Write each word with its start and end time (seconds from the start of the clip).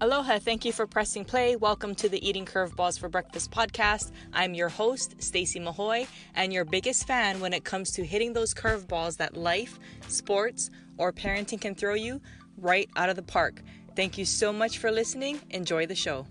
Aloha, 0.00 0.40
thank 0.40 0.64
you 0.64 0.72
for 0.72 0.88
pressing 0.88 1.24
play. 1.24 1.54
Welcome 1.54 1.94
to 1.94 2.08
the 2.08 2.28
Eating 2.28 2.44
Curveballs 2.44 2.98
for 2.98 3.08
Breakfast 3.08 3.52
podcast. 3.52 4.10
I'm 4.32 4.52
your 4.52 4.68
host, 4.68 5.22
Stacy 5.22 5.60
Mahoy, 5.60 6.08
and 6.34 6.52
your 6.52 6.64
biggest 6.64 7.06
fan 7.06 7.38
when 7.38 7.52
it 7.52 7.62
comes 7.64 7.92
to 7.92 8.04
hitting 8.04 8.32
those 8.32 8.52
curveballs 8.52 9.16
that 9.18 9.36
life, 9.36 9.78
sports, 10.08 10.70
or 10.98 11.12
parenting 11.12 11.60
can 11.60 11.76
throw 11.76 11.94
you 11.94 12.20
right 12.58 12.90
out 12.96 13.08
of 13.08 13.14
the 13.14 13.22
park. 13.22 13.62
Thank 13.94 14.18
you 14.18 14.24
so 14.24 14.52
much 14.52 14.78
for 14.78 14.90
listening. 14.90 15.40
Enjoy 15.50 15.86
the 15.86 15.94
show. 15.94 16.26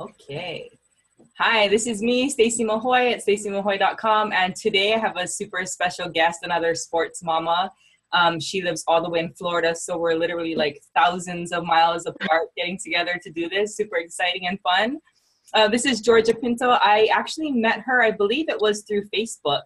Okay. 0.00 0.68
Hi, 1.38 1.68
this 1.68 1.86
is 1.86 2.02
me, 2.02 2.28
Stacy 2.28 2.64
Mahoy 2.64 3.12
at 3.12 3.24
stacymahoy.com, 3.24 4.32
and 4.32 4.56
today 4.56 4.94
I 4.94 4.98
have 4.98 5.16
a 5.16 5.28
super 5.28 5.64
special 5.64 6.08
guest, 6.08 6.40
another 6.42 6.74
sports 6.74 7.22
mama. 7.22 7.70
Um, 8.12 8.40
she 8.40 8.62
lives 8.62 8.84
all 8.86 9.02
the 9.02 9.10
way 9.10 9.20
in 9.20 9.32
Florida, 9.34 9.74
so 9.74 9.98
we're 9.98 10.14
literally 10.14 10.54
like 10.54 10.80
thousands 10.94 11.52
of 11.52 11.64
miles 11.64 12.06
apart 12.06 12.48
getting 12.56 12.78
together 12.82 13.20
to 13.22 13.30
do 13.30 13.48
this. 13.48 13.76
Super 13.76 13.96
exciting 13.96 14.46
and 14.48 14.58
fun. 14.60 14.98
Uh, 15.54 15.68
this 15.68 15.84
is 15.86 16.00
Georgia 16.00 16.34
Pinto. 16.34 16.70
I 16.70 17.08
actually 17.12 17.52
met 17.52 17.80
her, 17.80 18.02
I 18.02 18.10
believe 18.10 18.48
it 18.48 18.60
was 18.60 18.82
through 18.82 19.08
Facebook 19.08 19.62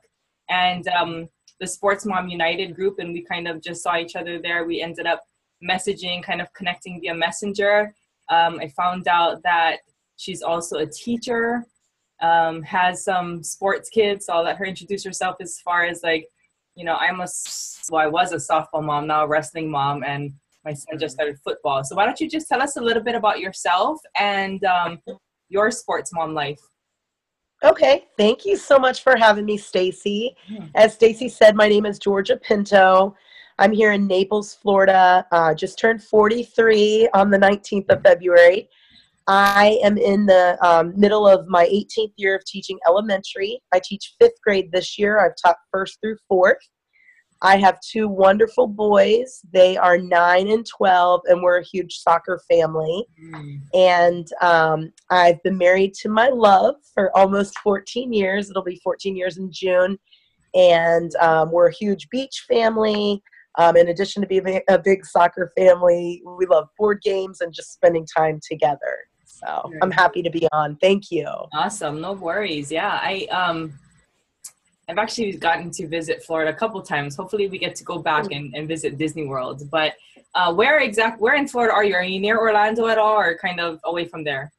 and 0.49 0.87
um, 0.89 1.29
the 1.61 1.67
Sports 1.67 2.05
Mom 2.05 2.29
United 2.29 2.75
group, 2.75 2.99
and 2.99 3.13
we 3.13 3.23
kind 3.23 3.49
of 3.49 3.63
just 3.63 3.83
saw 3.83 3.97
each 3.97 4.17
other 4.17 4.41
there. 4.41 4.65
We 4.65 4.81
ended 4.81 5.07
up 5.07 5.23
messaging, 5.63 6.23
kind 6.23 6.41
of 6.41 6.53
connecting 6.55 7.01
via 7.01 7.15
Messenger. 7.15 7.95
Um, 8.29 8.59
I 8.61 8.69
found 8.69 9.09
out 9.09 9.43
that 9.45 9.79
she's 10.17 10.43
also 10.43 10.79
a 10.79 10.87
teacher, 10.87 11.65
um, 12.21 12.63
has 12.63 13.05
some 13.05 13.43
sports 13.43 13.89
kids, 13.89 14.27
so 14.27 14.35
I'll 14.35 14.45
let 14.45 14.57
her 14.57 14.65
introduce 14.65 15.05
herself 15.05 15.37
as 15.41 15.61
far 15.65 15.85
as 15.85 16.03
like 16.03 16.27
you 16.75 16.85
know, 16.85 16.95
I'm 16.95 17.21
a, 17.21 17.27
well, 17.91 18.03
I 18.03 18.07
was 18.07 18.33
a 18.33 18.37
softball 18.37 18.83
mom, 18.83 19.07
now 19.07 19.25
a 19.25 19.29
wrestling 19.29 19.71
mom, 19.71 20.03
and 20.05 20.33
my 20.65 20.73
son 20.73 20.99
just 20.99 21.15
started 21.15 21.39
football. 21.45 21.85
So 21.85 21.97
why 21.97 22.07
don't 22.07 22.21
you 22.21 22.29
just 22.29 22.49
tell 22.49 22.63
us 22.63 22.77
a 22.77 22.81
little 22.81 23.03
bit 23.03 23.15
about 23.15 23.41
yourself 23.41 24.01
and 24.19 24.63
um, 24.65 25.01
your 25.49 25.71
sports 25.71 26.13
mom 26.15 26.35
life? 26.35 26.61
Okay, 27.65 28.07
thank 28.17 28.45
you 28.45 28.57
so 28.57 28.79
much 28.79 29.03
for 29.03 29.17
having 29.17 29.45
me, 29.45 29.57
Stacy. 29.57 30.35
Hmm. 30.49 30.67
As 30.75 30.95
Stacy 30.95 31.29
said, 31.29 31.55
my 31.55 31.69
name 31.69 31.87
is 31.87 31.99
Georgia 31.99 32.37
Pinto. 32.37 33.15
I'm 33.59 33.73
here 33.73 33.93
in 33.93 34.07
Naples, 34.07 34.55
Florida. 34.55 35.25
Uh, 35.31 35.55
just 35.55 35.79
turned 35.79 36.03
43 36.03 37.09
on 37.15 37.31
the 37.31 37.39
19th 37.39 37.91
of 37.91 38.03
February. 38.03 38.69
I 39.27 39.79
am 39.83 39.99
in 39.99 40.27
the 40.27 40.59
um, 40.67 40.93
middle 40.97 41.27
of 41.29 41.47
my 41.47 41.67
18th 41.67 42.13
year 42.17 42.37
of 42.37 42.45
teaching 42.45 42.79
elementary. 42.87 43.61
I 43.73 43.81
teach 43.83 44.15
fifth 44.21 44.41
grade 44.45 44.71
this 44.73 44.99
year. 44.99 45.25
I've 45.25 45.37
taught 45.43 45.57
first 45.71 45.99
through 46.01 46.17
fourth. 46.29 46.59
I 47.45 47.57
have 47.57 47.81
two 47.81 48.09
wonderful 48.09 48.69
boys. 48.69 49.41
They 49.53 49.77
are 49.77 49.99
nine 49.99 50.49
and 50.49 50.65
12, 50.65 51.23
and 51.27 51.43
we're 51.43 51.59
a 51.59 51.65
huge 51.65 51.95
soccer 51.95 52.41
family. 52.49 53.05
Mm. 53.21 53.61
And 53.75 54.29
um, 54.41 54.93
I've 55.11 55.43
been 55.43 55.59
married 55.59 55.95
to 55.95 56.09
my 56.09 56.29
love 56.29 56.77
for 56.95 57.17
almost 57.17 57.59
14 57.59 58.13
years. 58.13 58.49
It'll 58.49 58.63
be 58.63 58.81
14 58.85 59.17
years 59.17 59.39
in 59.39 59.51
June. 59.53 59.99
And 60.55 61.15
um, 61.17 61.51
we're 61.51 61.69
a 61.69 61.75
huge 61.75 62.09
beach 62.11 62.45
family. 62.49 63.21
Um, 63.59 63.77
in 63.77 63.89
addition 63.89 64.23
to 64.23 64.29
being 64.29 64.61
a 64.69 64.79
big 64.79 65.05
soccer 65.05 65.53
family, 65.57 66.23
we 66.25 66.47
love 66.47 66.69
board 66.79 67.03
games 67.03 67.41
and 67.41 67.53
just 67.53 67.73
spending 67.73 68.07
time 68.17 68.39
together. 68.49 68.97
So 69.45 69.73
I'm 69.83 69.91
happy 69.91 70.23
to 70.23 70.31
be 70.31 70.47
on. 70.53 70.77
Thank 70.77 71.11
you. 71.11 71.27
Awesome. 71.53 72.01
No 72.01 72.13
worries. 72.13 72.71
Yeah. 72.71 72.99
I 73.01 73.27
um 73.31 73.73
I've 74.89 74.99
actually 74.99 75.33
gotten 75.33 75.71
to 75.73 75.87
visit 75.87 76.23
Florida 76.23 76.51
a 76.51 76.55
couple 76.55 76.83
times. 76.83 77.17
Hopefully 77.17 77.49
we 77.49 77.59
get 77.59 77.75
to 77.77 77.85
go 77.85 77.99
back 77.99 78.31
and, 78.31 78.55
and 78.55 78.69
visit 78.69 78.99
Disney 78.99 79.27
World. 79.27 79.71
But 79.71 79.95
uh, 80.35 80.53
where 80.53 80.79
exact 80.81 81.21
where 81.21 81.35
in 81.35 81.47
Florida 81.49 81.73
are 81.73 81.85
you? 81.85 81.95
Are 81.95 82.05
you 82.05 82.21
near 82.21 82.39
Orlando 82.39 82.87
at 82.89 82.99
all 82.99 83.17
or 83.17 83.37
kind 83.39 83.61
of 83.61 83.81
away 83.85 84.05
from 84.07 84.25
there? 84.25 84.53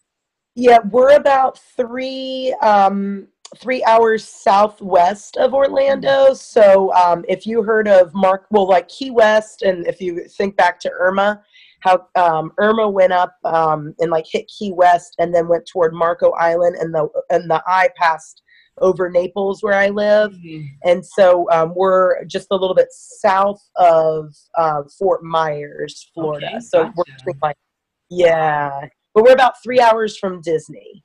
Yeah, 0.55 0.79
we're 0.91 1.15
about 1.15 1.59
three 1.59 2.55
um 2.61 3.27
three 3.57 3.83
hours 3.83 4.27
southwest 4.27 5.37
of 5.37 5.53
Orlando. 5.53 6.33
So 6.33 6.93
um, 6.93 7.23
if 7.27 7.45
you 7.45 7.63
heard 7.63 7.87
of 7.87 8.13
Mark, 8.13 8.47
well, 8.49 8.67
like 8.67 8.87
Key 8.87 9.11
West, 9.11 9.61
and 9.61 9.85
if 9.87 10.01
you 10.01 10.25
think 10.27 10.55
back 10.55 10.79
to 10.81 10.91
Irma, 10.91 11.43
how 11.83 12.07
um, 12.15 12.51
Irma 12.57 12.89
went 12.89 13.11
up 13.11 13.35
um, 13.43 13.93
and 13.99 14.09
like 14.09 14.25
hit 14.31 14.47
Key 14.47 14.71
West 14.71 15.15
and 15.19 15.35
then 15.35 15.49
went 15.49 15.67
toward 15.67 15.93
Marco 15.93 16.31
Island 16.31 16.77
and 16.79 16.93
the 16.93 17.07
and 17.29 17.49
the 17.49 17.61
eye 17.67 17.89
passed 17.95 18.41
over 18.79 19.09
Naples 19.09 19.61
where 19.61 19.73
I 19.73 19.89
live, 19.89 20.31
mm-hmm. 20.31 20.65
and 20.89 21.05
so 21.05 21.47
um, 21.51 21.73
we're 21.75 22.23
just 22.25 22.47
a 22.51 22.55
little 22.55 22.75
bit 22.75 22.87
south 22.91 23.61
of 23.75 24.33
uh, 24.57 24.83
Fort 24.97 25.23
Myers, 25.23 26.09
Florida. 26.13 26.47
Okay, 26.47 26.59
so 26.61 26.83
gotcha. 26.85 26.93
we're 27.25 27.33
like, 27.41 27.57
yeah, 28.09 28.87
but 29.13 29.23
we're 29.23 29.33
about 29.33 29.61
three 29.61 29.79
hours 29.79 30.17
from 30.17 30.41
Disney. 30.41 31.03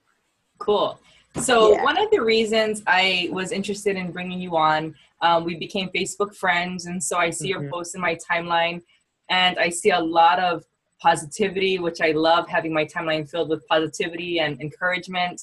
Cool. 0.58 0.98
So 1.36 1.74
yeah. 1.74 1.84
one 1.84 1.98
of 1.98 2.10
the 2.10 2.20
reasons 2.20 2.82
I 2.86 3.28
was 3.32 3.52
interested 3.52 3.96
in 3.96 4.12
bringing 4.12 4.40
you 4.40 4.56
on, 4.56 4.94
um, 5.20 5.44
we 5.44 5.56
became 5.56 5.90
Facebook 5.94 6.34
friends, 6.34 6.86
and 6.86 7.02
so 7.02 7.18
I 7.18 7.30
see 7.30 7.52
mm-hmm. 7.52 7.62
your 7.62 7.70
posts 7.70 7.94
in 7.94 8.00
my 8.00 8.16
timeline 8.30 8.80
and 9.28 9.58
I 9.58 9.68
see 9.68 9.90
a 9.90 10.00
lot 10.00 10.38
of 10.38 10.64
positivity, 11.00 11.78
which 11.78 12.00
I 12.00 12.12
love 12.12 12.48
having 12.48 12.72
my 12.72 12.84
timeline 12.84 13.28
filled 13.28 13.48
with 13.48 13.66
positivity 13.68 14.40
and 14.40 14.60
encouragement. 14.60 15.42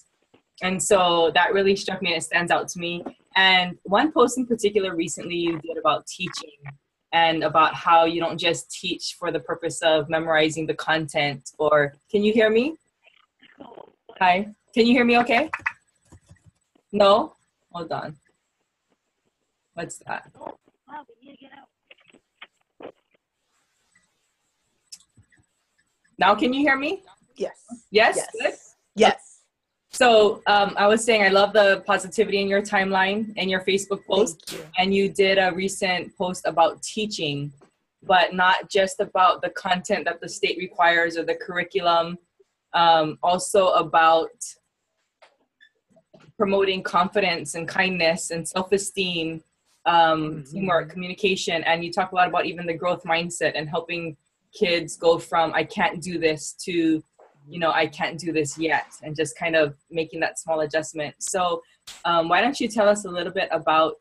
And 0.61 0.81
so 0.81 1.31
that 1.33 1.53
really 1.53 1.75
struck 1.75 2.01
me 2.01 2.09
and 2.13 2.17
it 2.17 2.25
stands 2.25 2.51
out 2.51 2.67
to 2.69 2.79
me. 2.79 3.03
And 3.35 3.77
one 3.83 4.11
post 4.11 4.37
in 4.37 4.45
particular 4.45 4.95
recently 4.95 5.35
you 5.35 5.59
did 5.59 5.77
about 5.77 6.07
teaching 6.07 6.57
and 7.11 7.43
about 7.43 7.73
how 7.73 8.05
you 8.05 8.19
don't 8.19 8.37
just 8.37 8.71
teach 8.71 9.15
for 9.17 9.31
the 9.31 9.39
purpose 9.39 9.81
of 9.81 10.09
memorizing 10.09 10.65
the 10.65 10.73
content 10.73 11.51
or 11.57 11.93
can 12.09 12.23
you 12.23 12.33
hear 12.33 12.49
me? 12.49 12.75
Hi. 14.19 14.47
Can 14.73 14.85
you 14.85 14.93
hear 14.93 15.05
me 15.05 15.17
okay? 15.19 15.49
No? 16.91 17.33
Hold 17.71 17.91
on. 17.91 18.15
What's 19.73 19.97
that? 20.07 20.31
Now, 26.17 26.35
can 26.35 26.53
you 26.53 26.61
hear 26.61 26.77
me? 26.77 27.03
Yes. 27.35 27.57
Yes. 27.91 28.19
Yes. 28.41 28.75
Yes. 28.95 29.41
So 29.91 30.41
um, 30.47 30.73
I 30.77 30.87
was 30.87 31.03
saying 31.05 31.23
I 31.23 31.29
love 31.29 31.53
the 31.53 31.83
positivity 31.85 32.41
in 32.41 32.47
your 32.47 32.61
timeline 32.61 33.33
and 33.37 33.49
your 33.49 33.61
Facebook 33.61 34.05
post, 34.05 34.51
you. 34.51 34.59
and 34.77 34.93
you 34.93 35.07
did 35.09 35.37
a 35.37 35.53
recent 35.53 36.15
post 36.17 36.45
about 36.45 36.81
teaching, 36.83 37.51
but 38.03 38.33
not 38.33 38.69
just 38.69 38.99
about 38.99 39.41
the 39.41 39.49
content 39.51 40.05
that 40.05 40.19
the 40.19 40.27
state 40.27 40.57
requires 40.57 41.17
or 41.17 41.23
the 41.23 41.35
curriculum. 41.35 42.17
Um, 42.73 43.17
also 43.23 43.69
about 43.69 44.31
promoting 46.37 46.83
confidence 46.83 47.55
and 47.55 47.65
kindness 47.65 48.31
and 48.31 48.45
self-esteem, 48.45 49.41
um, 49.85 50.43
mm-hmm. 50.43 50.51
teamwork, 50.51 50.89
communication, 50.89 51.63
and 51.63 51.85
you 51.85 51.91
talk 51.91 52.11
a 52.11 52.15
lot 52.15 52.27
about 52.27 52.45
even 52.45 52.65
the 52.65 52.73
growth 52.73 53.03
mindset 53.03 53.53
and 53.55 53.69
helping 53.69 54.17
kids 54.57 54.97
go 54.97 55.17
from 55.17 55.53
I 55.53 55.63
can't 55.63 56.01
do 56.01 56.17
this 56.17 56.53
to 56.65 57.03
you 57.47 57.59
know 57.59 57.71
I 57.71 57.87
can't 57.87 58.19
do 58.19 58.31
this 58.31 58.57
yet 58.57 58.87
and 59.03 59.15
just 59.15 59.37
kind 59.37 59.55
of 59.55 59.75
making 59.91 60.19
that 60.21 60.39
small 60.39 60.61
adjustment. 60.61 61.15
So 61.19 61.61
um, 62.05 62.29
why 62.29 62.41
don't 62.41 62.59
you 62.59 62.67
tell 62.67 62.89
us 62.89 63.05
a 63.05 63.09
little 63.09 63.33
bit 63.33 63.49
about 63.51 63.95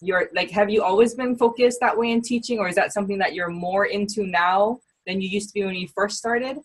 your 0.00 0.28
like 0.34 0.50
have 0.50 0.68
you 0.68 0.82
always 0.82 1.14
been 1.14 1.36
focused 1.36 1.78
that 1.80 1.96
way 1.96 2.10
in 2.10 2.20
teaching 2.20 2.58
or 2.58 2.68
is 2.68 2.74
that 2.74 2.92
something 2.92 3.18
that 3.18 3.34
you're 3.34 3.48
more 3.48 3.86
into 3.86 4.26
now 4.26 4.78
than 5.06 5.20
you 5.20 5.28
used 5.28 5.48
to 5.48 5.54
be 5.54 5.64
when 5.64 5.74
you 5.74 5.88
first 5.88 6.18
started? 6.18 6.58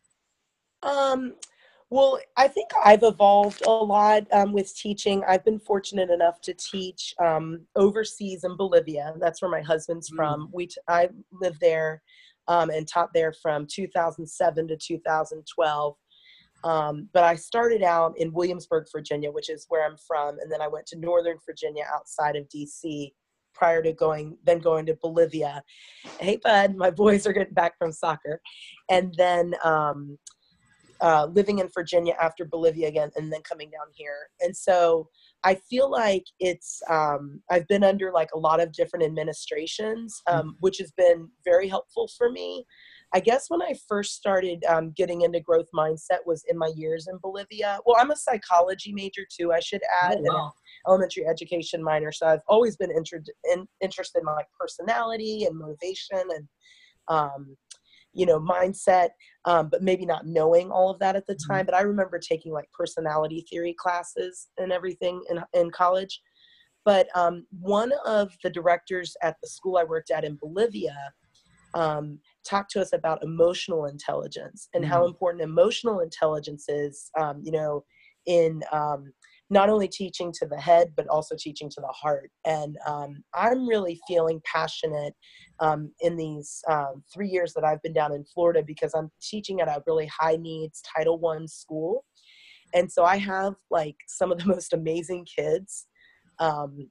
Um 0.83 1.33
well, 1.89 2.19
I 2.35 2.49
think 2.49 2.71
I've 2.83 3.03
evolved 3.03 3.65
a 3.65 3.69
lot 3.69 4.27
um, 4.33 4.51
with 4.51 4.75
teaching. 4.75 5.23
I've 5.25 5.45
been 5.45 5.57
fortunate 5.59 6.09
enough 6.09 6.41
to 6.41 6.53
teach 6.53 7.13
um, 7.17 7.61
overseas 7.77 8.43
in 8.43 8.57
Bolivia. 8.57 9.13
That's 9.21 9.41
where 9.41 9.49
my 9.49 9.61
husband's 9.61 10.11
mm. 10.11 10.17
from. 10.17 10.49
We 10.51 10.67
t- 10.67 10.81
I 10.89 11.07
live 11.31 11.57
there 11.61 12.01
um, 12.47 12.69
and 12.69 12.87
taught 12.87 13.13
there 13.13 13.33
from 13.33 13.67
2007 13.69 14.67
to 14.67 14.77
2012. 14.77 15.95
Um, 16.63 17.09
but 17.13 17.23
I 17.23 17.35
started 17.35 17.83
out 17.83 18.17
in 18.17 18.33
Williamsburg, 18.33 18.87
Virginia, 18.91 19.31
which 19.31 19.49
is 19.49 19.65
where 19.69 19.85
I'm 19.85 19.97
from, 20.07 20.39
and 20.39 20.51
then 20.51 20.61
I 20.61 20.67
went 20.67 20.87
to 20.87 20.97
Northern 20.97 21.37
Virginia 21.45 21.83
outside 21.93 22.35
of 22.35 22.47
DC 22.49 23.11
prior 23.53 23.81
to 23.81 23.91
going 23.91 24.37
then 24.43 24.59
going 24.59 24.85
to 24.85 24.95
Bolivia. 25.01 25.63
Hey, 26.19 26.37
bud, 26.37 26.75
my 26.75 26.91
boys 26.91 27.25
are 27.27 27.33
getting 27.33 27.53
back 27.53 27.77
from 27.77 27.91
soccer, 27.91 28.41
and 28.89 29.13
then 29.17 29.53
um, 29.63 30.17
uh, 31.01 31.27
living 31.31 31.59
in 31.59 31.69
Virginia 31.73 32.15
after 32.21 32.45
Bolivia 32.45 32.87
again, 32.87 33.11
and 33.15 33.31
then 33.31 33.41
coming 33.41 33.69
down 33.69 33.87
here. 33.93 34.29
And 34.41 34.55
so 34.55 35.09
I 35.43 35.55
feel 35.55 35.89
like 35.89 36.25
it's 36.39 36.81
um, 36.89 37.41
I've 37.49 37.67
been 37.67 37.83
under 37.83 38.11
like 38.11 38.29
a 38.33 38.39
lot 38.39 38.59
of 38.59 38.71
different 38.71 39.05
administrations, 39.05 40.21
um, 40.27 40.39
mm-hmm. 40.39 40.49
which 40.59 40.77
has 40.79 40.91
been 40.91 41.29
very 41.45 41.67
helpful 41.67 42.09
for 42.17 42.31
me. 42.31 42.65
I 43.13 43.21
guess 43.21 43.45
when 43.49 43.61
I 43.61 43.73
first 43.87 44.15
started 44.15 44.63
um, 44.65 44.91
getting 44.91 45.21
into 45.21 45.39
growth 45.39 45.67
mindset 45.73 46.19
was 46.25 46.43
in 46.49 46.57
my 46.57 46.71
years 46.75 47.07
in 47.07 47.17
Bolivia. 47.21 47.79
Well, 47.85 47.95
I'm 47.97 48.11
a 48.11 48.15
psychology 48.15 48.91
major 48.91 49.21
too. 49.31 49.53
I 49.53 49.61
should 49.61 49.81
add, 50.03 50.17
oh, 50.29 50.33
wow. 50.33 50.51
elementary 50.87 51.25
education 51.25 51.81
minor. 51.81 52.11
So 52.11 52.27
I've 52.27 52.41
always 52.49 52.75
been 52.75 52.91
inter- 52.91 53.23
in, 53.53 53.65
interested 53.81 54.19
in 54.19 54.25
like 54.25 54.47
personality 54.59 55.45
and 55.45 55.57
motivation 55.57 56.19
and 56.35 56.47
um, 57.07 57.55
you 58.17 58.25
know 58.25 58.39
mindset 58.39 59.09
um, 59.45 59.69
but 59.69 59.81
maybe 59.81 60.05
not 60.05 60.25
knowing 60.25 60.71
all 60.71 60.89
of 60.89 60.99
that 60.99 61.15
at 61.15 61.25
the 61.27 61.33
mm-hmm. 61.33 61.53
time 61.53 61.65
but 61.65 61.75
i 61.75 61.81
remember 61.81 62.19
taking 62.19 62.51
like 62.51 62.69
personality 62.73 63.45
theory 63.49 63.75
classes 63.79 64.47
and 64.57 64.71
everything 64.71 65.23
in, 65.29 65.41
in 65.53 65.69
college 65.71 66.21
but 66.83 67.07
um, 67.15 67.45
one 67.59 67.91
of 68.05 68.31
the 68.43 68.49
directors 68.49 69.15
at 69.21 69.35
the 69.41 69.47
school 69.47 69.77
i 69.77 69.83
worked 69.83 70.11
at 70.11 70.25
in 70.25 70.35
bolivia 70.35 70.95
um, 71.73 72.19
talked 72.43 72.71
to 72.71 72.81
us 72.81 72.93
about 72.93 73.23
emotional 73.23 73.85
intelligence 73.85 74.67
and 74.73 74.83
mm-hmm. 74.83 74.91
how 74.91 75.05
important 75.05 75.43
emotional 75.43 75.99
intelligence 75.99 76.65
is 76.67 77.11
um, 77.17 77.39
you 77.43 77.51
know 77.51 77.83
in 78.25 78.61
um, 78.73 79.13
not 79.49 79.69
only 79.69 79.87
teaching 79.87 80.31
to 80.33 80.45
the 80.45 80.59
head 80.59 80.91
but 80.95 81.07
also 81.07 81.35
teaching 81.37 81.69
to 81.69 81.81
the 81.81 81.87
heart. 81.87 82.31
And 82.45 82.77
um, 82.85 83.23
i'm 83.33 83.67
really 83.67 83.99
feeling 84.07 84.41
passionate 84.45 85.13
um, 85.59 85.91
in 86.01 86.15
these 86.17 86.61
um, 86.69 87.03
three 87.13 87.29
years 87.29 87.53
that 87.53 87.63
i've 87.63 87.81
been 87.81 87.93
down 87.93 88.13
in 88.13 88.23
florida 88.33 88.63
because 88.65 88.93
i'm 88.93 89.09
teaching 89.21 89.61
at 89.61 89.67
a 89.67 89.83
really 89.87 90.09
high 90.19 90.37
needs 90.37 90.81
title 90.95 91.19
one 91.19 91.47
school. 91.47 92.05
And 92.73 92.91
so 92.91 93.03
i 93.03 93.17
have 93.17 93.55
like 93.71 93.95
some 94.07 94.31
of 94.31 94.39
the 94.39 94.45
most 94.55 94.73
amazing 94.73 95.25
kids 95.25 95.87
um, 96.39 96.89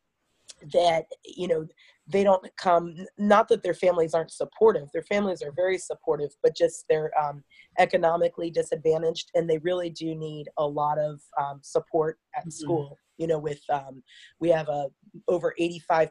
that 0.73 1.05
you 1.25 1.49
know 1.49 1.67
they 2.09 2.23
don't 2.23 2.47
come 2.57 2.95
not 3.19 3.49
that 3.49 3.63
their 3.63 3.75
families 3.75 4.15
aren't 4.15 4.31
supportive 4.31 4.89
their 4.93 5.03
families 5.03 5.43
are 5.43 5.53
very 5.55 5.77
supportive 5.77 6.31
but 6.43 6.57
just 6.57 6.85
they're 6.89 7.11
um, 7.21 7.43
economically 7.79 8.51
disadvantaged 8.51 9.31
and 9.35 9.49
they 9.49 9.59
really 9.59 9.91
do 9.91 10.15
need 10.15 10.49
a 10.59 10.67
lot 10.67 10.99
of 10.99 11.21
um, 11.39 11.61
support 11.63 12.19
at 12.35 12.43
mm-hmm. 12.43 12.51
school. 12.51 12.99
You 13.19 13.27
know 13.27 13.39
with 13.39 13.61
um, 13.73 14.03
we 14.41 14.51
have 14.51 14.69
a 14.69 14.89
over 15.27 15.55
85% 15.59 16.11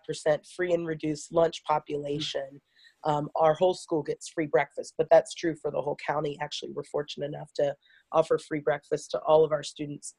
free 0.55 0.73
and 0.73 0.87
reduced 0.87 1.31
lunch 1.31 1.63
population. 1.63 2.61
Um, 3.03 3.29
our 3.35 3.53
whole 3.53 3.75
school 3.75 4.01
gets 4.01 4.29
free 4.29 4.47
breakfast 4.47 4.95
but 4.97 5.07
that's 5.11 5.33
true 5.35 5.55
for 5.61 5.71
the 5.71 5.81
whole 5.81 5.97
county. 6.05 6.37
Actually 6.41 6.71
we're 6.73 6.83
fortunate 6.83 7.27
enough 7.27 7.51
to 7.57 7.75
offer 8.11 8.37
free 8.39 8.59
breakfast 8.59 9.11
to 9.11 9.19
all 9.19 9.43
of 9.43 9.51
our 9.51 9.63
students. 9.63 10.15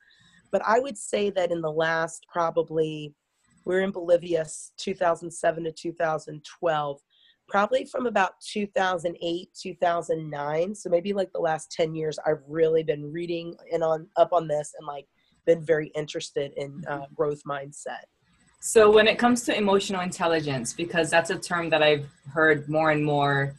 But 0.52 0.62
i 0.64 0.78
would 0.78 0.96
say 0.96 1.30
that 1.30 1.50
in 1.50 1.60
the 1.60 1.72
last 1.72 2.24
probably 2.32 3.14
we 3.66 3.74
were 3.74 3.80
in 3.82 3.90
Bolivia 3.90 4.46
2007 4.78 5.64
to 5.64 5.72
2012. 5.72 7.00
Probably 7.48 7.84
from 7.84 8.06
about 8.06 8.40
2008, 8.40 9.48
2009. 9.60 10.74
So 10.74 10.88
maybe 10.88 11.12
like 11.12 11.32
the 11.32 11.40
last 11.40 11.70
10 11.72 11.94
years, 11.94 12.18
I've 12.26 12.42
really 12.48 12.82
been 12.82 13.12
reading 13.12 13.56
and 13.72 13.84
on 13.84 14.06
up 14.16 14.32
on 14.32 14.48
this 14.48 14.72
and 14.78 14.86
like 14.86 15.06
been 15.46 15.64
very 15.64 15.88
interested 15.94 16.52
in 16.56 16.84
uh, 16.88 16.92
mm-hmm. 16.92 17.14
growth 17.14 17.42
mindset. 17.46 18.06
So 18.60 18.90
when 18.90 19.06
it 19.06 19.18
comes 19.18 19.42
to 19.44 19.56
emotional 19.56 20.00
intelligence, 20.00 20.72
because 20.72 21.10
that's 21.10 21.30
a 21.30 21.38
term 21.38 21.68
that 21.70 21.82
I've 21.82 22.08
heard 22.32 22.68
more 22.68 22.90
and 22.90 23.04
more 23.04 23.54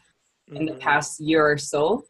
in 0.52 0.66
the 0.66 0.72
mm-hmm. 0.72 0.80
past 0.80 1.20
year 1.20 1.50
or 1.50 1.58
so, 1.58 2.04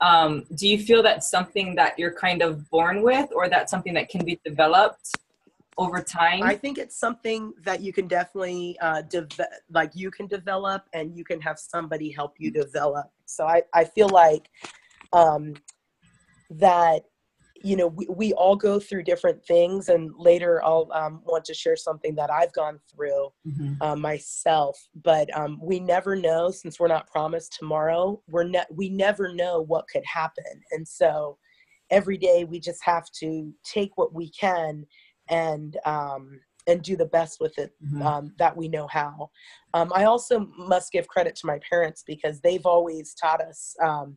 um, 0.00 0.44
do 0.56 0.68
you 0.68 0.78
feel 0.78 1.02
that's 1.02 1.30
something 1.30 1.74
that 1.76 1.98
you're 1.98 2.14
kind 2.14 2.42
of 2.42 2.68
born 2.70 3.02
with 3.02 3.30
or 3.34 3.48
that's 3.48 3.70
something 3.70 3.94
that 3.94 4.08
can 4.08 4.24
be 4.24 4.40
developed 4.44 5.16
over 5.78 6.00
time? 6.00 6.42
I 6.42 6.54
think 6.54 6.78
it's 6.78 6.98
something 6.98 7.52
that 7.62 7.80
you 7.80 7.92
can 7.92 8.06
definitely 8.06 8.76
uh, 8.80 9.02
de- 9.02 9.28
like 9.70 9.92
you 9.94 10.10
can 10.10 10.26
develop 10.26 10.84
and 10.92 11.16
you 11.16 11.24
can 11.24 11.40
have 11.40 11.58
somebody 11.58 12.10
help 12.10 12.34
you 12.38 12.50
develop. 12.50 13.06
So 13.26 13.46
I, 13.46 13.62
I 13.72 13.84
feel 13.84 14.08
like 14.08 14.48
um, 15.12 15.54
that 16.50 17.02
you 17.62 17.76
know 17.76 17.86
we, 17.88 18.06
we 18.10 18.32
all 18.34 18.56
go 18.56 18.78
through 18.78 19.02
different 19.02 19.42
things 19.46 19.88
and 19.88 20.12
later 20.18 20.62
i'll 20.64 20.88
um, 20.92 21.22
want 21.24 21.44
to 21.44 21.54
share 21.54 21.76
something 21.76 22.14
that 22.14 22.30
i've 22.30 22.52
gone 22.52 22.78
through 22.92 23.28
mm-hmm. 23.46 23.72
uh, 23.80 23.96
myself 23.96 24.78
but 25.02 25.34
um, 25.36 25.58
we 25.62 25.80
never 25.80 26.14
know 26.14 26.50
since 26.50 26.78
we're 26.78 26.88
not 26.88 27.06
promised 27.06 27.56
tomorrow 27.58 28.20
we're 28.28 28.44
ne- 28.44 28.66
we 28.70 28.90
never 28.90 29.32
know 29.34 29.62
what 29.62 29.86
could 29.90 30.04
happen 30.04 30.44
and 30.72 30.86
so 30.86 31.38
every 31.90 32.18
day 32.18 32.44
we 32.44 32.60
just 32.60 32.84
have 32.84 33.04
to 33.12 33.52
take 33.64 33.96
what 33.96 34.12
we 34.12 34.30
can 34.30 34.84
and 35.28 35.76
um, 35.84 36.40
and 36.66 36.82
do 36.82 36.96
the 36.96 37.06
best 37.06 37.38
with 37.40 37.58
it 37.58 37.72
mm-hmm. 37.84 38.02
um, 38.02 38.32
that 38.38 38.56
we 38.56 38.68
know 38.68 38.86
how. 38.86 39.30
Um, 39.74 39.92
I 39.94 40.04
also 40.04 40.48
must 40.56 40.92
give 40.92 41.08
credit 41.08 41.36
to 41.36 41.46
my 41.46 41.58
parents 41.68 42.02
because 42.06 42.40
they've 42.40 42.66
always 42.66 43.14
taught 43.14 43.40
us. 43.40 43.74
Um, 43.82 44.16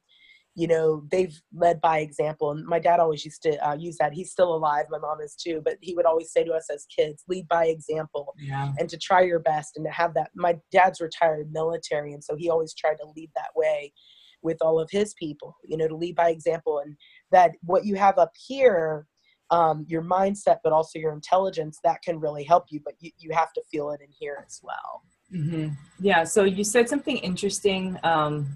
you 0.55 0.65
know, 0.67 1.03
they've 1.11 1.39
led 1.53 1.79
by 1.81 1.99
example, 1.99 2.49
and 2.49 2.65
my 2.65 2.79
dad 2.79 2.99
always 2.99 3.23
used 3.23 3.43
to 3.43 3.57
uh, 3.67 3.75
use 3.75 3.95
that. 3.99 4.13
He's 4.13 4.31
still 4.31 4.55
alive. 4.55 4.85
My 4.89 4.97
mom 4.97 5.21
is 5.21 5.35
too, 5.35 5.61
but 5.63 5.77
he 5.81 5.93
would 5.93 6.07
always 6.07 6.31
say 6.31 6.43
to 6.43 6.51
us 6.51 6.67
as 6.73 6.87
kids, 6.87 7.23
"Lead 7.27 7.47
by 7.47 7.67
example," 7.67 8.33
yeah. 8.39 8.71
and 8.79 8.89
to 8.89 8.97
try 8.97 9.21
your 9.21 9.37
best 9.37 9.73
and 9.77 9.85
to 9.85 9.91
have 9.91 10.15
that. 10.15 10.31
My 10.35 10.57
dad's 10.71 10.99
retired 10.99 11.51
military, 11.51 12.13
and 12.13 12.23
so 12.23 12.35
he 12.35 12.49
always 12.49 12.73
tried 12.73 12.95
to 12.95 13.05
lead 13.15 13.29
that 13.35 13.51
way 13.55 13.93
with 14.41 14.57
all 14.61 14.79
of 14.79 14.89
his 14.89 15.13
people. 15.13 15.55
You 15.63 15.77
know, 15.77 15.87
to 15.87 15.95
lead 15.95 16.15
by 16.15 16.31
example, 16.31 16.79
and 16.79 16.97
that 17.31 17.51
what 17.61 17.85
you 17.85 17.93
have 17.93 18.17
up 18.17 18.31
here 18.47 19.05
um, 19.51 19.85
your 19.87 20.01
mindset, 20.01 20.57
but 20.63 20.73
also 20.73 20.99
your 20.99 21.13
intelligence, 21.13 21.79
that 21.83 22.01
can 22.01 22.19
really 22.19 22.43
help 22.43 22.65
you. 22.69 22.81
But 22.83 22.95
you, 22.99 23.11
you 23.17 23.31
have 23.33 23.53
to 23.53 23.61
feel 23.71 23.91
it 23.91 24.01
in 24.01 24.09
here 24.11 24.43
as 24.45 24.59
well. 24.63 25.03
Mm-hmm. 25.33 25.73
Yeah. 25.99 26.23
So 26.23 26.43
you 26.43 26.63
said 26.63 26.89
something 26.89 27.17
interesting, 27.17 27.97
um, 28.03 28.47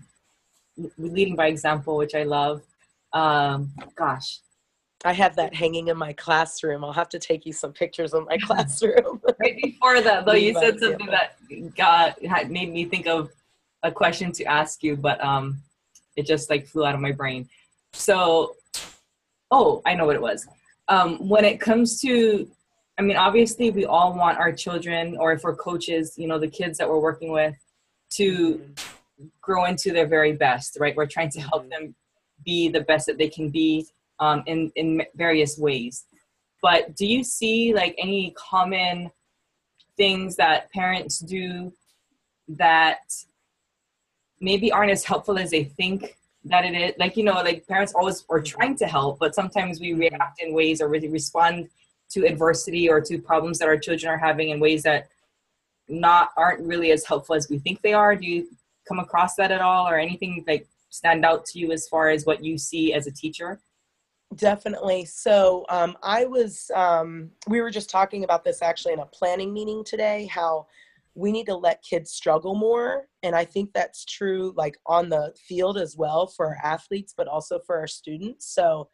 leading 0.97 1.35
by 1.35 1.47
example, 1.47 1.97
which 1.97 2.15
I 2.15 2.23
love. 2.23 2.61
Um, 3.13 3.73
gosh, 3.95 4.39
I 5.03 5.13
have 5.13 5.35
that 5.35 5.53
hanging 5.53 5.87
in 5.87 5.97
my 5.97 6.13
classroom. 6.13 6.83
I'll 6.83 6.93
have 6.93 7.09
to 7.09 7.19
take 7.19 7.45
you 7.45 7.53
some 7.53 7.73
pictures 7.73 8.13
of 8.13 8.25
my 8.25 8.37
classroom. 8.41 9.21
right 9.39 9.57
before 9.61 10.01
that, 10.01 10.25
though, 10.25 10.33
you 10.33 10.53
said 10.53 10.79
something 10.79 11.07
that 11.07 11.37
got 11.75 12.23
had 12.25 12.51
made 12.51 12.71
me 12.71 12.85
think 12.85 13.07
of 13.07 13.31
a 13.83 13.91
question 13.91 14.31
to 14.33 14.45
ask 14.45 14.83
you, 14.83 14.95
but 14.95 15.21
um, 15.23 15.61
it 16.15 16.25
just 16.25 16.49
like 16.49 16.67
flew 16.67 16.85
out 16.85 16.95
of 16.95 17.01
my 17.01 17.11
brain. 17.11 17.49
So, 17.93 18.55
oh, 19.49 19.81
I 19.85 19.95
know 19.95 20.05
what 20.05 20.15
it 20.15 20.21
was 20.21 20.47
um, 20.91 21.15
when 21.29 21.45
it 21.45 21.59
comes 21.59 21.99
to 22.01 22.47
i 22.99 23.01
mean 23.01 23.17
obviously 23.17 23.71
we 23.71 23.85
all 23.85 24.13
want 24.13 24.37
our 24.37 24.51
children 24.51 25.17
or 25.17 25.31
if 25.31 25.43
we're 25.43 25.55
coaches 25.55 26.13
you 26.17 26.27
know 26.27 26.37
the 26.37 26.47
kids 26.47 26.77
that 26.77 26.87
we're 26.87 26.99
working 26.99 27.31
with 27.31 27.55
to 28.11 28.61
grow 29.41 29.65
into 29.65 29.91
their 29.91 30.05
very 30.05 30.33
best 30.33 30.77
right 30.79 30.95
we're 30.95 31.07
trying 31.07 31.29
to 31.29 31.39
help 31.39 31.63
mm-hmm. 31.63 31.85
them 31.85 31.95
be 32.45 32.69
the 32.69 32.81
best 32.81 33.05
that 33.05 33.17
they 33.17 33.29
can 33.29 33.49
be 33.49 33.87
um, 34.19 34.43
in 34.45 34.71
in 34.75 35.01
various 35.15 35.57
ways 35.57 36.05
but 36.61 36.95
do 36.95 37.07
you 37.07 37.23
see 37.23 37.73
like 37.73 37.95
any 37.97 38.35
common 38.37 39.09
things 39.97 40.35
that 40.35 40.71
parents 40.71 41.19
do 41.19 41.71
that 42.47 42.99
maybe 44.41 44.71
aren't 44.71 44.91
as 44.91 45.05
helpful 45.05 45.37
as 45.37 45.51
they 45.51 45.63
think 45.63 46.17
that 46.43 46.65
it 46.65 46.73
is 46.73 46.93
like 46.97 47.15
you 47.15 47.23
know 47.23 47.33
like 47.33 47.67
parents 47.67 47.93
always 47.93 48.25
are 48.29 48.41
trying 48.41 48.75
to 48.75 48.85
help 48.85 49.19
but 49.19 49.35
sometimes 49.35 49.79
we 49.79 49.93
react 49.93 50.41
in 50.41 50.53
ways 50.53 50.81
or 50.81 50.87
really 50.87 51.07
respond 51.07 51.69
to 52.11 52.25
adversity 52.25 52.89
or 52.89 52.99
to 52.99 53.17
problems 53.17 53.59
that 53.59 53.67
our 53.67 53.77
children 53.77 54.11
are 54.11 54.17
having 54.17 54.49
in 54.49 54.59
ways 54.59 54.83
that 54.83 55.07
not 55.87 56.29
aren't 56.37 56.65
really 56.65 56.91
as 56.91 57.05
helpful 57.05 57.35
as 57.35 57.49
we 57.49 57.59
think 57.59 57.81
they 57.81 57.93
are. 57.93 58.15
Do 58.15 58.25
you 58.25 58.47
come 58.87 58.99
across 58.99 59.35
that 59.35 59.51
at 59.51 59.61
all 59.61 59.87
or 59.87 59.97
anything 59.97 60.43
like 60.47 60.67
stand 60.89 61.25
out 61.25 61.45
to 61.45 61.59
you 61.59 61.71
as 61.71 61.87
far 61.87 62.09
as 62.09 62.25
what 62.25 62.43
you 62.43 62.57
see 62.57 62.93
as 62.93 63.07
a 63.07 63.11
teacher? 63.11 63.59
Definitely. 64.35 65.05
So 65.05 65.65
um, 65.69 65.97
i 66.01 66.25
was 66.25 66.71
um, 66.73 67.31
we 67.47 67.61
were 67.61 67.71
just 67.71 67.89
talking 67.89 68.23
about 68.23 68.43
this 68.43 68.61
actually 68.61 68.93
in 68.93 68.99
a 68.99 69.05
planning 69.05 69.53
meeting 69.53 69.83
today 69.83 70.25
how 70.27 70.67
we 71.15 71.31
need 71.31 71.45
to 71.45 71.55
let 71.55 71.83
kids 71.87 72.11
struggle 72.11 72.55
more 72.55 73.05
and 73.23 73.35
i 73.35 73.43
think 73.43 73.69
that's 73.73 74.05
true 74.05 74.53
like 74.55 74.77
on 74.85 75.09
the 75.09 75.33
field 75.47 75.77
as 75.77 75.95
well 75.97 76.27
for 76.27 76.47
our 76.47 76.57
athletes 76.63 77.13
but 77.15 77.27
also 77.27 77.59
for 77.65 77.77
our 77.77 77.87
students. 77.87 78.53
So 78.53 78.89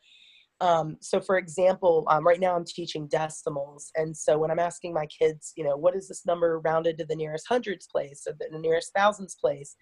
um, 0.60 0.98
so 1.02 1.20
for 1.20 1.38
example 1.38 2.04
um, 2.10 2.26
right 2.26 2.40
now 2.40 2.56
i'm 2.56 2.66
teaching 2.66 3.08
decimals 3.08 3.92
and 3.96 4.18
so 4.18 4.40
when 4.40 4.50
i'm 4.50 4.58
asking 4.58 4.92
my 4.92 5.06
kids 5.06 5.54
you 5.56 5.64
know 5.64 5.78
what 5.78 5.96
is 5.96 6.08
this 6.08 6.26
number 6.26 6.60
rounded 6.62 6.98
to 6.98 7.06
the 7.06 7.16
nearest 7.16 7.46
hundreds 7.48 7.86
place 7.86 8.24
or 8.28 8.34
the 8.40 8.58
nearest 8.58 8.92
thousands 8.96 9.36
place? 9.36 9.76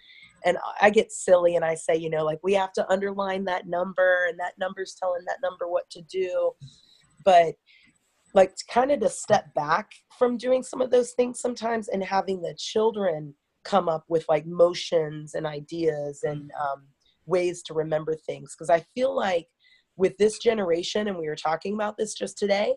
And 0.44 0.58
i 0.82 0.90
get 0.90 1.14
silly 1.14 1.56
and 1.56 1.64
i 1.64 1.76
say 1.76 1.96
you 1.96 2.10
know 2.10 2.26
like 2.26 2.40
we 2.44 2.54
have 2.56 2.74
to 2.74 2.92
underline 2.92 3.46
that 3.46 3.68
number 3.68 4.26
and 4.28 4.38
that 4.38 4.56
number's 4.60 4.98
telling 5.00 5.24
that 5.28 5.38
number 5.42 5.70
what 5.70 5.90
to 5.92 6.02
do. 6.02 6.52
But 7.24 7.56
like 8.36 8.54
kind 8.70 8.92
of 8.92 9.00
to 9.00 9.10
step 9.10 9.52
back 9.56 9.90
from 10.20 10.38
doing 10.38 10.62
some 10.62 10.82
of 10.82 10.92
those 10.92 11.14
things 11.14 11.40
sometimes 11.40 11.88
and 11.88 12.04
having 12.04 12.42
the 12.42 12.54
children 12.58 13.34
come 13.64 13.90
up 13.90 14.04
with 14.08 14.26
like 14.30 14.46
motions 14.46 15.34
and 15.34 15.48
ideas 15.48 16.20
and 16.24 16.52
um, 16.62 16.84
ways 17.26 17.64
to 17.64 17.74
remember 17.74 18.14
things 18.14 18.54
because 18.54 18.70
i 18.70 18.86
feel 18.94 19.16
like 19.16 19.48
with 19.98 20.16
this 20.18 20.38
generation 20.38 21.08
and 21.08 21.18
we 21.18 21.28
were 21.28 21.36
talking 21.36 21.74
about 21.74 21.98
this 21.98 22.14
just 22.14 22.38
today 22.38 22.76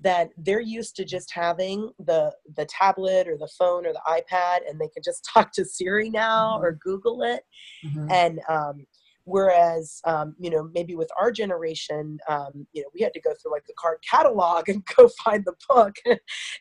that 0.00 0.28
they're 0.36 0.60
used 0.60 0.94
to 0.94 1.04
just 1.04 1.32
having 1.32 1.90
the 1.98 2.32
the 2.56 2.66
tablet 2.66 3.26
or 3.26 3.36
the 3.36 3.50
phone 3.58 3.84
or 3.84 3.92
the 3.92 4.02
ipad 4.08 4.58
and 4.68 4.78
they 4.78 4.88
can 4.88 5.02
just 5.04 5.28
talk 5.34 5.50
to 5.52 5.64
siri 5.64 6.10
now 6.10 6.54
mm-hmm. 6.54 6.64
or 6.64 6.78
google 6.80 7.22
it 7.22 7.42
mm-hmm. 7.84 8.06
and 8.12 8.38
um, 8.48 8.86
Whereas, 9.28 10.00
um, 10.06 10.34
you 10.38 10.48
know, 10.48 10.70
maybe 10.72 10.96
with 10.96 11.10
our 11.20 11.30
generation, 11.30 12.18
um, 12.30 12.66
you 12.72 12.80
know, 12.80 12.88
we 12.94 13.02
had 13.02 13.12
to 13.12 13.20
go 13.20 13.34
through 13.34 13.52
like 13.52 13.66
the 13.66 13.74
card 13.78 13.98
catalog 14.10 14.70
and 14.70 14.82
go 14.96 15.10
find 15.22 15.44
the 15.44 15.52
book 15.68 15.94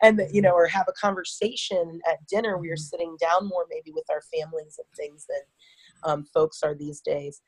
and, 0.04 0.20
the, 0.20 0.28
you 0.34 0.42
know, 0.42 0.52
or 0.52 0.68
have 0.68 0.88
a 0.90 1.00
conversation 1.00 2.02
at 2.06 2.18
dinner. 2.30 2.58
We 2.58 2.68
were 2.68 2.76
mm-hmm. 2.76 2.82
sitting 2.82 3.18
down 3.22 3.48
more 3.48 3.68
maybe 3.70 3.94
with 3.94 4.04
our 4.10 4.22
families 4.36 4.78
and 4.80 4.88
things 4.98 5.26
than 5.30 6.12
um, 6.12 6.26
folks 6.34 6.62
are 6.62 6.76
these 6.76 7.00
days. 7.00 7.42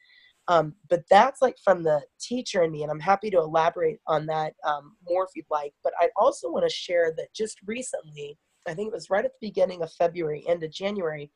Um, 0.48 0.74
but 0.90 1.04
that's 1.10 1.42
like 1.42 1.58
from 1.66 1.84
the 1.84 2.02
teacher 2.22 2.64
in 2.64 2.72
me, 2.72 2.84
and 2.84 2.92
I'm 2.92 3.00
happy 3.00 3.30
to 3.32 3.40
elaborate 3.40 4.00
on 4.08 4.26
that 4.28 4.54
um, 4.66 4.96
more 5.08 5.26
if 5.26 5.32
you'd 5.36 5.46
like. 5.52 5.74
But 5.84 5.94
I 6.00 6.08
also 6.16 6.50
want 6.50 6.64
to 6.64 6.74
share 6.74 7.14
that 7.18 7.34
just 7.36 7.58
recently, 7.68 8.38
I 8.68 8.74
think 8.74 8.88
it 8.88 8.94
was 8.94 9.10
right 9.10 9.26
at 9.26 9.32
the 9.32 9.48
beginning 9.50 9.84
of 9.84 9.92
February, 9.92 10.46
end 10.48 10.64
of 10.64 10.72
January, 10.72 11.30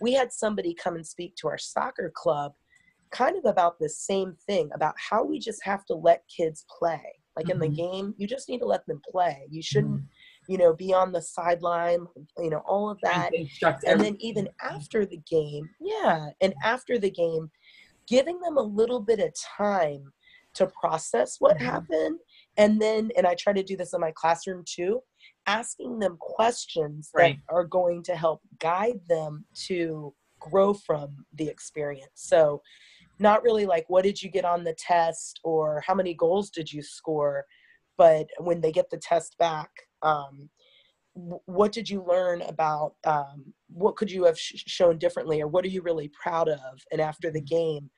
we 0.00 0.14
had 0.14 0.32
somebody 0.32 0.74
come 0.74 0.94
and 0.94 1.06
speak 1.06 1.36
to 1.36 1.48
our 1.48 1.58
soccer 1.58 2.10
club 2.14 2.52
kind 3.10 3.36
of 3.36 3.44
about 3.44 3.78
the 3.78 3.88
same 3.88 4.36
thing 4.46 4.70
about 4.74 4.94
how 4.98 5.24
we 5.24 5.38
just 5.38 5.64
have 5.64 5.84
to 5.86 5.94
let 5.94 6.24
kids 6.34 6.64
play. 6.78 7.02
Like 7.36 7.46
mm-hmm. 7.46 7.52
in 7.52 7.58
the 7.58 7.66
mm-hmm. 7.66 7.92
game, 7.92 8.14
you 8.16 8.26
just 8.26 8.48
need 8.48 8.58
to 8.60 8.66
let 8.66 8.86
them 8.86 9.00
play. 9.10 9.46
You 9.50 9.62
shouldn't, 9.62 9.96
mm-hmm. 9.96 10.52
you 10.52 10.58
know, 10.58 10.74
be 10.74 10.92
on 10.94 11.12
the 11.12 11.22
sideline, 11.22 12.06
you 12.38 12.50
know, 12.50 12.62
all 12.66 12.90
of 12.90 12.98
that. 13.02 13.32
And 13.86 14.00
then 14.00 14.16
even 14.20 14.48
after 14.62 15.04
the 15.04 15.20
game, 15.30 15.68
yeah, 15.80 16.28
and 16.40 16.54
after 16.64 16.98
the 16.98 17.10
game, 17.10 17.50
giving 18.08 18.40
them 18.40 18.56
a 18.56 18.62
little 18.62 19.00
bit 19.00 19.18
of 19.18 19.32
time 19.56 20.12
to 20.54 20.66
process 20.68 21.36
what 21.38 21.56
mm-hmm. 21.56 21.66
happened. 21.66 22.18
And 22.56 22.80
then, 22.80 23.10
and 23.16 23.26
I 23.26 23.34
try 23.34 23.52
to 23.52 23.62
do 23.62 23.76
this 23.76 23.92
in 23.92 24.00
my 24.00 24.12
classroom 24.12 24.64
too, 24.66 25.00
asking 25.46 25.98
them 25.98 26.16
questions 26.18 27.10
right. 27.14 27.36
that 27.36 27.54
are 27.54 27.64
going 27.64 28.02
to 28.04 28.16
help 28.16 28.40
guide 28.58 29.00
them 29.08 29.44
to 29.66 30.14
grow 30.40 30.72
from 30.72 31.26
the 31.34 31.48
experience. 31.48 32.10
So, 32.14 32.62
not 33.18 33.42
really 33.42 33.66
like 33.66 33.84
what 33.88 34.04
did 34.04 34.22
you 34.22 34.30
get 34.30 34.44
on 34.44 34.64
the 34.64 34.74
test 34.74 35.40
or 35.44 35.82
how 35.86 35.94
many 35.94 36.14
goals 36.14 36.50
did 36.50 36.72
you 36.72 36.82
score, 36.82 37.44
but 37.98 38.26
when 38.38 38.60
they 38.60 38.72
get 38.72 38.90
the 38.90 38.98
test 38.98 39.36
back, 39.38 39.70
um, 40.02 40.48
what 41.14 41.72
did 41.72 41.88
you 41.88 42.04
learn 42.06 42.42
about 42.42 42.94
um, 43.04 43.54
what 43.68 43.96
could 43.96 44.10
you 44.10 44.24
have 44.24 44.38
sh- 44.38 44.62
shown 44.66 44.98
differently 44.98 45.40
or 45.40 45.48
what 45.48 45.64
are 45.64 45.68
you 45.68 45.80
really 45.80 46.10
proud 46.20 46.48
of? 46.48 46.80
And 46.92 47.00
after 47.00 47.30
the 47.30 47.40
game 47.40 47.90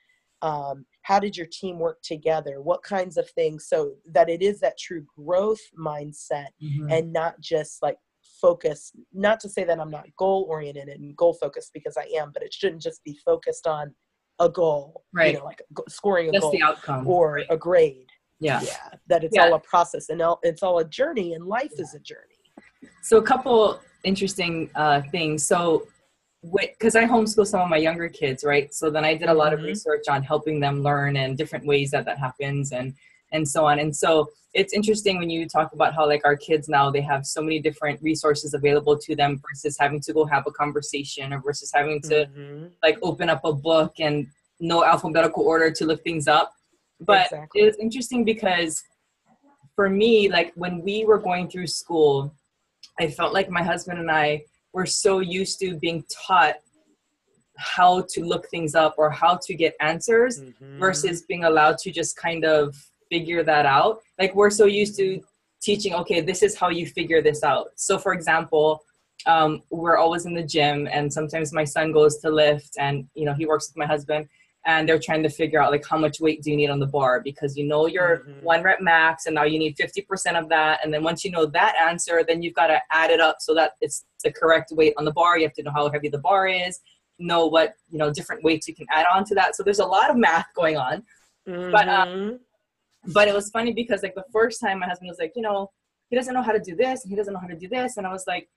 um, 0.43 0.87
how 1.03 1.19
did 1.19 1.37
your 1.37 1.49
team 1.51 1.79
work 1.79 1.99
together? 2.03 2.61
What 2.61 2.83
kinds 2.83 3.17
of 3.17 3.29
things? 3.31 3.67
So 3.69 3.95
that 4.13 4.29
it 4.29 4.43
is 4.43 4.61
that 4.61 4.79
true 4.79 5.05
growth 5.17 5.61
mindset 5.79 6.49
mm-hmm. 6.63 6.91
and 6.91 7.13
not 7.13 7.41
just 7.41 7.83
like 7.83 7.97
focus 8.41 8.93
not 9.13 9.41
to 9.41 9.49
say 9.49 9.65
that 9.65 9.81
i'm 9.81 9.91
not 9.91 10.07
goal 10.17 10.47
oriented 10.49 10.89
and 10.89 11.17
goal 11.17 11.35
focused 11.35 11.71
because 11.75 11.97
i 11.97 12.05
am 12.17 12.31
but 12.33 12.43
it 12.43 12.53
shouldn't 12.53 12.83
just 12.83 13.03
be 13.03 13.19
focused 13.25 13.67
on 13.67 13.93
a 14.41 14.49
goal 14.49 15.05
right 15.13 15.33
you 15.33 15.39
know 15.39 15.45
like 15.45 15.63
scoring 15.89 16.29
a 16.29 16.33
That's 16.33 16.43
goal 16.43 16.53
the 16.53 16.63
outcome 16.63 17.07
or 17.07 17.35
right. 17.35 17.47
a 17.51 17.57
grade 17.57 18.09
yeah 18.41 18.61
yeah 18.63 18.77
that 19.09 19.25
it's 19.25 19.37
yeah. 19.37 19.47
all 19.47 19.55
a 19.55 19.61
process 19.61 20.09
and 20.11 20.23
it's 20.43 20.63
all 20.63 20.79
a 20.79 20.85
journey 20.85 21.35
and 21.35 21.45
life 21.45 21.73
yeah. 21.77 21.83
is 21.83 21.95
a 21.95 22.01
journey 22.01 22.23
so 23.03 23.19
a 23.19 23.23
couple 23.23 23.81
interesting 24.05 24.71
uh, 24.75 25.03
things 25.11 25.45
so 25.45 25.87
because 26.43 26.95
I 26.95 27.05
homeschool 27.05 27.47
some 27.47 27.61
of 27.61 27.69
my 27.69 27.79
younger 27.79 28.09
kids, 28.09 28.45
right? 28.45 28.73
So 28.73 28.91
then 28.91 29.05
I 29.05 29.15
did 29.15 29.29
a 29.29 29.35
lot 29.35 29.53
of 29.53 29.59
mm-hmm. 29.59 29.69
research 29.69 30.05
on 30.09 30.23
helping 30.23 30.61
them 30.61 30.83
learn 30.83 31.17
and 31.17 31.37
different 31.37 31.67
ways 31.67 31.91
that 31.91 32.05
that 32.05 32.19
happens 32.19 32.73
and 32.73 32.95
and 33.33 33.47
so 33.47 33.67
on. 33.67 33.79
And 33.79 33.95
so 33.95 34.29
it's 34.55 34.73
interesting 34.73 35.19
when 35.19 35.31
you 35.31 35.47
talk 35.47 35.73
about 35.73 35.95
how 35.95 36.07
like 36.07 36.25
our 36.25 36.37
kids 36.37 36.69
now 36.69 36.91
they 36.91 37.03
have 37.03 37.27
so 37.27 37.43
many 37.43 37.61
different 37.61 38.01
resources 38.03 38.55
available 38.55 38.99
to 38.99 39.15
them 39.15 39.41
versus 39.49 39.77
having 39.79 40.01
to 40.01 40.13
go 40.13 40.25
have 40.25 40.47
a 40.47 40.51
conversation 40.51 41.33
or 41.33 41.41
versus 41.41 41.71
having 41.75 42.01
to 42.03 42.27
mm-hmm. 42.27 42.67
like 42.83 42.99
open 43.03 43.29
up 43.29 43.41
a 43.45 43.53
book 43.53 43.95
and 43.99 44.27
know 44.61 44.85
alphabetical 44.85 45.45
order 45.45 45.71
to 45.71 45.85
look 45.85 46.03
things 46.03 46.27
up. 46.27 46.53
But 47.01 47.27
exactly. 47.27 47.61
it's 47.63 47.79
interesting 47.79 48.25
because 48.25 48.83
for 49.77 49.89
me, 49.89 50.29
like 50.29 50.53
when 50.57 50.83
we 50.83 51.05
were 51.05 51.19
going 51.19 51.49
through 51.49 51.69
school, 51.69 52.35
I 52.99 53.09
felt 53.09 53.33
like 53.33 53.49
my 53.49 53.63
husband 53.63 54.01
and 54.01 54.11
I 54.11 54.43
we're 54.73 54.87
so 54.87 55.21
used 55.21 55.61
to 55.61 55.77
being 55.77 56.05
taught 56.27 56.57
how 57.57 58.03
to 58.09 58.25
look 58.25 58.49
things 58.49 58.75
up 58.75 58.95
or 58.99 59.11
how 59.11 59.39
to 59.43 59.55
get 59.55 59.75
answers 59.81 60.41
mm-hmm. 60.41 60.79
versus 60.79 61.23
being 61.23 61.45
allowed 61.45 61.79
to 61.79 61.91
just 61.91 62.17
kind 62.17 62.45
of 62.45 62.77
figure 63.11 63.43
that 63.43 63.67
out. 63.67 64.01
Like 64.19 64.35
we're 64.35 64.51
so 64.51 64.67
used 64.67 64.97
to 64.99 65.21
teaching, 65.61 65.95
okay, 65.95 66.21
this 66.21 66.43
is 66.43 66.57
how 66.57 66.69
you 66.69 66.87
figure 66.87 67.23
this 67.23 67.43
out. 67.43 67.69
So, 67.77 67.99
for 67.99 68.13
example, 68.13 68.83
um, 69.27 69.63
we're 69.71 69.97
always 69.97 70.27
in 70.27 70.35
the 70.35 70.45
gym, 70.45 70.89
and 70.91 71.13
sometimes 71.13 71.53
my 71.53 71.65
son 71.65 71.93
goes 71.93 72.19
to 72.19 72.31
lift, 72.31 72.77
and 72.79 73.09
you 73.15 73.25
know 73.25 73.35
he 73.35 73.47
works 73.47 73.69
with 73.69 73.77
my 73.77 73.87
husband, 73.87 74.29
and 74.69 74.89
they're 74.89 74.99
trying 74.99 75.23
to 75.23 75.29
figure 75.31 75.61
out 75.63 75.71
like 75.71 75.85
how 75.87 75.97
much 75.97 76.21
weight 76.21 76.43
do 76.43 76.51
you 76.51 76.57
need 76.57 76.71
on 76.71 76.79
the 76.79 76.87
bar 76.87 77.21
because 77.21 77.57
you 77.57 77.67
know 77.67 77.87
your 77.87 78.19
mm-hmm. 78.19 78.45
one 78.45 78.63
rep 78.63 78.81
max 78.81 79.27
and 79.27 79.35
now 79.35 79.45
you 79.45 79.59
need 79.59 79.77
50% 79.77 80.39
of 80.39 80.49
that 80.51 80.81
and 80.85 80.93
then 80.93 81.03
once 81.03 81.25
you 81.25 81.31
know 81.31 81.47
that 81.47 81.75
answer 81.77 82.23
then 82.27 82.43
you've 82.43 82.55
got 82.55 82.67
to 82.67 82.81
add 82.91 83.11
it 83.11 83.21
up 83.21 83.37
so 83.41 83.55
that 83.55 83.73
it's 83.81 84.05
the 84.25 84.33
correct 84.33 84.71
weight 84.73 84.95
on 84.99 85.05
the 85.05 85.13
bar 85.13 85.39
you 85.39 85.45
have 85.45 85.55
to 85.55 85.63
know 85.63 85.71
how 85.71 85.91
heavy 85.91 86.09
the 86.09 86.19
bar 86.19 86.47
is 86.47 86.81
know 87.19 87.47
what 87.47 87.75
you 87.89 87.99
know 87.99 88.13
different 88.13 88.45
weights 88.45 88.69
you 88.69 88.75
can 88.75 88.87
add 88.91 89.07
on 89.13 89.25
to 89.25 89.35
that 89.35 89.57
so 89.57 89.63
there's 89.63 89.79
a 89.79 89.87
lot 89.87 90.11
of 90.11 90.17
math 90.17 90.47
going 90.55 90.77
on 90.77 91.03
mm-hmm. 91.49 91.73
but 91.73 91.89
um, 91.89 92.39
but 93.07 93.29
it 93.29 93.35
was 93.35 93.51
funny 93.51 93.73
because 93.73 94.03
like 94.03 94.15
the 94.15 94.25
first 94.33 94.61
time 94.61 94.81
my 94.81 94.87
husband 94.87 95.09
was 95.09 95.19
like 95.19 95.33
you 95.37 95.43
know 95.43 95.71
he 96.11 96.17
doesn't 96.17 96.35
know 96.35 96.43
how 96.43 96.53
to 96.53 96.61
do 96.61 96.75
this 96.75 97.05
and 97.05 97.11
he 97.11 97.17
doesn't 97.17 97.33
know 97.33 97.41
how 97.41 97.47
to 97.47 97.57
do 97.57 97.69
this 97.69 97.97
and 97.97 98.07
i 98.07 98.13
was 98.13 98.25
like 98.27 98.49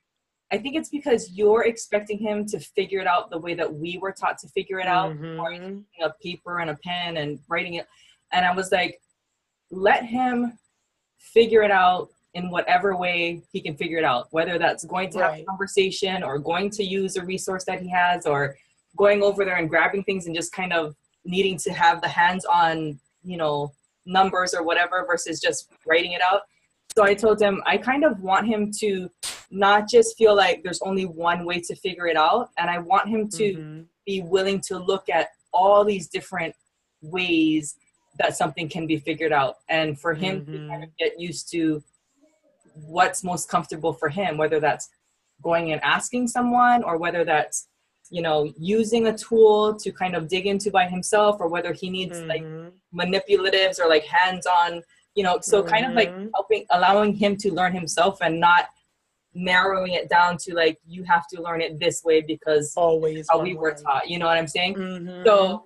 I 0.53 0.57
think 0.57 0.75
it's 0.75 0.89
because 0.89 1.31
you're 1.31 1.63
expecting 1.63 2.17
him 2.17 2.45
to 2.47 2.59
figure 2.59 2.99
it 2.99 3.07
out 3.07 3.29
the 3.29 3.37
way 3.37 3.53
that 3.53 3.73
we 3.73 3.97
were 3.97 4.11
taught 4.11 4.37
to 4.39 4.49
figure 4.49 4.79
it 4.79 4.87
out, 4.87 5.13
mm-hmm. 5.13 6.03
a 6.03 6.13
paper 6.21 6.59
and 6.59 6.69
a 6.69 6.77
pen 6.83 7.17
and 7.17 7.39
writing 7.47 7.75
it. 7.75 7.87
And 8.33 8.45
I 8.45 8.53
was 8.53 8.69
like, 8.69 8.99
let 9.71 10.05
him 10.05 10.57
figure 11.19 11.63
it 11.63 11.71
out 11.71 12.09
in 12.33 12.49
whatever 12.49 12.97
way 12.97 13.41
he 13.53 13.61
can 13.61 13.75
figure 13.75 13.97
it 13.97 14.03
out, 14.03 14.27
whether 14.31 14.57
that's 14.57 14.83
going 14.83 15.09
to 15.11 15.19
right. 15.19 15.31
have 15.31 15.39
a 15.39 15.45
conversation 15.45 16.21
or 16.21 16.37
going 16.37 16.69
to 16.71 16.83
use 16.83 17.15
a 17.15 17.23
resource 17.23 17.63
that 17.65 17.81
he 17.81 17.89
has 17.89 18.25
or 18.25 18.57
going 18.97 19.23
over 19.23 19.45
there 19.45 19.55
and 19.55 19.69
grabbing 19.69 20.03
things 20.03 20.27
and 20.27 20.35
just 20.35 20.51
kind 20.51 20.73
of 20.73 20.95
needing 21.23 21.57
to 21.57 21.71
have 21.71 22.01
the 22.01 22.07
hands 22.09 22.43
on, 22.45 22.99
you 23.23 23.37
know, 23.37 23.71
numbers 24.05 24.53
or 24.53 24.63
whatever 24.63 25.05
versus 25.07 25.39
just 25.39 25.71
writing 25.85 26.13
it 26.13 26.21
out. 26.21 26.41
So 26.95 27.03
I 27.03 27.13
told 27.13 27.41
him 27.41 27.61
I 27.65 27.77
kind 27.77 28.03
of 28.03 28.21
want 28.21 28.47
him 28.47 28.71
to 28.79 29.09
not 29.49 29.89
just 29.89 30.17
feel 30.17 30.35
like 30.35 30.63
there's 30.63 30.81
only 30.81 31.05
one 31.05 31.45
way 31.45 31.59
to 31.61 31.75
figure 31.75 32.07
it 32.07 32.17
out. 32.17 32.49
And 32.57 32.69
I 32.69 32.79
want 32.79 33.09
him 33.09 33.29
to 33.29 33.53
mm-hmm. 33.53 33.81
be 34.05 34.21
willing 34.21 34.61
to 34.61 34.77
look 34.77 35.09
at 35.09 35.29
all 35.53 35.83
these 35.83 36.07
different 36.07 36.55
ways 37.01 37.75
that 38.19 38.35
something 38.35 38.69
can 38.69 38.87
be 38.87 38.97
figured 38.97 39.31
out. 39.31 39.55
And 39.69 39.99
for 39.99 40.13
him 40.13 40.41
mm-hmm. 40.41 40.51
to 40.51 40.67
kind 40.67 40.83
of 40.83 40.89
get 40.97 41.19
used 41.19 41.51
to 41.51 41.83
what's 42.73 43.23
most 43.23 43.49
comfortable 43.49 43.93
for 43.93 44.09
him, 44.09 44.37
whether 44.37 44.59
that's 44.59 44.89
going 45.41 45.71
and 45.71 45.81
asking 45.83 46.27
someone 46.27 46.83
or 46.83 46.97
whether 46.97 47.25
that's 47.25 47.67
you 48.11 48.21
know 48.21 48.53
using 48.57 49.07
a 49.07 49.17
tool 49.17 49.73
to 49.75 49.91
kind 49.91 50.15
of 50.15 50.27
dig 50.27 50.45
into 50.45 50.69
by 50.69 50.85
himself 50.85 51.37
or 51.39 51.47
whether 51.47 51.73
he 51.73 51.89
needs 51.89 52.19
mm-hmm. 52.19 52.29
like 52.29 52.45
manipulatives 52.93 53.79
or 53.79 53.87
like 53.87 54.03
hands-on 54.03 54.83
you 55.15 55.23
know 55.23 55.39
so 55.41 55.61
mm-hmm. 55.61 55.69
kind 55.69 55.85
of 55.85 55.93
like 55.93 56.09
mm-hmm. 56.09 56.27
helping 56.35 56.65
allowing 56.71 57.15
him 57.15 57.35
to 57.35 57.51
learn 57.51 57.73
himself 57.73 58.19
and 58.21 58.39
not 58.39 58.65
narrowing 59.33 59.93
it 59.93 60.09
down 60.09 60.37
to 60.37 60.53
like 60.53 60.77
you 60.85 61.03
have 61.03 61.25
to 61.25 61.41
learn 61.41 61.61
it 61.61 61.79
this 61.79 62.03
way 62.03 62.21
because 62.21 62.73
always 62.75 63.25
how 63.31 63.41
we 63.41 63.55
were 63.55 63.73
taught 63.73 64.09
you 64.09 64.19
know 64.19 64.27
what 64.27 64.37
i'm 64.37 64.47
saying 64.47 64.75
mm-hmm. 64.75 65.25
so 65.25 65.65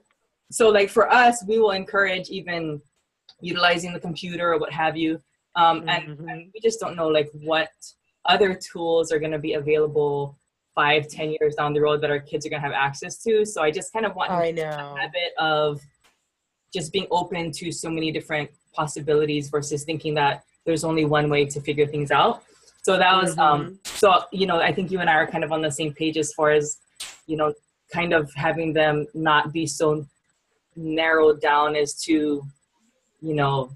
so 0.51 0.69
like 0.69 0.89
for 0.89 1.11
us 1.11 1.43
we 1.47 1.57
will 1.57 1.71
encourage 1.71 2.29
even 2.29 2.79
utilizing 3.41 3.91
the 3.91 3.99
computer 3.99 4.53
or 4.53 4.59
what 4.59 4.71
have 4.71 4.95
you 4.95 5.19
um, 5.55 5.81
mm-hmm. 5.81 5.89
and, 5.89 6.29
and, 6.29 6.51
we 6.53 6.59
just 6.61 6.79
don't 6.79 6.95
know 6.95 7.07
like 7.07 7.29
what 7.33 7.69
other 8.25 8.53
tools 8.53 9.11
are 9.11 9.19
going 9.19 9.31
to 9.31 9.39
be 9.39 9.53
available 9.53 10.37
five 10.75 11.07
ten 11.07 11.35
years 11.39 11.55
down 11.55 11.73
the 11.73 11.81
road 11.81 12.01
that 12.01 12.11
our 12.11 12.19
kids 12.19 12.45
are 12.45 12.49
going 12.49 12.61
to 12.61 12.67
have 12.67 12.75
access 12.75 13.17
to 13.23 13.45
so 13.45 13.63
i 13.63 13.71
just 13.71 13.91
kind 13.93 14.05
of 14.05 14.15
want 14.15 14.29
I 14.29 14.51
know. 14.51 14.63
a 14.63 14.99
habit 14.99 15.33
of 15.39 15.81
just 16.73 16.91
being 16.91 17.07
open 17.09 17.51
to 17.53 17.71
so 17.71 17.89
many 17.89 18.11
different 18.11 18.49
possibilities 18.73 19.49
versus 19.49 19.85
thinking 19.85 20.13
that 20.15 20.43
there's 20.65 20.83
only 20.83 21.05
one 21.05 21.29
way 21.29 21.45
to 21.45 21.61
figure 21.61 21.87
things 21.87 22.11
out 22.11 22.43
so 22.83 22.97
that 22.97 23.21
was 23.21 23.37
um, 23.37 23.61
mm-hmm. 23.61 23.67
um 23.67 23.79
so 23.85 24.23
you 24.31 24.45
know 24.45 24.59
i 24.59 24.71
think 24.71 24.91
you 24.91 24.99
and 24.99 25.09
i 25.09 25.13
are 25.13 25.27
kind 25.27 25.43
of 25.43 25.51
on 25.51 25.61
the 25.61 25.71
same 25.71 25.93
page 25.93 26.17
as 26.17 26.33
far 26.33 26.51
as 26.51 26.77
you 27.27 27.37
know 27.37 27.53
kind 27.91 28.13
of 28.13 28.31
having 28.33 28.73
them 28.73 29.07
not 29.13 29.53
be 29.53 29.65
so 29.65 30.05
narrowed 30.75 31.39
down 31.41 31.75
as 31.75 31.93
to 31.93 32.43
you 33.21 33.33
know 33.33 33.71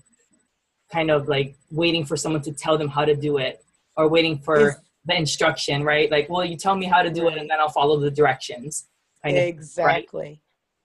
kind 0.92 1.12
of 1.12 1.28
like 1.28 1.56
waiting 1.72 2.04
for 2.04 2.18
someone 2.18 2.42
to 2.42 2.52
tell 2.52 2.78
them 2.78 2.88
how 2.88 3.06
to 3.06 3.16
do 3.16 3.38
it 3.38 3.64
or 3.96 4.08
waiting 4.08 4.38
for 4.38 4.82
the 5.10 5.18
instruction 5.18 5.84
right 5.84 6.12
like 6.12 6.30
well 6.30 6.46
you 6.46 6.56
tell 6.56 6.76
me 6.76 6.86
how 6.86 7.02
to 7.02 7.10
do 7.10 7.28
it 7.28 7.38
and 7.38 7.50
then 7.50 7.60
i'll 7.60 7.70
follow 7.70 8.00
the 8.00 8.12
directions 8.12 8.88
exactly 9.24 10.22
right? 10.22 10.40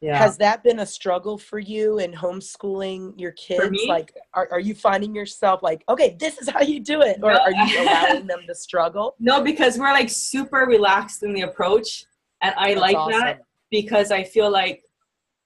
Yeah. 0.04 0.18
Has 0.18 0.36
that 0.36 0.62
been 0.62 0.80
a 0.80 0.86
struggle 0.86 1.38
for 1.38 1.58
you 1.58 1.98
in 1.98 2.12
homeschooling 2.12 3.18
your 3.18 3.32
kids? 3.32 3.86
Like, 3.88 4.12
are, 4.34 4.46
are 4.52 4.60
you 4.60 4.74
finding 4.74 5.14
yourself 5.14 5.62
like, 5.62 5.82
okay, 5.88 6.14
this 6.20 6.36
is 6.36 6.46
how 6.50 6.60
you 6.60 6.80
do 6.80 7.00
it? 7.00 7.20
Or 7.22 7.32
no. 7.32 7.38
are 7.38 7.50
you 7.50 7.82
allowing 7.82 8.26
them 8.26 8.40
to 8.46 8.54
struggle? 8.54 9.14
No, 9.18 9.42
because 9.42 9.78
we're 9.78 9.94
like 9.94 10.10
super 10.10 10.66
relaxed 10.68 11.22
in 11.22 11.32
the 11.32 11.42
approach. 11.42 12.04
And 12.42 12.54
I 12.58 12.74
that's 12.74 12.80
like 12.82 12.96
awesome. 12.98 13.20
that 13.20 13.44
because 13.70 14.10
I 14.10 14.24
feel 14.24 14.50
like 14.50 14.82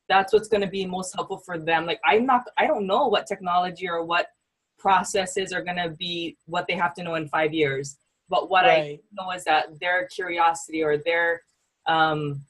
that's 0.08 0.32
what's 0.32 0.48
going 0.48 0.62
to 0.62 0.66
be 0.66 0.84
most 0.84 1.14
helpful 1.14 1.38
for 1.38 1.56
them. 1.56 1.86
Like, 1.86 2.00
I'm 2.04 2.26
not, 2.26 2.42
I 2.56 2.66
don't 2.66 2.88
know 2.88 3.06
what 3.06 3.28
technology 3.28 3.88
or 3.88 4.04
what 4.04 4.26
processes 4.76 5.52
are 5.52 5.62
going 5.62 5.76
to 5.76 5.90
be 5.90 6.36
what 6.46 6.66
they 6.66 6.74
have 6.74 6.94
to 6.94 7.04
know 7.04 7.14
in 7.14 7.28
five 7.28 7.54
years. 7.54 7.96
But 8.28 8.50
what 8.50 8.64
right. 8.64 8.78
I 8.78 9.00
know 9.12 9.30
is 9.32 9.44
that 9.44 9.78
their 9.80 10.06
curiosity 10.08 10.82
or 10.82 10.98
their, 10.98 11.42
um, 11.86 12.42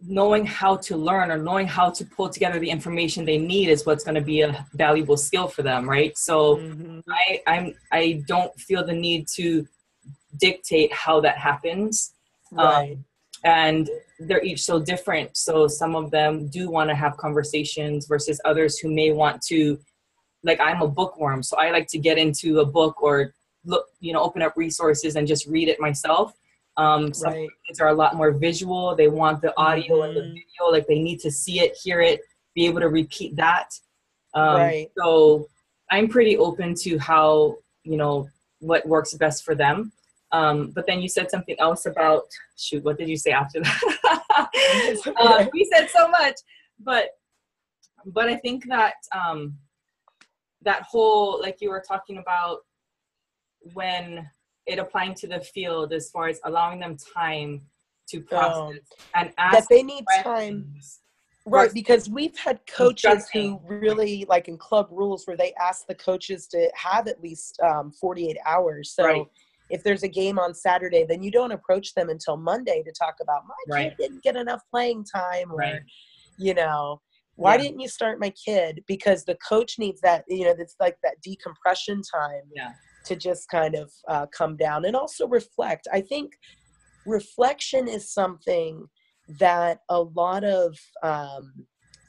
knowing 0.00 0.46
how 0.46 0.76
to 0.76 0.96
learn 0.96 1.30
or 1.30 1.38
knowing 1.38 1.66
how 1.66 1.90
to 1.90 2.04
pull 2.04 2.28
together 2.28 2.58
the 2.60 2.70
information 2.70 3.24
they 3.24 3.38
need 3.38 3.68
is 3.68 3.84
what's 3.84 4.04
going 4.04 4.14
to 4.14 4.20
be 4.20 4.42
a 4.42 4.66
valuable 4.74 5.16
skill 5.16 5.48
for 5.48 5.62
them 5.62 5.88
right 5.88 6.16
so 6.16 6.56
mm-hmm. 6.56 7.00
i 7.10 7.40
i'm 7.48 7.74
i 7.90 8.22
don't 8.28 8.54
feel 8.60 8.86
the 8.86 8.92
need 8.92 9.26
to 9.26 9.66
dictate 10.38 10.92
how 10.92 11.20
that 11.20 11.36
happens 11.36 12.14
um, 12.56 12.58
right. 12.58 12.92
Um, 12.92 13.04
and 13.44 13.90
they're 14.20 14.42
each 14.42 14.62
so 14.62 14.80
different 14.80 15.36
so 15.36 15.66
some 15.66 15.96
of 15.96 16.12
them 16.12 16.48
do 16.48 16.70
want 16.70 16.90
to 16.90 16.94
have 16.94 17.16
conversations 17.16 18.06
versus 18.06 18.40
others 18.44 18.78
who 18.78 18.92
may 18.94 19.10
want 19.10 19.42
to 19.42 19.78
like 20.44 20.60
i'm 20.60 20.80
a 20.80 20.88
bookworm 20.88 21.42
so 21.42 21.56
i 21.56 21.70
like 21.70 21.88
to 21.88 21.98
get 21.98 22.18
into 22.18 22.60
a 22.60 22.66
book 22.66 23.02
or 23.02 23.32
look 23.68 23.86
you 24.00 24.12
know 24.12 24.22
open 24.22 24.42
up 24.42 24.54
resources 24.56 25.16
and 25.16 25.28
just 25.28 25.46
read 25.46 25.68
it 25.68 25.78
myself 25.78 26.34
um, 26.78 27.12
some 27.12 27.32
right. 27.32 27.48
kids 27.66 27.80
are 27.80 27.88
a 27.88 27.92
lot 27.92 28.14
more 28.14 28.30
visual. 28.30 28.94
They 28.94 29.08
want 29.08 29.42
the 29.42 29.52
audio 29.58 29.96
mm-hmm. 29.96 30.02
and 30.04 30.16
the 30.16 30.20
mm-hmm. 30.20 30.34
video, 30.34 30.70
like 30.70 30.86
they 30.86 31.00
need 31.00 31.18
to 31.20 31.30
see 31.30 31.60
it, 31.60 31.76
hear 31.82 32.00
it, 32.00 32.20
be 32.54 32.66
able 32.66 32.80
to 32.80 32.88
repeat 32.88 33.34
that. 33.36 33.70
Um, 34.32 34.56
right. 34.56 34.90
So 34.96 35.48
I'm 35.90 36.08
pretty 36.08 36.36
open 36.38 36.74
to 36.82 36.96
how 36.98 37.56
you 37.82 37.96
know 37.96 38.28
what 38.60 38.86
works 38.86 39.12
best 39.14 39.44
for 39.44 39.56
them. 39.56 39.92
Um, 40.30 40.70
but 40.70 40.86
then 40.86 41.00
you 41.00 41.08
said 41.08 41.30
something 41.30 41.56
else 41.58 41.86
about 41.86 42.24
shoot. 42.56 42.84
What 42.84 42.96
did 42.96 43.08
you 43.08 43.16
say 43.16 43.32
after 43.32 43.60
that? 43.60 45.02
uh, 45.20 45.46
we 45.52 45.68
said 45.74 45.88
so 45.90 46.08
much, 46.08 46.36
but 46.78 47.08
but 48.06 48.28
I 48.28 48.36
think 48.36 48.68
that 48.68 48.94
um, 49.12 49.56
that 50.62 50.82
whole 50.82 51.40
like 51.42 51.60
you 51.60 51.70
were 51.70 51.82
talking 51.86 52.18
about 52.18 52.58
when 53.74 54.28
it 54.66 54.78
applying 54.78 55.14
to 55.14 55.26
the 55.26 55.40
field 55.40 55.92
as 55.92 56.10
far 56.10 56.28
as 56.28 56.40
allowing 56.44 56.78
them 56.78 56.96
time 57.14 57.62
to 58.08 58.20
process 58.20 58.70
um, 58.70 58.78
and 59.14 59.32
ask 59.38 59.58
that 59.58 59.66
they 59.68 59.82
need 59.82 60.04
time 60.22 60.74
right 61.46 61.72
because 61.72 62.08
we've 62.08 62.36
had 62.36 62.60
coaches 62.66 63.28
who 63.32 63.60
really 63.66 64.26
like 64.28 64.48
in 64.48 64.56
club 64.56 64.88
rules 64.90 65.26
where 65.26 65.36
they 65.36 65.52
ask 65.60 65.86
the 65.86 65.94
coaches 65.94 66.46
to 66.46 66.70
have 66.74 67.08
at 67.08 67.20
least 67.22 67.58
um, 67.60 67.90
48 67.92 68.36
hours 68.46 68.92
so 68.94 69.04
right. 69.04 69.26
if 69.70 69.82
there's 69.82 70.02
a 70.02 70.08
game 70.08 70.38
on 70.38 70.54
saturday 70.54 71.04
then 71.08 71.22
you 71.22 71.30
don't 71.30 71.52
approach 71.52 71.94
them 71.94 72.08
until 72.08 72.36
monday 72.36 72.82
to 72.82 72.92
talk 72.92 73.16
about 73.20 73.42
my 73.46 73.74
right. 73.74 73.90
kid 73.90 74.02
didn't 74.02 74.22
get 74.22 74.36
enough 74.36 74.60
playing 74.70 75.04
time 75.04 75.50
or 75.50 75.56
right. 75.56 75.82
you 76.38 76.54
know 76.54 77.00
why 77.36 77.54
yeah. 77.54 77.62
didn't 77.62 77.80
you 77.80 77.88
start 77.88 78.18
my 78.20 78.30
kid 78.30 78.82
because 78.86 79.24
the 79.24 79.36
coach 79.36 79.78
needs 79.78 80.00
that 80.00 80.24
you 80.28 80.44
know 80.44 80.54
it's 80.58 80.76
like 80.80 80.96
that 81.02 81.14
decompression 81.22 82.02
time 82.02 82.42
yeah 82.54 82.72
to 83.08 83.16
just 83.16 83.48
kind 83.48 83.74
of 83.74 83.92
uh, 84.08 84.26
come 84.26 84.56
down 84.56 84.84
and 84.84 84.94
also 84.94 85.26
reflect. 85.26 85.88
I 85.92 86.00
think 86.00 86.32
reflection 87.06 87.88
is 87.88 88.12
something 88.12 88.86
that 89.38 89.80
a 89.88 90.00
lot 90.00 90.44
of 90.44 90.78
um, 91.02 91.52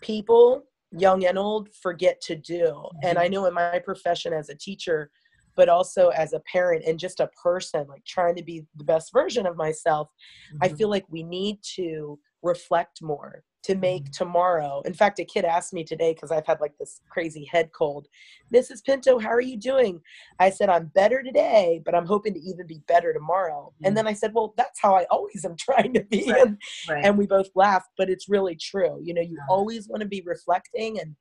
people, 0.02 0.64
young 0.92 1.26
and 1.26 1.38
old, 1.38 1.70
forget 1.82 2.22
to 2.22 2.36
do. 2.36 2.64
Mm-hmm. 2.64 3.00
And 3.04 3.18
I 3.18 3.28
know 3.28 3.46
in 3.46 3.54
my 3.54 3.80
profession 3.80 4.34
as 4.34 4.50
a 4.50 4.56
teacher, 4.56 5.10
but 5.56 5.70
also 5.70 6.10
as 6.10 6.34
a 6.34 6.42
parent 6.52 6.86
and 6.86 7.00
just 7.00 7.20
a 7.20 7.30
person, 7.44 7.86
like 7.88 8.06
trying 8.06 8.36
to 8.36 8.44
be 8.44 8.66
the 8.76 8.84
best 8.84 9.12
version 9.12 9.46
of 9.46 9.58
myself, 9.58 10.10
mm-hmm. 10.54 10.64
I 10.64 10.70
feel 10.70 10.90
like 10.90 11.06
we 11.10 11.24
need 11.24 11.58
to 11.76 12.20
reflect 12.42 13.02
more 13.02 13.44
to 13.64 13.76
make 13.76 14.04
mm-hmm. 14.04 14.12
tomorrow. 14.12 14.82
In 14.86 14.94
fact, 14.94 15.20
a 15.20 15.26
kid 15.26 15.46
asked 15.46 15.74
me 15.74 15.84
today 15.84 16.14
because 16.14 16.32
I've 16.32 16.46
had 16.46 16.62
like 16.62 16.78
this 16.78 17.02
crazy 17.10 17.46
head 17.46 17.72
cold. 17.74 18.08
Mrs. 18.54 18.84
Pinto, 18.84 19.20
how 19.20 19.30
are 19.30 19.42
you 19.42 19.58
doing? 19.58 20.00
I 20.40 20.50
said, 20.50 20.70
I'm 20.70 20.92
better 20.96 21.22
today, 21.22 21.82
but 21.84 21.94
I'm 21.94 22.06
hoping 22.06 22.34
to 22.34 22.40
even 22.40 22.68
be 22.68 22.82
better 22.88 23.14
tomorrow. 23.14 23.74
Mm-hmm. 23.76 23.86
And 23.88 23.98
then 23.98 24.08
I 24.08 24.14
said, 24.14 24.32
Well, 24.34 24.54
that's 24.58 24.80
how 24.80 24.96
I 24.96 25.06
always 25.10 25.44
am 25.46 25.56
trying 25.60 25.94
to 25.94 26.04
be. 26.06 26.32
Right. 26.32 26.42
And, 26.42 26.58
right. 26.90 27.06
and 27.06 27.18
we 27.18 27.28
both 27.28 27.50
laughed, 27.56 27.90
but 27.98 28.10
it's 28.10 28.30
really 28.30 28.56
true. 28.56 29.00
You 29.04 29.14
know, 29.14 29.22
you 29.22 29.38
yeah. 29.38 29.46
always 29.50 29.88
want 29.88 30.02
to 30.02 30.08
be 30.08 30.24
reflecting 30.26 31.00
and 31.00 31.16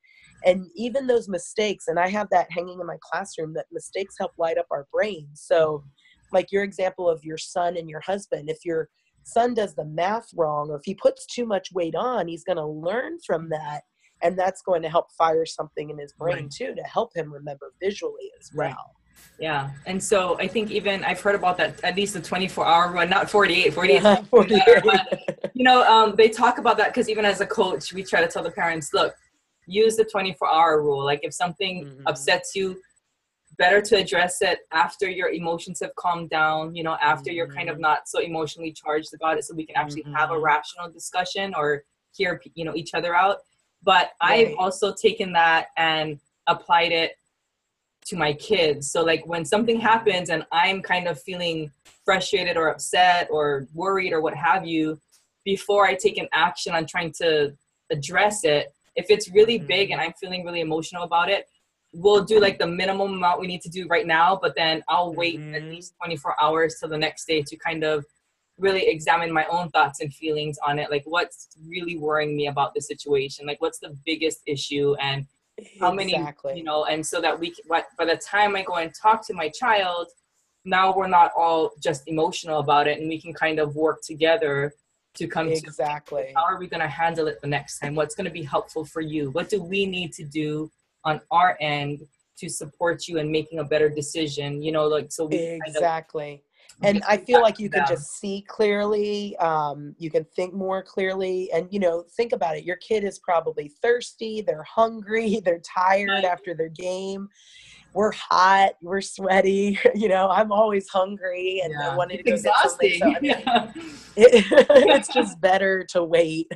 and 0.45 0.67
even 0.77 1.09
those 1.09 1.29
mistakes, 1.29 1.89
and 1.89 1.99
I 1.99 2.09
have 2.11 2.29
that 2.31 2.47
hanging 2.51 2.79
in 2.81 2.87
my 2.87 2.97
classroom 3.01 3.55
that 3.55 3.67
mistakes 3.73 4.15
help 4.17 4.31
light 4.39 4.57
up 4.57 4.67
our 4.71 4.87
brains. 4.93 5.43
So 5.45 5.79
mm-hmm. 5.79 6.37
like 6.37 6.53
your 6.53 6.63
example 6.63 7.09
of 7.09 7.25
your 7.25 7.39
son 7.39 7.77
and 7.77 7.89
your 7.89 8.01
husband, 8.01 8.49
if 8.49 8.59
you're 8.65 8.89
son 9.23 9.55
does 9.55 9.75
the 9.75 9.85
math 9.85 10.29
wrong 10.35 10.71
or 10.71 10.77
if 10.77 10.83
he 10.85 10.95
puts 10.95 11.27
too 11.27 11.47
much 11.47 11.73
weight 11.73 11.95
on 11.95 12.29
he's 12.29 12.45
going 12.45 12.57
to 12.57 12.67
learn 12.67 13.19
from 13.27 13.49
that 13.49 13.83
and 14.23 14.39
that's 14.39 14.63
going 14.63 14.83
to 14.83 14.89
help 14.89 15.13
fire 15.13 15.47
something 15.47 15.91
in 15.91 15.99
his 15.99 16.13
brain 16.13 16.45
right. 16.45 16.51
too 16.51 16.75
to 16.75 16.83
help 16.83 17.15
him 17.15 17.33
remember 17.33 17.73
visually 17.81 18.31
as 18.41 18.51
well 18.55 18.69
right. 18.69 18.77
yeah 19.39 19.71
and 19.87 20.03
so 20.03 20.39
i 20.39 20.47
think 20.47 20.71
even 20.71 21.05
i've 21.05 21.21
heard 21.21 21.35
about 21.35 21.57
that 21.57 21.83
at 21.85 21.97
least 21.97 22.15
the 22.15 22.21
24 22.21 22.65
hour 22.65 22.93
run 22.93 23.09
not 23.09 23.31
48 23.31 23.75
48, 23.75 24.03
yeah, 24.03 24.23
48. 24.23 24.63
you 25.55 25.65
know 25.65 25.83
um, 25.85 26.15
they 26.17 26.29
talk 26.29 26.59
about 26.59 26.77
that 26.77 26.89
because 26.89 27.09
even 27.09 27.25
as 27.25 27.41
a 27.41 27.47
coach 27.47 27.93
we 27.93 28.03
try 28.03 28.21
to 28.21 28.29
tell 28.29 28.43
the 28.43 28.51
parents 28.51 28.93
look 28.93 29.15
use 29.67 29.97
the 29.97 30.05
24 30.05 30.49
hour 30.51 30.83
rule 30.83 31.05
like 31.05 31.21
if 31.23 31.35
something 31.35 31.85
mm-hmm. 31.85 32.07
upsets 32.07 32.55
you 32.55 32.81
better 33.59 33.83
to 33.83 33.97
address 33.97 34.41
it 34.41 34.61
after 34.73 35.11
your 35.11 35.29
emotions 35.31 35.81
have 35.81 35.95
calmed 35.97 36.31
down 36.31 36.75
you 36.75 36.83
know 36.83 36.97
after 37.03 37.31
mm-hmm. 37.31 37.37
you're 37.37 37.49
kind 37.49 37.69
of 37.69 37.75
mm-hmm. 37.75 37.83
not 37.83 38.09
so 38.09 38.21
emotionally 38.21 38.73
charged 38.73 39.13
about 39.13 39.37
it 39.37 39.45
so 39.45 39.55
we 39.55 39.67
can 39.67 39.77
actually 39.77 40.03
mm-hmm. 40.03 40.15
have 40.15 40.31
a 40.31 40.35
mm-hmm. 40.35 40.45
rational 40.45 40.89
discussion 40.91 41.53
or 41.55 41.83
hear 42.13 42.41
you 42.55 42.65
know 42.65 42.75
each 42.75 42.95
other 42.95 43.15
out 43.15 43.39
but 43.83 44.13
right. 44.23 44.49
i've 44.49 44.55
also 44.57 44.95
taken 44.95 45.33
that 45.33 45.67
and 45.77 46.19
applied 46.47 46.93
it 46.93 47.13
to 48.05 48.17
my 48.17 48.33
kids 48.33 48.91
so 48.91 49.03
like 49.05 49.27
when 49.27 49.45
something 49.45 49.79
happens 49.79 50.31
and 50.31 50.47
i'm 50.53 50.81
kind 50.81 51.07
of 51.07 51.21
feeling 51.21 51.71
frustrated 52.05 52.57
or 52.57 52.69
upset 52.69 53.29
or 53.31 53.67
worried 53.75 54.13
or 54.13 54.21
what 54.23 54.35
have 54.35 54.65
you 54.65 54.99
before 55.45 55.85
i 55.85 55.95
take 55.95 56.17
an 56.17 56.29
action 56.33 56.75
on 56.75 56.87
trying 56.87 57.13
to 57.13 57.53
address 57.91 58.45
it 58.45 58.73
if 58.97 59.07
it's 59.11 59.31
really 59.33 59.59
mm-hmm. 59.59 59.67
big 59.67 59.91
and 59.91 60.01
i'm 60.01 60.13
feeling 60.15 60.45
really 60.45 60.61
emotional 60.61 61.03
about 61.03 61.29
it 61.29 61.47
we'll 61.99 62.25
do 62.25 62.41
like 62.41 62.59
the 62.59 62.67
minimum 62.67 63.15
amount 63.15 63.41
we 63.41 63.47
need 63.49 63.61
to 63.63 63.69
do 63.69 63.87
right 63.89 64.07
now, 64.07 64.39
but 64.41 64.55
then 64.55 64.83
I'll 64.89 65.13
wait 65.13 65.41
mm-hmm. 65.41 65.55
at 65.55 65.65
least 65.65 65.95
24 66.03 66.41
hours 66.41 66.77
till 66.79 66.89
the 66.89 66.97
next 66.97 67.27
day 67.27 67.43
to 67.43 67.57
kind 67.57 67.83
of 67.83 68.05
really 68.57 68.87
examine 68.89 69.33
my 69.33 69.45
own 69.51 69.69
thoughts 69.71 70.01
and 70.01 70.13
feelings 70.15 70.59
on 70.67 70.79
it. 70.79 70.91
Like, 70.91 71.03
what's 71.07 71.49
really 71.67 71.97
worrying 71.97 72.37
me 72.37 72.47
about 72.47 72.73
the 72.75 72.81
situation? 72.81 73.47
Like, 73.47 73.61
what's 73.61 73.81
the 73.81 73.97
biggest 74.07 74.43
issue? 74.47 74.95
And 75.01 75.27
how 75.81 75.93
many, 75.93 76.15
exactly. 76.15 76.57
you 76.57 76.63
know, 76.63 76.85
and 76.85 77.05
so 77.05 77.21
that 77.21 77.39
we, 77.39 77.53
what, 77.67 77.87
by 77.99 78.05
the 78.05 78.17
time 78.17 78.55
I 78.55 78.63
go 78.63 78.75
and 78.75 78.93
talk 78.95 79.27
to 79.27 79.35
my 79.35 79.49
child, 79.49 80.09
now 80.65 80.95
we're 80.95 81.09
not 81.09 81.33
all 81.37 81.73
just 81.81 82.07
emotional 82.07 82.61
about 82.61 82.87
it 82.87 83.01
and 83.01 83.09
we 83.09 83.21
can 83.21 83.33
kind 83.33 83.59
of 83.59 83.75
work 83.75 84.03
together 84.03 84.73
to 85.15 85.27
come 85.27 85.49
exactly 85.49 86.25
to 86.25 86.33
how 86.35 86.45
are 86.45 86.59
we 86.59 86.67
going 86.67 86.83
to 86.83 86.89
handle 86.89 87.27
it 87.27 87.41
the 87.41 87.47
next 87.47 87.79
time 87.79 87.95
what's 87.95 88.15
going 88.15 88.27
to 88.27 88.31
be 88.31 88.43
helpful 88.43 88.85
for 88.85 89.01
you 89.01 89.31
what 89.31 89.49
do 89.49 89.63
we 89.63 89.87
need 89.87 90.13
to 90.13 90.23
do 90.23 90.71
on 91.05 91.21
our 91.31 91.57
end 91.61 92.01
to 92.39 92.49
support 92.49 93.09
you 93.09 93.19
in 93.19 93.31
making 93.31 93.59
a 93.59 93.65
better 93.65 93.89
decision 93.89 94.63
you 94.63 94.73
know 94.73 94.87
like 94.87 95.11
so 95.11 95.27
we 95.27 95.59
exactly 95.67 96.43
kind 96.83 96.97
of 96.97 97.03
and 97.03 97.05
i 97.09 97.17
feel 97.17 97.43
like 97.43 97.59
you 97.59 97.69
can 97.69 97.85
just 97.89 98.19
see 98.21 98.45
clearly 98.47 99.37
um, 99.39 99.95
you 99.99 100.11
can 100.11 100.25
think 100.37 100.55
more 100.55 100.83
clearly 100.83 101.51
and 101.53 101.67
you 101.73 101.81
know 101.81 102.05
think 102.17 102.33
about 102.33 102.57
it 102.57 102.65
your 102.65 102.77
kid 102.77 103.03
is 103.03 103.19
probably 103.19 103.73
thirsty 103.83 104.43
they're 104.47 104.63
hungry 104.63 105.41
they're 105.45 105.61
tired 105.61 106.09
right. 106.09 106.25
after 106.25 106.55
their 106.55 106.69
game 106.69 107.29
we're 107.95 108.13
hot, 108.13 108.73
we're 108.83 109.01
sweaty. 109.01 109.79
You 109.95 110.09
know, 110.09 110.29
I'm 110.29 110.53
always 110.53 110.89
hungry 110.89 111.61
and 111.65 111.73
yeah. 111.73 111.91
I 111.91 111.97
wanted 111.97 112.19
to 112.19 112.23
go 112.23 112.35
exhausting. 112.35 112.99
So, 113.01 113.07
I 113.07 113.21
mean, 113.21 113.35
it, 114.17 114.47
it's 114.89 115.09
just 115.13 115.41
better 115.41 115.83
to 115.91 116.05
wait. 116.05 116.47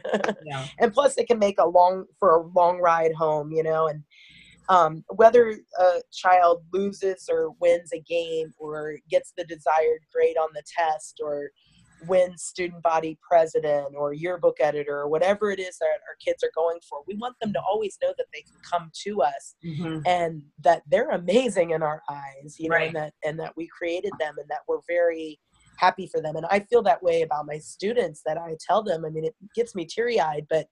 Yeah. 0.44 0.66
and 0.78 0.92
plus, 0.92 1.16
it 1.18 1.26
can 1.26 1.38
make 1.38 1.58
a 1.58 1.66
long 1.66 2.04
for 2.20 2.36
a 2.36 2.46
long 2.48 2.78
ride 2.78 3.12
home. 3.14 3.50
You 3.50 3.64
know, 3.64 3.88
and 3.88 4.04
um, 4.68 5.04
whether 5.08 5.56
a 5.78 6.00
child 6.12 6.62
loses 6.72 7.28
or 7.30 7.50
wins 7.60 7.90
a 7.92 8.00
game 8.00 8.52
or 8.58 8.96
gets 9.10 9.32
the 9.36 9.44
desired 9.44 10.00
grade 10.12 10.36
on 10.36 10.48
the 10.54 10.62
test 10.76 11.20
or 11.22 11.50
wins 12.08 12.42
student 12.42 12.82
body 12.82 13.18
president 13.26 13.94
or 13.96 14.12
yearbook 14.12 14.56
editor 14.60 14.98
or 14.98 15.08
whatever 15.08 15.50
it 15.50 15.60
is 15.60 15.78
that 15.78 15.86
our 15.86 16.16
kids 16.24 16.42
are 16.42 16.50
going 16.54 16.78
for 16.88 16.98
we 17.06 17.14
want 17.16 17.34
them 17.40 17.52
to 17.52 17.60
always 17.60 17.96
know 18.02 18.12
that 18.16 18.26
they 18.32 18.42
can 18.42 18.56
come 18.68 18.90
to 18.92 19.22
us 19.22 19.54
mm-hmm. 19.64 20.00
and 20.06 20.42
that 20.62 20.82
they're 20.90 21.10
amazing 21.10 21.70
in 21.70 21.82
our 21.82 22.02
eyes 22.10 22.56
you 22.58 22.68
know 22.68 22.76
right. 22.76 22.88
and 22.88 22.96
that 22.96 23.14
and 23.24 23.38
that 23.38 23.52
we 23.56 23.68
created 23.68 24.12
them 24.18 24.34
and 24.38 24.48
that 24.48 24.60
we're 24.68 24.80
very 24.88 25.38
happy 25.78 26.06
for 26.06 26.20
them 26.20 26.36
and 26.36 26.46
i 26.50 26.58
feel 26.58 26.82
that 26.82 27.02
way 27.02 27.22
about 27.22 27.46
my 27.46 27.58
students 27.58 28.22
that 28.26 28.38
i 28.38 28.56
tell 28.66 28.82
them 28.82 29.04
i 29.04 29.08
mean 29.08 29.24
it 29.24 29.34
gets 29.54 29.74
me 29.74 29.84
teary-eyed 29.84 30.46
but 30.50 30.66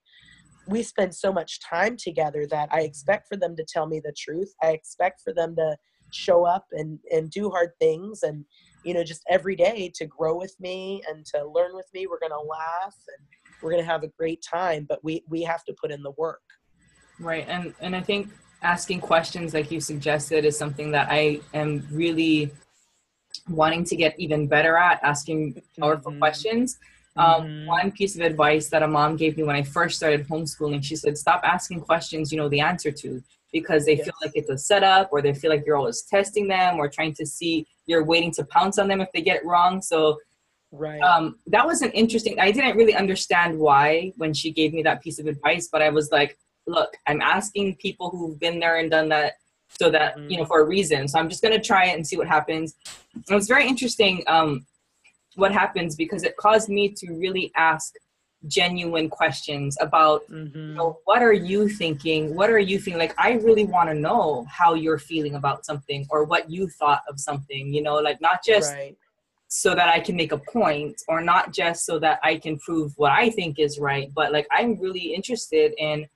we 0.67 0.83
spend 0.83 1.13
so 1.13 1.33
much 1.33 1.59
time 1.61 1.97
together 1.97 2.45
that 2.47 2.69
I 2.71 2.81
expect 2.81 3.27
for 3.27 3.35
them 3.35 3.55
to 3.55 3.65
tell 3.67 3.87
me 3.87 3.99
the 3.99 4.13
truth. 4.17 4.53
I 4.61 4.71
expect 4.71 5.21
for 5.21 5.33
them 5.33 5.55
to 5.55 5.77
show 6.11 6.45
up 6.45 6.65
and 6.71 6.99
and 7.11 7.29
do 7.29 7.49
hard 7.49 7.69
things 7.79 8.23
and 8.23 8.43
you 8.83 8.93
know 8.93 9.01
just 9.03 9.21
every 9.29 9.55
day 9.55 9.89
to 9.95 10.05
grow 10.05 10.37
with 10.37 10.53
me 10.59 11.01
and 11.09 11.25
to 11.27 11.45
learn 11.45 11.73
with 11.73 11.87
me. 11.93 12.07
We're 12.07 12.19
going 12.19 12.31
to 12.31 12.47
laugh 12.47 12.95
and 13.17 13.27
we're 13.61 13.71
going 13.71 13.83
to 13.83 13.89
have 13.89 14.03
a 14.03 14.07
great 14.07 14.43
time, 14.43 14.85
but 14.87 15.03
we 15.03 15.23
we 15.29 15.41
have 15.43 15.63
to 15.65 15.73
put 15.73 15.91
in 15.91 16.03
the 16.03 16.11
work. 16.11 16.41
Right. 17.19 17.45
And 17.47 17.73
and 17.79 17.95
I 17.95 18.01
think 18.01 18.29
asking 18.61 19.01
questions 19.01 19.53
like 19.53 19.71
you 19.71 19.79
suggested 19.79 20.45
is 20.45 20.57
something 20.57 20.91
that 20.91 21.07
I 21.09 21.41
am 21.53 21.87
really 21.91 22.51
wanting 23.49 23.83
to 23.85 23.95
get 23.95 24.19
even 24.19 24.47
better 24.47 24.77
at 24.77 24.99
asking 25.03 25.61
powerful 25.79 26.11
mm-hmm. 26.11 26.19
questions 26.19 26.77
Um, 27.17 27.43
mm-hmm. 27.43 27.67
One 27.67 27.91
piece 27.91 28.15
of 28.15 28.21
advice 28.21 28.69
that 28.69 28.83
a 28.83 28.87
mom 28.87 29.17
gave 29.17 29.37
me 29.37 29.43
when 29.43 29.55
I 29.55 29.63
first 29.63 29.97
started 29.97 30.27
homeschooling, 30.27 30.83
she 30.83 30.95
said, 30.95 31.17
"Stop 31.17 31.41
asking 31.43 31.81
questions 31.81 32.31
you 32.31 32.37
know 32.37 32.49
the 32.49 32.61
answer 32.61 32.91
to." 32.91 33.21
Because 33.51 33.85
they 33.85 33.97
yes. 33.97 34.05
feel 34.05 34.13
like 34.21 34.31
it's 34.33 34.49
a 34.49 34.57
setup, 34.57 35.09
or 35.11 35.21
they 35.21 35.33
feel 35.33 35.51
like 35.51 35.65
you're 35.65 35.75
always 35.75 36.03
testing 36.03 36.47
them, 36.47 36.77
or 36.77 36.87
trying 36.87 37.13
to 37.15 37.25
see 37.25 37.67
you're 37.85 38.05
waiting 38.05 38.31
to 38.31 38.45
pounce 38.45 38.79
on 38.79 38.87
them 38.87 39.01
if 39.01 39.11
they 39.13 39.21
get 39.21 39.37
it 39.37 39.45
wrong. 39.45 39.81
So 39.81 40.17
Right. 40.71 41.01
Um, 41.01 41.37
that 41.47 41.65
was 41.65 41.81
an 41.81 41.91
interesting. 41.91 42.39
I 42.39 42.51
didn't 42.51 42.77
really 42.77 42.95
understand 42.95 43.59
why 43.59 44.13
when 44.15 44.33
she 44.33 44.51
gave 44.51 44.73
me 44.73 44.83
that 44.83 45.01
piece 45.01 45.19
of 45.19 45.27
advice, 45.27 45.67
but 45.69 45.81
I 45.81 45.89
was 45.89 46.11
like, 46.11 46.37
look, 46.65 46.95
I'm 47.07 47.21
asking 47.21 47.75
people 47.75 48.09
who've 48.09 48.39
been 48.39 48.59
there 48.59 48.77
and 48.77 48.89
done 48.89 49.09
that 49.09 49.33
so 49.67 49.89
that 49.89 50.17
mm-hmm. 50.17 50.29
you 50.29 50.37
know 50.37 50.45
for 50.45 50.61
a 50.61 50.65
reason. 50.65 51.07
So 51.07 51.19
I'm 51.19 51.29
just 51.29 51.43
gonna 51.43 51.61
try 51.61 51.87
it 51.87 51.95
and 51.95 52.07
see 52.07 52.17
what 52.17 52.27
happens. 52.27 52.75
It 53.29 53.33
was 53.33 53.47
very 53.47 53.67
interesting 53.67 54.23
um, 54.27 54.65
what 55.35 55.51
happens 55.51 55.95
because 55.95 56.23
it 56.23 56.35
caused 56.37 56.69
me 56.69 56.89
to 56.89 57.13
really 57.13 57.51
ask 57.55 57.93
genuine 58.47 59.07
questions 59.07 59.77
about 59.79 60.21
mm-hmm. 60.27 60.57
you 60.57 60.73
know, 60.73 60.99
what 61.05 61.21
are 61.21 61.33
you 61.33 61.69
thinking 61.69 62.33
what 62.33 62.49
are 62.49 62.57
you 62.57 62.79
feeling 62.79 62.99
like 62.99 63.13
i 63.19 63.33
really 63.33 63.65
want 63.65 63.87
to 63.87 63.93
know 63.93 64.43
how 64.49 64.73
you're 64.73 64.97
feeling 64.97 65.35
about 65.35 65.63
something 65.63 66.07
or 66.09 66.23
what 66.23 66.49
you 66.49 66.67
thought 66.67 67.03
of 67.07 67.19
something 67.19 67.71
you 67.71 67.83
know 67.83 67.95
like 67.95 68.19
not 68.19 68.43
just 68.43 68.73
right 68.73 68.97
so 69.53 69.75
that 69.75 69.89
I 69.89 69.99
can 69.99 70.15
make 70.15 70.31
a 70.31 70.37
point 70.37 71.01
or 71.09 71.19
not 71.19 71.51
just 71.51 71.85
so 71.85 71.99
that 71.99 72.21
I 72.23 72.37
can 72.37 72.57
prove 72.57 72.93
what 72.95 73.11
I 73.11 73.29
think 73.29 73.59
is 73.59 73.79
right, 73.79 74.09
but 74.13 74.31
like 74.31 74.47
I'm 74.49 74.79
really 74.79 75.13
interested 75.13 75.73
in, 75.77 76.07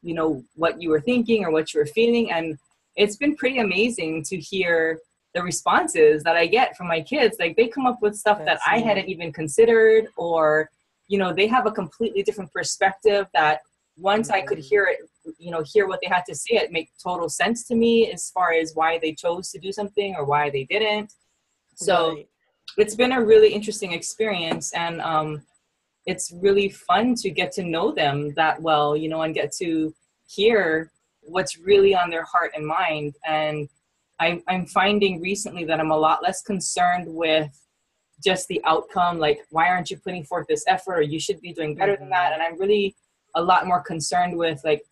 you 0.00 0.14
know, 0.14 0.44
what 0.54 0.80
you 0.80 0.90
were 0.90 1.00
thinking 1.00 1.44
or 1.44 1.50
what 1.50 1.74
you 1.74 1.80
were 1.80 1.86
feeling. 1.86 2.30
And 2.30 2.56
it's 2.94 3.16
been 3.16 3.34
pretty 3.34 3.58
amazing 3.58 4.22
to 4.26 4.36
hear 4.36 5.00
the 5.34 5.42
responses 5.42 6.22
that 6.22 6.36
I 6.36 6.46
get 6.46 6.76
from 6.76 6.88
my 6.88 7.00
kids. 7.00 7.36
Like 7.38 7.56
they 7.56 7.68
come 7.68 7.86
up 7.86 7.98
with 8.00 8.16
stuff 8.16 8.38
That's 8.38 8.62
that 8.64 8.70
I 8.70 8.78
hadn't 8.78 9.08
even 9.08 9.32
considered, 9.32 10.06
or, 10.16 10.70
you 11.06 11.18
know, 11.18 11.32
they 11.32 11.46
have 11.46 11.66
a 11.66 11.72
completely 11.72 12.22
different 12.22 12.52
perspective 12.52 13.26
that 13.34 13.60
once 13.96 14.30
I 14.30 14.40
could 14.42 14.58
hear 14.58 14.84
it, 14.84 14.98
you 15.38 15.50
know, 15.50 15.62
hear 15.66 15.86
what 15.86 16.00
they 16.02 16.08
had 16.08 16.24
to 16.28 16.34
say, 16.34 16.56
it 16.56 16.72
make 16.72 16.90
total 17.02 17.28
sense 17.28 17.66
to 17.66 17.74
me 17.74 18.10
as 18.10 18.30
far 18.30 18.52
as 18.52 18.72
why 18.74 18.98
they 18.98 19.12
chose 19.12 19.50
to 19.50 19.58
do 19.58 19.72
something 19.72 20.14
or 20.16 20.24
why 20.24 20.50
they 20.50 20.64
didn't. 20.64 21.12
So 21.74 22.14
right 22.14 22.26
it's 22.76 22.94
been 22.94 23.12
a 23.12 23.24
really 23.24 23.52
interesting 23.52 23.92
experience 23.92 24.72
and 24.72 25.00
um, 25.00 25.42
it's 26.06 26.32
really 26.40 26.68
fun 26.68 27.14
to 27.16 27.30
get 27.30 27.52
to 27.52 27.62
know 27.62 27.92
them 27.92 28.32
that 28.34 28.60
well 28.60 28.96
you 28.96 29.08
know 29.08 29.22
and 29.22 29.34
get 29.34 29.52
to 29.52 29.94
hear 30.28 30.92
what's 31.22 31.58
really 31.58 31.94
on 31.94 32.10
their 32.10 32.24
heart 32.24 32.52
and 32.54 32.66
mind 32.66 33.14
and 33.26 33.68
I'm, 34.20 34.42
I'm 34.48 34.66
finding 34.66 35.20
recently 35.20 35.64
that 35.64 35.80
i'm 35.80 35.90
a 35.90 35.96
lot 35.96 36.22
less 36.22 36.42
concerned 36.42 37.06
with 37.06 37.50
just 38.22 38.48
the 38.48 38.60
outcome 38.64 39.18
like 39.18 39.40
why 39.50 39.68
aren't 39.68 39.90
you 39.90 39.96
putting 39.98 40.24
forth 40.24 40.46
this 40.48 40.64
effort 40.66 40.94
or 40.98 41.02
you 41.02 41.20
should 41.20 41.40
be 41.40 41.52
doing 41.52 41.74
better 41.74 41.96
than 41.96 42.10
that 42.10 42.32
and 42.32 42.42
i'm 42.42 42.58
really 42.58 42.96
a 43.34 43.42
lot 43.42 43.66
more 43.66 43.80
concerned 43.80 44.36
with 44.36 44.60
like 44.64 44.82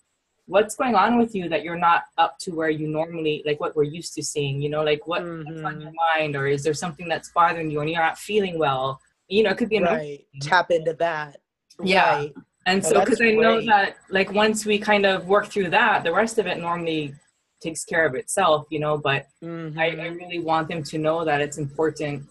what's 0.46 0.76
going 0.76 0.94
on 0.94 1.18
with 1.18 1.34
you 1.34 1.48
that 1.48 1.62
you're 1.62 1.78
not 1.78 2.04
up 2.18 2.38
to 2.38 2.52
where 2.52 2.70
you 2.70 2.88
normally 2.88 3.42
like 3.44 3.60
what 3.60 3.74
we're 3.74 3.82
used 3.82 4.14
to 4.14 4.22
seeing 4.22 4.62
you 4.62 4.70
know 4.70 4.82
like 4.82 5.06
what, 5.06 5.22
mm-hmm. 5.22 5.48
what's 5.48 5.62
on 5.62 5.80
your 5.80 5.90
mm-hmm. 5.90 6.20
mind 6.20 6.36
or 6.36 6.46
is 6.46 6.62
there 6.62 6.74
something 6.74 7.08
that's 7.08 7.30
bothering 7.30 7.70
you 7.70 7.80
and 7.80 7.90
you're 7.90 8.02
not 8.02 8.18
feeling 8.18 8.58
well 8.58 9.00
you 9.28 9.42
know 9.42 9.50
it 9.50 9.58
could 9.58 9.68
be 9.68 9.82
right 9.82 10.24
tap 10.40 10.70
into 10.70 10.92
that 10.94 11.38
yeah 11.82 12.16
right. 12.16 12.34
and 12.66 12.84
so 12.84 13.00
because 13.00 13.20
i 13.20 13.32
know 13.32 13.60
that 13.60 13.96
like 14.08 14.32
once 14.32 14.64
we 14.64 14.78
kind 14.78 15.04
of 15.04 15.26
work 15.26 15.46
through 15.46 15.68
that 15.68 16.04
the 16.04 16.12
rest 16.12 16.38
of 16.38 16.46
it 16.46 16.58
normally 16.58 17.12
takes 17.66 17.84
care 17.84 18.04
of 18.06 18.14
itself 18.14 18.60
you 18.74 18.80
know 18.84 18.94
but 18.96 19.26
mm-hmm. 19.42 19.78
I, 19.78 19.86
I 19.86 19.90
mm-hmm. 19.94 20.16
really 20.20 20.40
want 20.50 20.68
them 20.68 20.82
to 20.90 20.96
know 20.98 21.24
that 21.24 21.40
it's 21.40 21.58
important 21.58 22.22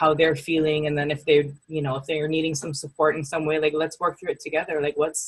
how 0.00 0.14
they're 0.14 0.40
feeling 0.50 0.86
and 0.86 0.96
then 0.96 1.10
if 1.10 1.24
they 1.26 1.38
you 1.68 1.82
know 1.82 1.94
if 1.96 2.04
they're 2.06 2.32
needing 2.36 2.54
some 2.54 2.72
support 2.72 3.16
in 3.16 3.24
some 3.32 3.44
way 3.44 3.58
like 3.58 3.74
let's 3.74 4.00
work 4.00 4.18
through 4.18 4.30
it 4.30 4.40
together 4.40 4.80
like 4.80 4.96
what's 4.96 5.20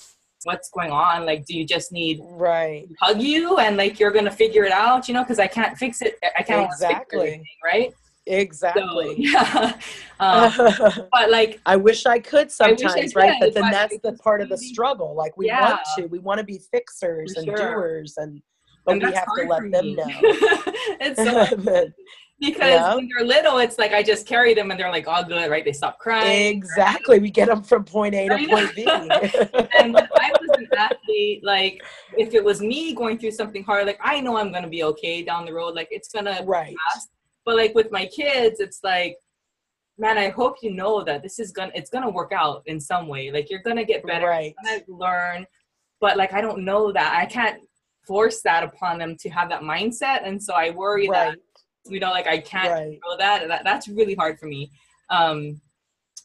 what's 0.44 0.70
going 0.70 0.90
on 0.90 1.26
like 1.30 1.44
do 1.44 1.52
you 1.58 1.64
just 1.64 1.92
need 1.92 2.16
right 2.22 2.88
hug 2.98 3.20
you 3.20 3.58
and 3.58 3.76
like 3.76 4.00
you're 4.00 4.10
gonna 4.10 4.36
figure 4.44 4.64
it 4.64 4.72
out 4.72 5.06
you 5.08 5.14
know 5.14 5.22
because 5.22 5.38
i 5.38 5.46
can't 5.46 5.76
fix 5.76 6.00
it 6.02 6.18
i 6.38 6.42
can't 6.42 6.64
exactly 6.64 7.42
right 7.62 7.92
exactly 8.26 9.08
so, 9.08 9.14
yeah 9.18 9.78
um, 10.20 10.52
but 11.12 11.30
like 11.30 11.60
i 11.66 11.76
wish 11.76 12.06
i 12.06 12.18
could 12.18 12.50
sometimes 12.50 12.94
I 12.96 13.00
I 13.00 13.08
right 13.14 13.36
but 13.40 13.52
then 13.54 13.64
but 13.64 13.72
that's 13.72 13.98
the 13.98 14.12
part 14.14 14.40
of 14.40 14.48
the 14.48 14.56
struggle 14.56 15.14
like 15.14 15.36
we 15.36 15.46
yeah. 15.48 15.68
want 15.68 15.80
to 15.96 16.06
we 16.06 16.18
want 16.18 16.38
to 16.38 16.44
be 16.44 16.58
fixers 16.58 17.34
For 17.34 17.40
and 17.40 17.46
sure. 17.46 17.74
doers 17.74 18.14
and 18.16 18.40
but 18.84 18.98
we 18.98 19.12
have 19.12 19.26
to 19.36 19.46
let 19.48 19.70
them 19.70 19.94
know 19.94 20.04
it's 21.00 21.22
so 21.22 21.86
because 22.42 22.72
yeah. 22.72 22.94
when 22.96 23.08
they're 23.08 23.26
little, 23.26 23.58
it's 23.58 23.78
like 23.78 23.92
I 23.92 24.02
just 24.02 24.26
carry 24.26 24.52
them 24.52 24.70
and 24.72 24.78
they're 24.78 24.90
like 24.90 25.06
all 25.06 25.22
good, 25.22 25.48
right? 25.48 25.64
They 25.64 25.72
stop 25.72 25.98
crying. 26.00 26.56
Exactly. 26.56 27.16
Right? 27.16 27.22
We 27.22 27.30
get 27.30 27.46
them 27.48 27.62
from 27.62 27.84
point 27.84 28.14
A 28.16 28.28
to 28.28 28.48
point 28.48 28.74
B. 28.74 28.84
and 29.78 29.94
when 29.94 30.08
I 30.16 30.32
was 30.40 30.50
an 30.58 30.68
athlete, 30.76 31.44
like 31.44 31.80
if 32.18 32.34
it 32.34 32.42
was 32.42 32.60
me 32.60 32.94
going 32.94 33.18
through 33.18 33.30
something 33.30 33.62
hard, 33.62 33.86
like 33.86 34.00
I 34.02 34.20
know 34.20 34.36
I'm 34.36 34.52
gonna 34.52 34.68
be 34.68 34.82
okay 34.84 35.22
down 35.22 35.46
the 35.46 35.52
road. 35.52 35.74
Like 35.74 35.88
it's 35.92 36.08
gonna 36.08 36.40
right. 36.44 36.74
Pass. 36.92 37.08
But 37.44 37.56
like 37.56 37.74
with 37.76 37.92
my 37.92 38.06
kids, 38.06 38.58
it's 38.58 38.80
like, 38.82 39.16
man, 39.96 40.18
I 40.18 40.30
hope 40.30 40.56
you 40.62 40.72
know 40.72 41.04
that 41.04 41.22
this 41.22 41.38
is 41.38 41.52
gonna 41.52 41.72
it's 41.76 41.90
gonna 41.90 42.10
work 42.10 42.32
out 42.32 42.62
in 42.66 42.80
some 42.80 43.06
way. 43.06 43.30
Like 43.30 43.50
you're 43.50 43.62
gonna 43.62 43.84
get 43.84 44.04
better, 44.04 44.26
right. 44.26 44.52
you're 44.64 44.80
gonna 44.80 44.98
learn. 44.98 45.46
But 46.00 46.16
like 46.16 46.32
I 46.32 46.40
don't 46.40 46.64
know 46.64 46.90
that. 46.90 47.16
I 47.16 47.26
can't 47.26 47.60
force 48.06 48.42
that 48.42 48.64
upon 48.64 48.98
them 48.98 49.16
to 49.20 49.30
have 49.30 49.48
that 49.50 49.62
mindset. 49.62 50.26
And 50.26 50.42
so 50.42 50.54
I 50.54 50.70
worry 50.70 51.08
right. 51.08 51.30
that 51.30 51.38
you 51.86 52.00
know 52.00 52.10
like 52.10 52.26
i 52.26 52.38
can't 52.38 52.70
right. 52.70 52.98
know 53.04 53.16
that. 53.16 53.46
that 53.48 53.64
that's 53.64 53.88
really 53.88 54.14
hard 54.14 54.38
for 54.38 54.46
me 54.46 54.70
um 55.10 55.60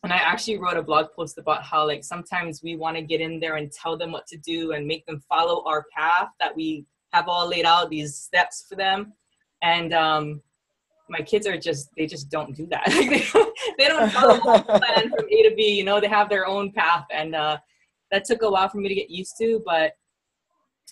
and 0.03 0.13
i 0.13 0.17
actually 0.17 0.57
wrote 0.57 0.77
a 0.77 0.81
blog 0.81 1.07
post 1.15 1.37
about 1.37 1.63
how 1.63 1.85
like 1.85 2.03
sometimes 2.03 2.61
we 2.61 2.75
want 2.75 2.95
to 2.95 3.01
get 3.01 3.21
in 3.21 3.39
there 3.39 3.55
and 3.55 3.71
tell 3.71 3.97
them 3.97 4.11
what 4.11 4.27
to 4.27 4.37
do 4.37 4.73
and 4.73 4.85
make 4.85 5.05
them 5.05 5.21
follow 5.27 5.63
our 5.65 5.85
path 5.95 6.29
that 6.39 6.55
we 6.55 6.85
have 7.13 7.27
all 7.27 7.47
laid 7.47 7.65
out 7.65 7.89
these 7.89 8.15
steps 8.15 8.65
for 8.69 8.75
them 8.75 9.13
and 9.63 9.93
um 9.93 10.41
my 11.09 11.21
kids 11.21 11.47
are 11.47 11.57
just 11.57 11.89
they 11.97 12.05
just 12.05 12.29
don't 12.29 12.55
do 12.55 12.67
that 12.67 12.85
like 12.87 13.09
they, 13.09 13.25
don't, 13.33 13.59
they 13.77 13.87
don't 13.87 14.09
follow 14.11 14.35
the 14.35 14.63
plan 14.63 15.09
from 15.09 15.25
a 15.25 15.43
to 15.43 15.53
b 15.55 15.69
you 15.69 15.83
know 15.83 15.99
they 15.99 16.07
have 16.07 16.29
their 16.29 16.45
own 16.45 16.71
path 16.71 17.05
and 17.11 17.33
uh 17.33 17.57
that 18.11 18.23
took 18.23 18.41
a 18.43 18.49
while 18.49 18.69
for 18.69 18.77
me 18.77 18.89
to 18.89 18.95
get 18.95 19.09
used 19.09 19.33
to 19.39 19.61
but 19.65 19.93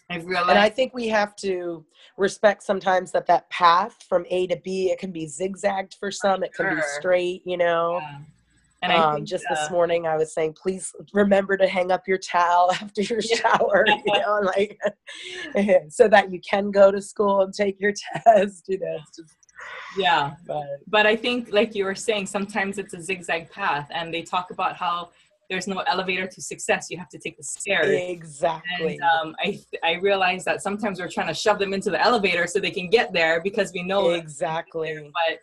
i 0.09 0.17
realized 0.17 0.49
and 0.49 0.59
i 0.59 0.69
think 0.69 0.93
we 0.93 1.07
have 1.07 1.35
to 1.35 1.85
respect 2.17 2.63
sometimes 2.63 3.11
that 3.11 3.27
that 3.27 3.49
path 3.49 4.03
from 4.07 4.25
A 4.29 4.47
to 4.47 4.57
B 4.57 4.91
it 4.91 4.99
can 4.99 5.11
be 5.11 5.27
zigzagged 5.27 5.95
for 5.99 6.11
some, 6.11 6.43
it 6.43 6.53
can 6.53 6.75
be 6.75 6.81
straight, 6.97 7.41
you 7.45 7.57
know. 7.57 7.99
Yeah. 8.01 8.17
And 8.81 8.91
um, 8.91 9.15
think, 9.15 9.27
just 9.27 9.45
uh, 9.49 9.55
this 9.55 9.71
morning, 9.71 10.05
I 10.05 10.15
was 10.15 10.33
saying, 10.33 10.53
please 10.61 10.93
remember 11.11 11.57
to 11.57 11.67
hang 11.67 11.91
up 11.91 12.07
your 12.07 12.19
towel 12.19 12.71
after 12.81 13.01
your 13.01 13.21
shower, 13.21 13.85
you 14.05 14.19
know, 14.19 14.41
like 14.43 14.79
so 15.89 16.07
that 16.07 16.31
you 16.31 16.39
can 16.47 16.71
go 16.71 16.91
to 16.91 17.01
school 17.01 17.41
and 17.41 17.53
take 17.53 17.79
your 17.79 17.93
test. 18.25 18.65
You 18.67 18.79
know, 18.79 18.97
just, 19.15 19.37
yeah. 19.97 20.33
But, 20.45 20.65
but 20.87 21.07
I 21.07 21.15
think, 21.15 21.51
like 21.51 21.73
you 21.73 21.85
were 21.85 21.95
saying, 21.95 22.27
sometimes 22.27 22.77
it's 22.77 22.93
a 22.93 23.01
zigzag 23.01 23.49
path, 23.49 23.89
and 23.91 24.13
they 24.13 24.21
talk 24.21 24.51
about 24.51 24.75
how 24.75 25.09
there's 25.49 25.67
no 25.67 25.79
elevator 25.79 26.27
to 26.27 26.41
success. 26.41 26.87
You 26.89 26.97
have 26.97 27.09
to 27.09 27.19
take 27.19 27.37
the 27.37 27.43
stairs. 27.43 27.87
Exactly. 27.89 28.97
And 28.97 29.01
um, 29.01 29.35
I 29.39 29.59
I 29.83 29.93
realize 29.95 30.43
that 30.45 30.61
sometimes 30.61 30.99
we're 30.99 31.09
trying 31.09 31.27
to 31.27 31.33
shove 31.33 31.59
them 31.59 31.73
into 31.73 31.89
the 31.89 32.01
elevator 32.01 32.47
so 32.47 32.59
they 32.59 32.71
can 32.71 32.89
get 32.89 33.13
there 33.13 33.41
because 33.41 33.71
we 33.73 33.83
know 33.83 34.11
exactly. 34.11 34.93
There, 34.93 35.03
but 35.03 35.39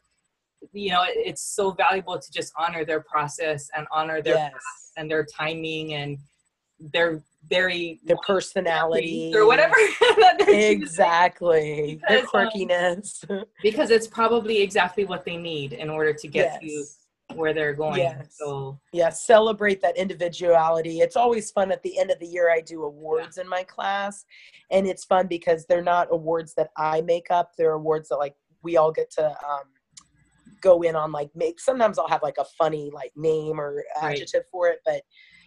you 0.72 0.90
know, 0.90 1.02
it, 1.02 1.14
it's 1.16 1.42
so 1.42 1.72
valuable 1.72 2.18
to 2.18 2.32
just 2.32 2.52
honor 2.56 2.84
their 2.84 3.00
process 3.00 3.68
and 3.76 3.86
honor 3.92 4.22
their 4.22 4.36
yes. 4.36 4.52
and 4.96 5.10
their 5.10 5.24
timing 5.24 5.94
and 5.94 6.18
their 6.92 7.22
very 7.48 8.00
their 8.04 8.16
personality 8.26 9.32
or 9.34 9.46
whatever. 9.46 9.74
exactly. 10.48 12.00
Because, 12.00 12.30
their 12.32 12.42
um, 12.42 12.48
quirkiness. 12.48 13.30
Um, 13.30 13.44
because 13.62 13.90
it's 13.90 14.06
probably 14.06 14.60
exactly 14.60 15.04
what 15.04 15.24
they 15.24 15.36
need 15.36 15.72
in 15.72 15.90
order 15.90 16.12
to 16.12 16.28
get 16.28 16.62
yes. 16.62 16.72
to 16.72 17.01
where 17.36 17.54
they're 17.54 17.74
going. 17.74 18.00
Yes. 18.00 18.36
So 18.38 18.78
yeah, 18.92 19.10
celebrate 19.10 19.80
that 19.82 19.96
individuality. 19.96 21.00
It's 21.00 21.16
always 21.16 21.50
fun 21.50 21.72
at 21.72 21.82
the 21.82 21.98
end 21.98 22.10
of 22.10 22.18
the 22.18 22.26
year. 22.26 22.50
I 22.50 22.60
do 22.60 22.84
awards 22.84 23.36
yeah. 23.36 23.44
in 23.44 23.48
my 23.48 23.62
class, 23.64 24.24
and 24.70 24.86
it's 24.86 25.04
fun 25.04 25.26
because 25.26 25.66
they're 25.66 25.82
not 25.82 26.08
awards 26.10 26.54
that 26.54 26.70
I 26.76 27.00
make 27.02 27.30
up. 27.30 27.52
They're 27.56 27.72
awards 27.72 28.08
that 28.08 28.16
like 28.16 28.34
we 28.62 28.76
all 28.76 28.92
get 28.92 29.10
to 29.12 29.26
um, 29.26 29.64
go 30.60 30.82
in 30.82 30.96
on. 30.96 31.12
Like 31.12 31.30
make 31.34 31.60
sometimes 31.60 31.98
I'll 31.98 32.08
have 32.08 32.22
like 32.22 32.38
a 32.38 32.44
funny 32.58 32.90
like 32.92 33.12
name 33.16 33.60
or 33.60 33.84
adjective 34.00 34.40
right. 34.40 34.50
for 34.50 34.68
it, 34.68 34.78
but 34.84 35.02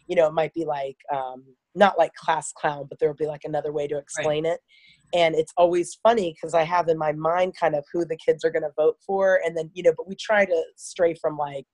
you 0.08 0.16
know 0.16 0.28
it 0.28 0.34
might 0.34 0.54
be 0.54 0.66
like 0.66 0.98
um, 1.14 1.44
not 1.74 1.98
like 1.98 2.14
class 2.14 2.52
clown, 2.54 2.86
but 2.90 3.00
there 3.00 3.10
will 3.10 3.16
be 3.16 3.28
like 3.28 3.44
another 3.44 3.74
way 3.74 3.88
to 3.88 3.98
explain 3.98 4.46
right. 4.46 4.54
it 4.54 4.60
and 5.14 5.36
it's 5.36 5.54
always 5.58 5.98
funny 6.02 6.34
because 6.34 6.54
i 6.54 6.64
have 6.64 6.88
in 6.88 6.98
my 6.98 7.12
mind 7.12 7.56
kind 7.60 7.76
of 7.76 7.86
who 7.92 8.06
the 8.06 8.18
kids 8.18 8.44
are 8.44 8.52
going 8.52 8.64
to 8.64 8.72
vote 8.76 8.98
for 9.06 9.40
and 9.46 9.58
then 9.58 9.70
you 9.74 9.84
know 9.84 9.94
but 9.96 10.08
we 10.08 10.16
try 10.16 10.46
to 10.46 10.64
stray 10.76 11.14
from 11.14 11.38
like 11.38 11.66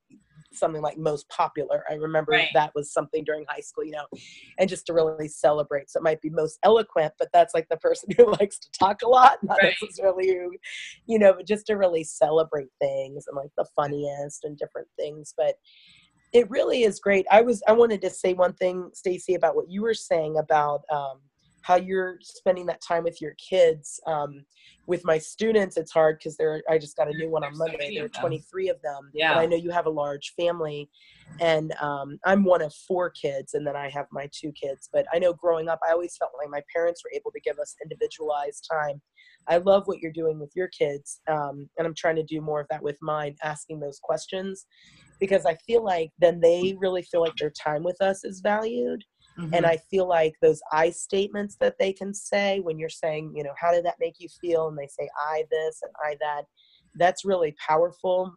something 0.54 0.82
like 0.82 0.98
most 0.98 1.28
popular 1.30 1.84
i 1.90 1.94
remember 1.94 2.34
right. 2.34 2.50
that 2.54 2.72
was 2.76 2.92
something 2.92 3.24
during 3.24 3.46
high 3.48 3.62
school 3.62 3.86
you 3.86 3.92
know 3.92 4.06
and 4.60 4.70
just 4.70 4.86
to 4.86 4.94
really 4.94 5.28
celebrate 5.28 5.90
so 5.90 5.98
it 6.00 6.04
might 6.04 6.22
be 6.22 6.30
most 6.30 6.60
eloquent 6.64 7.14
but 7.18 7.30
that's 7.32 7.54
like 7.54 7.68
the 7.70 7.78
person 7.78 8.10
who 8.18 8.32
likes 8.34 8.60
to 8.60 8.70
talk 8.78 9.02
a 9.02 9.08
lot 9.08 9.38
not 9.44 9.58
right. 9.62 9.76
necessarily 9.82 10.28
who 10.28 10.52
you 11.08 11.18
know 11.18 11.34
but 11.34 11.48
just 11.48 11.66
to 11.66 11.76
really 11.76 12.04
celebrate 12.04 12.70
things 12.82 13.26
and 13.28 13.38
like 13.38 13.52
the 13.58 13.66
funniest 13.76 14.44
and 14.44 14.58
different 14.58 14.88
things 14.98 15.34
but 15.38 15.56
it 16.34 16.50
really 16.50 16.84
is 16.84 17.00
great. 17.00 17.26
I 17.32 17.42
was 17.42 17.62
I 17.68 17.74
wanted 17.74 18.02
to 18.02 18.10
say 18.10 18.34
one 18.34 18.54
thing, 18.54 18.90
Stacy, 18.94 19.36
about 19.36 19.56
what 19.56 19.70
you 19.70 19.82
were 19.82 19.94
saying 19.94 20.38
about 20.38 20.82
um, 20.92 21.20
how 21.62 21.76
you're 21.76 22.18
spending 22.22 22.66
that 22.66 22.82
time 22.82 23.04
with 23.04 23.22
your 23.22 23.36
kids. 23.36 24.00
Um, 24.08 24.46
with 24.88 25.06
my 25.06 25.18
students, 25.18 25.78
it's 25.78 25.92
hard 25.92 26.18
because 26.18 26.36
they're. 26.36 26.64
I 26.70 26.78
just 26.78 26.98
got 26.98 27.08
a 27.08 27.14
new 27.14 27.30
one 27.30 27.44
on 27.44 27.58
Monday. 27.58 27.96
There 27.96 28.06
are 28.06 28.10
23 28.10 28.70
of 28.70 28.82
them. 28.82 29.12
Yeah. 29.14 29.38
I 29.38 29.46
know 29.46 29.56
you 29.56 29.70
have 29.70 29.86
a 29.86 29.92
large 29.92 30.34
family, 30.38 30.90
and 31.40 31.74
um, 31.80 32.18
I'm 32.26 32.44
one 32.44 32.62
of 32.62 32.74
four 32.88 33.10
kids, 33.10 33.54
and 33.54 33.66
then 33.66 33.76
I 33.76 33.90
have 33.90 34.08
my 34.12 34.30
two 34.34 34.52
kids. 34.52 34.90
But 34.92 35.06
I 35.14 35.20
know 35.20 35.34
growing 35.34 35.70
up, 35.70 35.80
I 35.88 35.92
always 35.92 36.18
felt 36.18 36.32
like 36.38 36.50
my 36.50 36.62
parents 36.74 37.04
were 37.04 37.12
able 37.14 37.32
to 37.32 37.40
give 37.40 37.60
us 37.60 37.76
individualized 37.84 38.68
time. 38.70 39.02
I 39.48 39.58
love 39.58 39.84
what 39.86 40.00
you're 40.00 40.12
doing 40.12 40.40
with 40.40 40.52
your 40.56 40.68
kids, 40.68 41.22
um, 41.28 41.70
and 41.78 41.86
I'm 41.86 41.96
trying 41.96 42.16
to 42.16 42.24
do 42.24 42.42
more 42.42 42.60
of 42.62 42.68
that 42.70 42.84
with 42.84 42.98
mine, 43.02 43.36
asking 43.44 43.80
those 43.80 44.00
questions, 44.02 44.66
because 45.22 45.46
I 45.46 45.56
feel 45.56 45.86
like 45.86 46.10
then 46.20 46.42
they 46.42 46.76
really 46.78 47.04
feel 47.04 47.22
like 47.22 47.38
their 47.38 47.52
time 47.52 47.84
with 47.84 48.02
us 48.02 48.26
is 48.26 48.42
valued. 48.42 49.04
Mm-hmm. 49.40 49.54
and 49.54 49.66
i 49.66 49.78
feel 49.90 50.10
like 50.10 50.34
those 50.42 50.60
i 50.74 50.90
statements 50.90 51.56
that 51.62 51.76
they 51.80 51.94
can 51.94 52.14
say 52.14 52.60
when 52.60 52.78
you're 52.78 52.90
saying 52.90 53.32
you 53.34 53.46
know 53.46 53.54
how 53.58 53.72
did 53.72 53.86
that 53.86 53.96
make 53.98 54.16
you 54.20 54.28
feel? 54.42 54.68
and 54.68 54.78
they 54.78 54.88
say 54.88 55.08
i 55.18 55.46
this 55.50 55.80
and 55.84 55.92
i 56.04 56.18
that 56.20 56.42
that's 56.96 57.24
really 57.24 57.56
powerful 57.66 58.36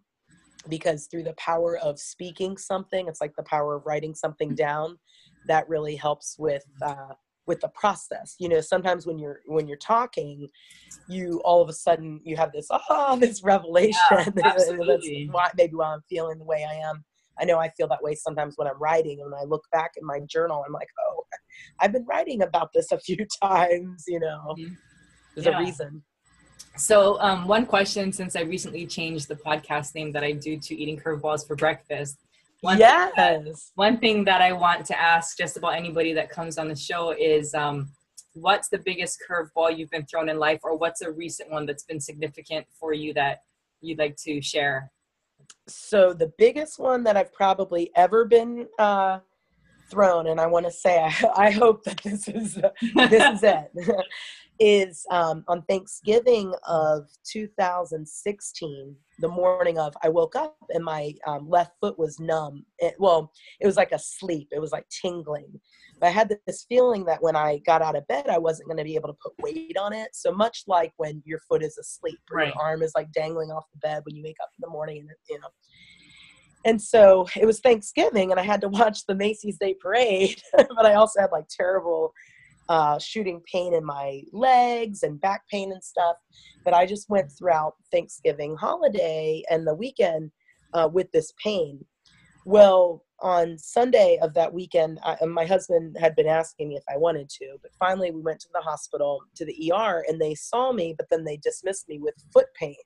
because 0.69 1.09
through 1.11 1.25
the 1.25 1.35
power 1.35 1.79
of 1.79 1.99
speaking 1.99 2.57
something 2.57 3.09
it's 3.09 3.21
like 3.21 3.35
the 3.35 3.43
power 3.43 3.75
of 3.75 3.85
writing 3.85 4.15
something 4.15 4.55
down 4.55 4.97
that 5.49 5.69
really 5.69 5.97
helps 5.97 6.37
with 6.39 6.65
uh, 6.81 7.15
with 7.47 7.61
the 7.61 7.69
process 7.69 8.35
you 8.39 8.49
know 8.49 8.61
sometimes 8.61 9.07
when 9.07 9.19
you're 9.19 9.41
when 9.47 9.67
you're 9.69 9.77
talking 9.79 10.49
you 11.07 11.41
all 11.45 11.61
of 11.61 11.69
a 11.69 11.73
sudden 11.73 12.21
you 12.25 12.37
have 12.37 12.53
this 12.53 12.69
oh 12.71 13.17
this 13.21 13.43
revelation 13.43 13.99
Yeah, 14.37 14.45
absolutely. 14.45 15.29
why 15.31 15.51
maybe 15.57 15.75
why 15.75 15.93
i'm 15.93 16.01
feeling 16.09 16.39
the 16.39 16.45
way 16.45 16.65
i 16.69 16.75
am 16.75 17.05
i 17.41 17.45
know 17.45 17.59
i 17.59 17.69
feel 17.71 17.89
that 17.89 18.03
way 18.03 18.15
sometimes 18.15 18.55
when 18.57 18.69
i'm 18.69 18.79
writing 18.79 19.21
and 19.21 19.31
when 19.31 19.41
i 19.41 19.45
look 19.45 19.65
back 19.73 19.93
in 19.97 20.07
my 20.07 20.21
journal 20.29 20.65
i'm 20.67 20.73
like 20.73 20.89
oh 21.07 21.23
i've 21.81 21.93
been 21.93 22.05
writing 22.07 22.43
about 22.43 22.71
this 22.75 22.91
a 22.93 22.99
few 22.99 23.27
times 23.43 24.05
you 24.09 24.21
know 24.21 24.57
Mhm. 24.59 24.77
there's 25.37 25.47
Yeah. 25.47 25.59
a 25.59 25.65
reason 25.65 26.03
So, 26.77 27.21
um, 27.21 27.47
one 27.47 27.67
question 27.67 28.13
since 28.13 28.35
I 28.35 28.41
recently 28.41 28.85
changed 28.85 29.29
the 29.29 29.37
podcast 29.37 29.95
name 29.95 30.11
that 30.11 30.25
I 30.25 30.33
do 30.33 30.59
to 30.59 30.75
Eating 30.75 30.99
Curveballs 30.99 31.47
for 31.47 31.55
Breakfast. 31.55 32.17
One 32.65 32.79
thing 32.79 32.87
that- 32.87 33.13
yes 33.45 33.73
one 33.75 33.99
thing 33.99 34.25
that 34.25 34.41
I 34.41 34.53
want 34.53 34.85
to 34.87 35.01
ask 35.01 35.37
just 35.37 35.57
about 35.57 35.75
anybody 35.75 36.13
that 36.15 36.31
comes 36.31 36.59
on 36.59 36.69
the 36.69 36.77
show 36.77 37.11
is 37.13 37.55
um, 37.55 37.91
what's 38.35 38.69
the 38.69 38.79
biggest 38.79 39.19
curveball 39.29 39.77
you've 39.77 39.91
been 39.91 40.07
thrown 40.07 40.29
in 40.29 40.39
life, 40.39 40.61
or 40.65 40.77
what's 40.77 41.03
a 41.03 41.11
recent 41.11 41.51
one 41.51 41.67
that's 41.67 41.85
been 41.85 42.01
significant 42.01 42.67
for 42.79 42.93
you 42.93 43.15
that 43.15 43.39
you'd 43.81 43.99
like 43.99 44.17
to 44.25 44.41
share? 44.43 44.91
so 45.67 46.13
the 46.13 46.33
biggest 46.39 46.79
one 46.79 47.05
that 47.05 47.17
I've 47.17 47.33
probably 47.33 47.91
ever 47.97 48.25
been 48.25 48.67
uh, 48.79 49.21
thrown, 49.91 50.27
and 50.29 50.41
I 50.41 50.47
want 50.47 50.67
to 50.67 50.73
say 50.73 50.99
I, 51.01 51.15
I 51.47 51.51
hope 51.51 51.85
that 51.85 52.01
this 52.03 52.29
is 52.29 52.55
this 52.55 53.35
is 53.35 53.43
it, 53.43 53.71
is 54.61 55.05
um, 55.11 55.45
on 55.49 55.63
Thanksgiving 55.63 56.55
of 56.67 57.09
2016. 57.31 58.97
The 59.21 59.29
morning 59.29 59.79
of, 59.79 59.95
I 60.03 60.09
woke 60.09 60.37
up 60.37 60.57
and 60.71 60.85
my 60.85 61.13
um, 61.27 61.49
left 61.49 61.73
foot 61.81 61.99
was 61.99 62.19
numb. 62.19 62.65
It, 62.79 62.95
well, 62.99 63.33
it 63.61 63.67
was 63.67 63.77
like 63.77 63.93
a 63.93 63.99
sleep. 63.99 64.49
It 64.53 64.61
was 64.61 64.73
like 64.73 64.87
tingling. 65.03 65.61
But 66.01 66.09
I 66.09 66.11
had 66.11 66.37
this 66.47 66.67
feeling 66.69 67.05
that 67.05 67.23
when 67.23 67.37
I 67.37 67.59
got 67.65 67.83
out 67.83 67.97
of 67.97 68.07
bed, 68.09 68.29
I 68.29 68.39
wasn't 68.39 68.69
going 68.69 68.79
to 68.79 68.85
be 68.85 68.97
able 68.97 69.09
to 69.09 69.19
put 69.23 69.33
weight 69.41 69.77
on 69.79 69.93
it. 69.93 70.09
So 70.13 70.33
much 70.33 70.65
like 70.67 70.93
when 70.97 71.23
your 71.25 71.39
foot 71.49 71.63
is 71.63 71.79
asleep 71.79 72.19
or 72.31 72.39
Right. 72.39 72.55
your 72.55 72.63
arm 72.63 72.83
is 72.83 72.93
like 72.95 73.13
dangling 73.13 73.51
off 73.51 73.65
the 73.73 73.79
bed 73.79 74.03
when 74.05 74.17
you 74.17 74.23
wake 74.25 74.37
up 74.43 74.51
in 74.59 74.63
the 74.63 74.71
morning, 74.71 74.99
and 74.99 75.09
you 75.29 75.39
know. 75.41 75.49
And 76.67 76.81
so 76.81 77.27
it 77.37 77.45
was 77.47 77.61
Thanksgiving, 77.61 78.31
and 78.31 78.41
I 78.41 78.43
had 78.43 78.61
to 78.63 78.69
watch 78.69 79.07
the 79.07 79.15
Macy's 79.15 79.59
Day 79.59 79.75
Parade, 79.81 80.41
but 80.57 80.87
I 80.87 80.95
also 80.95 81.21
had 81.21 81.31
like 81.31 81.45
terrible 81.49 82.13
uh, 82.69 82.99
shooting 82.99 83.41
pain 83.51 83.75
in 83.75 83.85
my 83.85 84.23
legs 84.33 85.03
and 85.03 85.21
back 85.21 85.43
pain 85.51 85.73
and 85.73 85.83
stuff. 85.83 86.17
But 86.65 86.75
I 86.75 86.87
just 86.87 87.09
went 87.11 87.31
throughout 87.31 87.75
Thanksgiving 87.93 88.57
holiday 88.57 89.43
and 89.51 89.67
the 89.67 89.75
weekend 89.75 90.31
uh, 90.73 90.89
with 90.93 91.11
this 91.13 91.33
pain. 91.43 91.85
Well, 92.47 93.05
on 93.23 93.57
Sunday 93.59 94.19
of 94.21 94.35
that 94.35 94.53
weekend, 94.53 94.99
I, 95.03 95.17
my 95.25 95.47
husband 95.47 95.97
had 95.99 96.15
been 96.15 96.27
asking 96.27 96.69
me 96.69 96.77
if 96.77 96.85
I 96.93 96.99
wanted 96.99 97.31
to, 97.31 97.57
but 97.63 97.71
finally 97.79 98.11
we 98.11 98.21
went 98.21 98.41
to 98.41 98.49
the 98.53 98.61
hospital 98.61 99.21
to 99.37 99.47
the 99.47 99.73
ER 99.73 100.05
and 100.09 100.21
they 100.21 100.35
saw 100.35 100.73
me, 100.73 100.95
but 100.97 101.07
then 101.11 101.25
they 101.25 101.39
dismissed 101.39 101.89
me 101.89 101.99
with 101.99 102.15
foot 102.33 102.49
pain. 102.59 102.77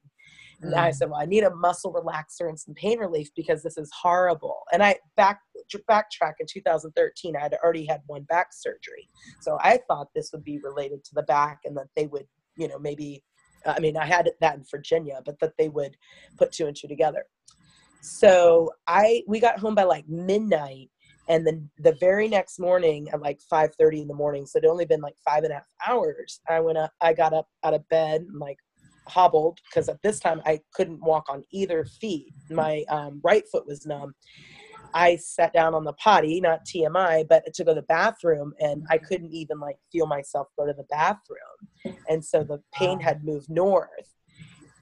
And 0.60 0.74
I 0.74 0.90
mm. 0.90 0.94
said, 0.94 1.10
"Well, 1.10 1.20
I 1.20 1.24
need 1.24 1.44
a 1.44 1.54
muscle 1.54 1.92
relaxer 1.92 2.48
and 2.48 2.58
some 2.58 2.74
pain 2.74 2.98
relief 2.98 3.28
because 3.36 3.62
this 3.62 3.78
is 3.78 3.90
horrible." 3.92 4.62
And 4.72 4.82
I 4.82 4.96
back 5.16 5.40
backtrack 5.88 6.34
in 6.40 6.46
2013, 6.48 7.36
I 7.36 7.40
had 7.40 7.54
already 7.62 7.86
had 7.86 8.00
one 8.06 8.22
back 8.22 8.48
surgery, 8.52 9.08
so 9.40 9.58
I 9.60 9.78
thought 9.88 10.08
this 10.14 10.30
would 10.32 10.44
be 10.44 10.58
related 10.58 11.04
to 11.04 11.14
the 11.14 11.22
back 11.22 11.60
and 11.64 11.76
that 11.76 11.88
they 11.94 12.06
would, 12.06 12.26
you 12.56 12.68
know, 12.68 12.78
maybe. 12.78 13.22
Uh, 13.66 13.74
I 13.76 13.80
mean, 13.80 13.96
I 13.96 14.06
had 14.06 14.30
that 14.40 14.56
in 14.56 14.64
Virginia, 14.70 15.20
but 15.24 15.38
that 15.40 15.54
they 15.58 15.68
would 15.68 15.96
put 16.36 16.52
two 16.52 16.66
and 16.66 16.76
two 16.76 16.86
together. 16.86 17.24
So 18.00 18.70
I 18.86 19.22
we 19.26 19.40
got 19.40 19.58
home 19.58 19.74
by 19.74 19.84
like 19.84 20.08
midnight, 20.08 20.90
and 21.28 21.46
then 21.46 21.70
the 21.78 21.96
very 22.00 22.28
next 22.28 22.58
morning 22.58 23.08
at 23.12 23.20
like 23.20 23.40
5:30 23.52 24.02
in 24.02 24.08
the 24.08 24.14
morning, 24.14 24.46
so 24.46 24.58
it'd 24.58 24.70
only 24.70 24.86
been 24.86 25.00
like 25.00 25.16
five 25.24 25.44
and 25.44 25.52
a 25.52 25.56
half 25.56 25.66
hours. 25.86 26.40
I 26.48 26.60
went 26.60 26.78
up, 26.78 26.92
I 27.00 27.12
got 27.12 27.32
up 27.32 27.48
out 27.64 27.74
of 27.74 27.88
bed, 27.88 28.22
and 28.22 28.38
like 28.38 28.58
hobbled 29.08 29.58
because 29.68 29.88
at 29.88 30.02
this 30.02 30.20
time 30.20 30.40
I 30.44 30.60
couldn't 30.74 31.00
walk 31.00 31.26
on 31.28 31.44
either 31.52 31.84
feet. 31.84 32.32
My 32.50 32.84
um, 32.88 33.20
right 33.22 33.44
foot 33.50 33.66
was 33.66 33.86
numb. 33.86 34.14
I 34.94 35.16
sat 35.16 35.52
down 35.52 35.74
on 35.74 35.84
the 35.84 35.92
potty, 35.94 36.40
not 36.40 36.64
TMI, 36.64 37.28
but 37.28 37.44
to 37.52 37.64
go 37.64 37.72
to 37.74 37.80
the 37.80 37.86
bathroom, 37.86 38.54
and 38.58 38.84
I 38.90 38.98
couldn't 38.98 39.32
even 39.34 39.60
like 39.60 39.76
feel 39.92 40.06
myself 40.06 40.48
go 40.58 40.66
to 40.66 40.72
the 40.72 40.86
bathroom, 40.90 41.94
and 42.08 42.24
so 42.24 42.42
the 42.42 42.62
pain 42.72 42.98
had 43.00 43.24
moved 43.24 43.50
north. 43.50 44.14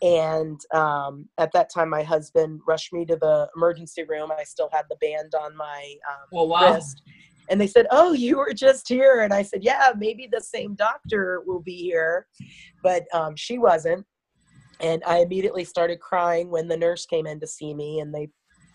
And 0.03 0.61
um, 0.75 1.29
at 1.39 1.53
that 1.53 1.73
time, 1.73 1.89
my 1.89 2.03
husband 2.03 2.61
rushed 2.67 2.93
me 2.93 3.05
to 3.07 3.17
the 3.17 3.49
emergency 3.57 4.05
room. 4.05 4.31
I 4.31 4.45
still 4.45 4.69
had 4.73 4.85
the 4.91 4.97
band 4.97 5.35
on 5.35 5.57
my 5.57 5.95
um, 6.11 6.29
Well, 6.31 6.49
wow. 6.49 6.75
wrist. 6.75 7.03
And 7.49 7.61
they 7.61 7.67
said, 7.67 7.87
Oh, 7.91 8.13
you 8.13 8.39
were 8.39 8.53
just 8.53 8.89
here. 8.89 9.21
And 9.21 9.33
I 9.33 9.43
said, 9.43 9.65
Yeah, 9.65 9.93
maybe 9.97 10.29
the 10.31 10.41
same 10.41 10.75
doctor 10.75 11.43
will 11.47 11.61
be 11.63 11.77
here. 11.77 12.27
But 12.83 13.05
um, 13.15 13.37
she 13.37 13.59
wasn't. 13.59 14.05
And 14.81 15.03
I 15.07 15.19
immediately 15.19 15.65
started 15.65 16.01
crying 16.01 16.51
when 16.51 16.69
the 16.69 16.77
nurse 16.77 17.07
came 17.07 17.27
in 17.27 17.41
to 17.41 17.47
see 17.47 17.75
me 17.75 18.01
and 18.01 18.15
they, 18.15 18.29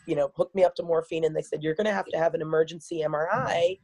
you 0.05 0.15
know, 0.15 0.31
hooked 0.35 0.55
me 0.55 0.63
up 0.63 0.75
to 0.75 0.83
morphine 0.83 1.25
and 1.25 1.35
they 1.35 1.41
said, 1.41 1.61
You're 1.61 1.75
going 1.75 1.85
to 1.85 1.93
have 1.93 2.07
to 2.07 2.17
have 2.17 2.33
an 2.33 2.41
emergency 2.41 3.03
MRI 3.05 3.77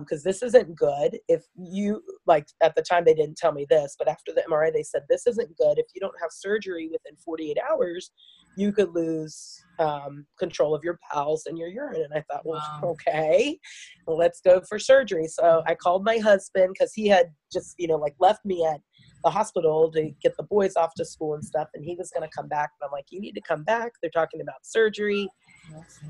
because 0.00 0.22
this 0.22 0.42
isn't 0.42 0.76
good. 0.76 1.18
If 1.28 1.44
you, 1.56 2.02
like, 2.26 2.46
at 2.62 2.74
the 2.74 2.82
time 2.82 3.04
they 3.04 3.14
didn't 3.14 3.36
tell 3.36 3.52
me 3.52 3.66
this, 3.68 3.96
but 3.98 4.08
after 4.08 4.32
the 4.32 4.44
MRI, 4.50 4.72
they 4.72 4.82
said, 4.82 5.02
This 5.08 5.26
isn't 5.26 5.56
good. 5.56 5.78
If 5.78 5.86
you 5.94 6.00
don't 6.00 6.20
have 6.20 6.30
surgery 6.30 6.88
within 6.88 7.16
48 7.24 7.56
hours, 7.70 8.10
you 8.54 8.72
could 8.72 8.94
lose 8.94 9.64
um, 9.78 10.26
control 10.38 10.74
of 10.74 10.84
your 10.84 10.98
bowels 11.12 11.44
and 11.46 11.56
your 11.56 11.68
urine. 11.68 12.02
And 12.02 12.12
I 12.14 12.22
thought, 12.30 12.44
well, 12.44 12.60
Wow. 12.82 12.90
okay, 12.90 13.58
well, 14.06 14.16
let's 14.18 14.40
go 14.40 14.60
for 14.68 14.78
surgery. 14.78 15.26
So 15.26 15.62
I 15.66 15.74
called 15.74 16.04
my 16.04 16.18
husband 16.18 16.74
because 16.74 16.92
he 16.92 17.08
had 17.08 17.32
just, 17.52 17.74
you 17.78 17.88
know, 17.88 17.96
like 17.96 18.14
left 18.20 18.44
me 18.44 18.64
at 18.64 18.80
the 19.24 19.30
hospital 19.30 19.90
to 19.92 20.10
get 20.22 20.36
the 20.36 20.42
boys 20.42 20.76
off 20.76 20.94
to 20.96 21.04
school 21.04 21.34
and 21.34 21.44
stuff. 21.44 21.68
And 21.74 21.84
he 21.84 21.94
was 21.96 22.10
going 22.10 22.28
to 22.28 22.34
come 22.34 22.48
back. 22.48 22.70
But 22.78 22.86
I'm 22.86 22.92
like, 22.92 23.06
you 23.10 23.20
need 23.20 23.32
to 23.32 23.40
come 23.40 23.64
back. 23.64 23.92
They're 24.00 24.10
talking 24.10 24.40
about 24.40 24.64
surgery. 24.64 25.28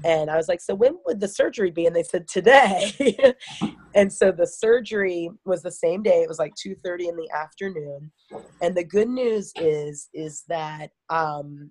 And 0.05 0.31
I 0.31 0.37
was 0.37 0.48
like, 0.48 0.61
so 0.61 0.75
when 0.75 0.96
would 1.07 1.20
the 1.20 1.29
surgery 1.29 1.70
be? 1.70 1.87
And 1.87 1.94
they 1.94 2.03
said 2.03 2.27
today. 2.27 3.35
and 3.94 4.12
so 4.12 4.33
the 4.33 4.46
surgery 4.46 5.31
was 5.44 5.62
the 5.62 5.70
same 5.70 6.03
day. 6.03 6.22
It 6.22 6.29
was 6.29 6.38
like 6.38 6.55
2:30 6.55 7.09
in 7.09 7.16
the 7.16 7.29
afternoon. 7.35 8.11
And 8.61 8.75
the 8.77 8.85
good 8.85 9.09
news 9.09 9.53
is 9.57 10.09
is 10.14 10.44
that 10.48 10.90
um, 11.11 11.70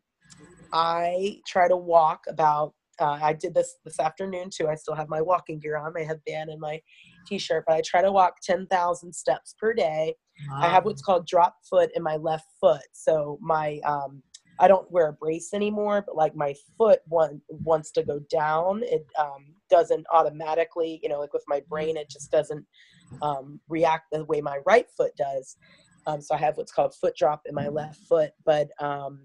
I 0.72 1.40
try 1.48 1.68
to 1.68 1.78
walk 1.78 2.22
about. 2.28 2.74
Uh, 3.02 3.20
I 3.22 3.34
did 3.34 3.54
this 3.54 3.76
this 3.84 4.00
afternoon 4.00 4.50
too. 4.50 4.68
I 4.68 4.76
still 4.76 4.96
have 4.96 5.10
my 5.10 5.22
walking 5.22 5.60
gear 5.60 5.78
on, 5.78 5.94
my 5.94 6.04
headband, 6.04 6.50
and 6.50 6.60
my 6.60 6.80
t-shirt. 7.28 7.64
But 7.68 7.76
I 7.76 7.82
try 7.82 8.02
to 8.02 8.12
walk 8.12 8.36
10,000 8.44 9.14
steps 9.14 9.56
per 9.60 9.74
day. 9.74 10.16
I 10.54 10.70
have 10.70 10.86
what's 10.86 11.02
called 11.02 11.28
drop 11.28 11.56
foot 11.70 11.92
in 11.96 12.02
my 12.02 12.16
left 12.16 12.48
foot. 12.60 12.82
So 12.94 13.38
my 13.42 13.80
um 13.86 14.24
I 14.62 14.68
don't 14.68 14.90
wear 14.92 15.08
a 15.08 15.14
brace 15.14 15.54
anymore, 15.56 16.04
but 16.06 16.16
like 16.16 16.36
my 16.36 16.54
foot 16.78 17.00
want, 17.08 17.42
wants 17.50 17.92
to 17.94 18.04
go 18.04 18.20
down. 18.30 18.82
It 18.84 19.06
um, 19.20 19.56
doesn't 19.72 20.06
automatically, 20.14 21.00
you 21.02 21.10
know, 21.10 21.20
like 21.20 21.34
with 21.34 21.44
my 21.48 21.64
brain, 21.68 21.98
it 21.98 22.12
just 22.12 22.32
doesn't 22.32 22.64
um, 23.24 23.60
react 23.70 24.12
the 24.12 24.24
way 24.26 24.40
my 24.40 24.60
right 24.68 24.86
foot 24.96 25.14
does. 25.18 25.58
Um, 26.06 26.22
so 26.22 26.36
I 26.36 26.38
have 26.38 26.58
what's 26.58 26.72
called 26.72 26.94
foot 26.94 27.16
drop 27.16 27.42
in 27.48 27.56
my 27.56 27.70
left 27.70 28.02
foot, 28.08 28.34
but 28.46 28.70
um, 28.80 29.22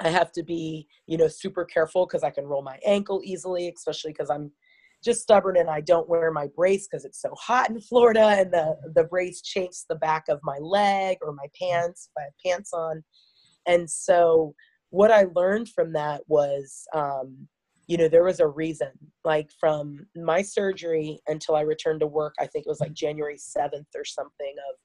I 0.00 0.10
have 0.10 0.32
to 0.32 0.42
be, 0.42 0.86
you 1.06 1.16
know, 1.16 1.28
super 1.28 1.64
careful 1.64 2.06
because 2.06 2.22
I 2.22 2.30
can 2.30 2.44
roll 2.44 2.62
my 2.62 2.78
ankle 2.84 3.20
easily, 3.24 3.72
especially 3.74 4.12
because 4.12 4.30
I'm 4.30 4.52
just 5.04 5.22
stubborn 5.22 5.56
and 5.56 5.70
I 5.70 5.80
don't 5.80 6.08
wear 6.08 6.30
my 6.32 6.48
brace 6.56 6.88
because 6.88 7.04
it's 7.04 7.20
so 7.20 7.34
hot 7.38 7.70
in 7.70 7.80
Florida 7.80 8.26
and 8.26 8.52
the, 8.52 8.76
the 8.94 9.04
brace 9.04 9.40
chafes 9.42 9.86
the 9.88 9.96
back 9.96 10.24
of 10.28 10.40
my 10.42 10.58
leg 10.60 11.18
or 11.22 11.32
my 11.32 11.46
pants 11.60 12.10
if 12.10 12.20
I 12.20 12.24
have 12.24 12.32
pants 12.44 12.72
on. 12.72 13.04
And 13.66 13.88
so 13.88 14.54
what 14.90 15.10
I 15.10 15.26
learned 15.34 15.68
from 15.68 15.92
that 15.92 16.22
was 16.26 16.84
um, 16.94 17.48
you 17.88 17.96
know, 17.96 18.06
there 18.06 18.22
was 18.22 18.38
a 18.38 18.46
reason. 18.46 18.90
Like 19.24 19.50
from 19.58 20.06
my 20.14 20.42
surgery 20.42 21.20
until 21.26 21.56
I 21.56 21.62
returned 21.62 22.00
to 22.00 22.06
work, 22.06 22.34
I 22.38 22.46
think 22.46 22.66
it 22.66 22.68
was 22.68 22.80
like 22.80 22.92
January 22.92 23.36
7th 23.36 23.86
or 23.96 24.04
something 24.04 24.54
of 24.70 24.76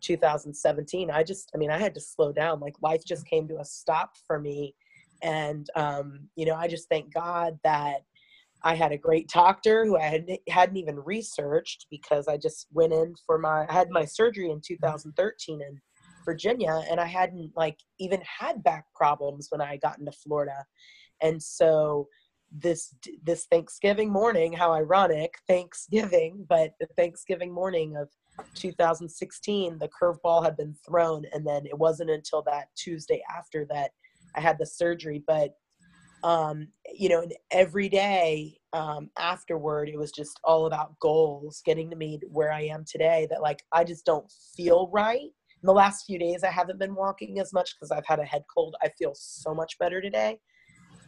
2017. 0.00 1.10
I 1.10 1.22
just, 1.22 1.50
I 1.54 1.58
mean, 1.58 1.70
I 1.70 1.78
had 1.78 1.94
to 1.94 2.00
slow 2.00 2.32
down. 2.32 2.60
Like 2.60 2.74
life 2.82 3.04
just 3.04 3.26
came 3.26 3.48
to 3.48 3.60
a 3.60 3.64
stop 3.64 4.12
for 4.26 4.38
me. 4.38 4.74
And, 5.22 5.68
um, 5.76 6.28
you 6.36 6.46
know, 6.46 6.54
I 6.54 6.68
just 6.68 6.88
thank 6.88 7.12
God 7.12 7.58
that 7.64 8.02
I 8.62 8.74
had 8.74 8.92
a 8.92 8.98
great 8.98 9.28
doctor 9.28 9.84
who 9.84 9.96
I 9.96 10.02
had, 10.02 10.38
hadn't 10.48 10.76
even 10.76 10.98
researched 10.98 11.86
because 11.90 12.28
I 12.28 12.36
just 12.36 12.66
went 12.72 12.92
in 12.92 13.14
for 13.26 13.38
my, 13.38 13.66
I 13.68 13.72
had 13.72 13.90
my 13.90 14.04
surgery 14.04 14.50
in 14.50 14.60
2013 14.66 15.60
in 15.62 15.80
Virginia 16.24 16.82
and 16.90 17.00
I 17.00 17.06
hadn't 17.06 17.52
like 17.56 17.78
even 17.98 18.20
had 18.22 18.62
back 18.62 18.86
problems 18.94 19.46
when 19.50 19.60
I 19.60 19.76
got 19.76 19.98
into 19.98 20.12
Florida. 20.12 20.64
And 21.22 21.42
so, 21.42 22.08
this 22.52 22.94
this 23.24 23.46
Thanksgiving 23.46 24.10
morning, 24.10 24.52
how 24.52 24.72
ironic, 24.72 25.34
Thanksgiving, 25.48 26.46
but 26.48 26.72
the 26.80 26.86
Thanksgiving 26.96 27.52
morning 27.52 27.96
of 27.96 28.08
2016, 28.54 29.78
the 29.78 29.88
curveball 29.88 30.44
had 30.44 30.56
been 30.56 30.74
thrown, 30.86 31.24
and 31.32 31.46
then 31.46 31.66
it 31.66 31.78
wasn't 31.78 32.10
until 32.10 32.42
that 32.42 32.68
Tuesday 32.76 33.22
after 33.36 33.66
that 33.70 33.90
I 34.34 34.40
had 34.40 34.58
the 34.58 34.66
surgery. 34.66 35.22
But 35.26 35.54
um, 36.22 36.68
you 36.92 37.08
know, 37.08 37.22
and 37.22 37.32
every 37.50 37.88
day 37.88 38.58
um, 38.72 39.10
afterward, 39.18 39.88
it 39.88 39.98
was 39.98 40.10
just 40.10 40.40
all 40.44 40.66
about 40.66 40.98
goals, 40.98 41.62
getting 41.64 41.88
to 41.90 41.96
me 41.96 42.18
where 42.30 42.52
I 42.52 42.62
am 42.62 42.84
today. 42.86 43.26
That 43.30 43.42
like 43.42 43.62
I 43.72 43.84
just 43.84 44.04
don't 44.04 44.30
feel 44.56 44.90
right. 44.92 45.20
In 45.62 45.66
the 45.66 45.72
last 45.72 46.04
few 46.04 46.18
days, 46.18 46.44
I 46.44 46.50
haven't 46.50 46.78
been 46.78 46.94
walking 46.94 47.38
as 47.38 47.52
much 47.52 47.74
because 47.74 47.90
I've 47.90 48.06
had 48.06 48.18
a 48.18 48.24
head 48.24 48.44
cold. 48.52 48.76
I 48.82 48.90
feel 48.98 49.12
so 49.14 49.54
much 49.54 49.78
better 49.78 50.00
today 50.00 50.38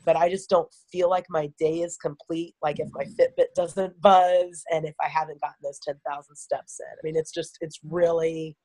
but 0.09 0.17
I 0.17 0.31
just 0.31 0.49
don't 0.49 0.73
feel 0.91 1.11
like 1.11 1.27
my 1.29 1.51
day 1.59 1.81
is 1.81 1.99
complete. 1.99 2.55
Like 2.63 2.81
if 2.81 2.89
my 2.95 3.05
Fitbit 3.05 3.53
doesn't 3.55 4.01
buzz 4.01 4.65
and 4.73 4.87
if 4.87 4.95
I 5.05 5.07
haven't 5.07 5.39
gotten 5.43 5.59
those 5.63 5.79
10,000 5.87 6.35
steps 6.35 6.81
in. 6.81 6.87
I 6.87 7.01
mean, 7.05 7.15
it's 7.15 7.31
just, 7.31 7.59
it's 7.61 7.79
really 7.85 8.57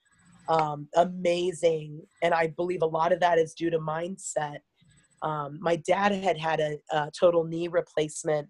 um, 0.48 0.88
amazing. 0.96 2.02
And 2.22 2.34
I 2.34 2.48
believe 2.48 2.82
a 2.82 2.86
lot 2.86 3.12
of 3.12 3.20
that 3.20 3.40
is 3.40 3.54
due 3.56 3.70
to 3.72 3.78
mindset. 3.78 4.60
Um, 5.22 5.60
my 5.62 5.76
dad 5.76 6.14
had 6.14 6.38
had 6.38 6.62
a, 6.62 6.78
a, 6.94 7.12
total 7.12 7.44
knee 7.44 7.68
replacement 7.68 8.48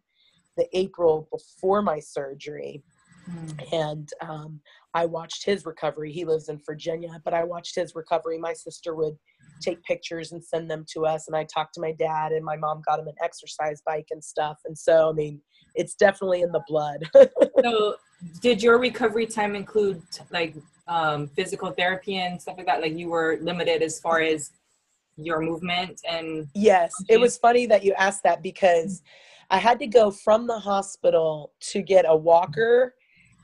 the 0.55 0.67
April 0.77 1.27
before 1.31 1.81
my 1.81 1.99
surgery. 1.99 2.83
Mm. 3.27 3.73
And 3.73 4.09
um, 4.21 4.59
I 4.93 5.07
watched 5.07 5.43
his 5.43 5.65
recovery. 5.65 6.11
He 6.11 6.25
lives 6.25 6.47
in 6.47 6.61
Virginia, 6.63 7.19
but 7.25 7.33
I 7.33 7.43
watched 7.43 7.73
his 7.73 7.95
recovery. 7.95 8.37
My 8.37 8.53
sister 8.53 8.93
would 8.93 9.17
take 9.61 9.83
pictures 9.83 10.31
and 10.31 10.43
send 10.43 10.69
them 10.69 10.85
to 10.93 11.05
us. 11.05 11.27
And 11.27 11.35
I 11.35 11.45
talked 11.45 11.73
to 11.75 11.81
my 11.81 11.93
dad, 11.93 12.31
and 12.31 12.43
my 12.43 12.57
mom 12.57 12.81
got 12.85 12.99
him 12.99 13.07
an 13.07 13.15
exercise 13.23 13.81
bike 13.85 14.07
and 14.11 14.23
stuff. 14.23 14.57
And 14.65 14.77
so, 14.77 15.09
I 15.09 15.13
mean, 15.13 15.41
it's 15.75 15.95
definitely 15.95 16.41
in 16.41 16.51
the 16.51 16.63
blood. 16.67 17.03
so, 17.63 17.95
did 18.41 18.63
your 18.63 18.77
recovery 18.77 19.25
time 19.25 19.55
include 19.55 20.01
like 20.31 20.55
um, 20.87 21.27
physical 21.27 21.71
therapy 21.71 22.17
and 22.17 22.41
stuff 22.41 22.57
like 22.57 22.67
that? 22.67 22.81
Like 22.81 22.97
you 22.97 23.09
were 23.09 23.37
limited 23.41 23.81
as 23.81 23.99
far 23.99 24.21
as 24.21 24.51
your 25.15 25.39
movement 25.41 26.01
and 26.09 26.47
yes 26.55 26.91
it 27.07 27.19
was 27.19 27.37
funny 27.37 27.65
that 27.65 27.83
you 27.83 27.93
asked 27.93 28.23
that 28.23 28.41
because 28.41 29.03
i 29.51 29.57
had 29.57 29.77
to 29.77 29.85
go 29.85 30.09
from 30.09 30.47
the 30.47 30.57
hospital 30.57 31.53
to 31.59 31.81
get 31.81 32.05
a 32.07 32.15
walker 32.15 32.95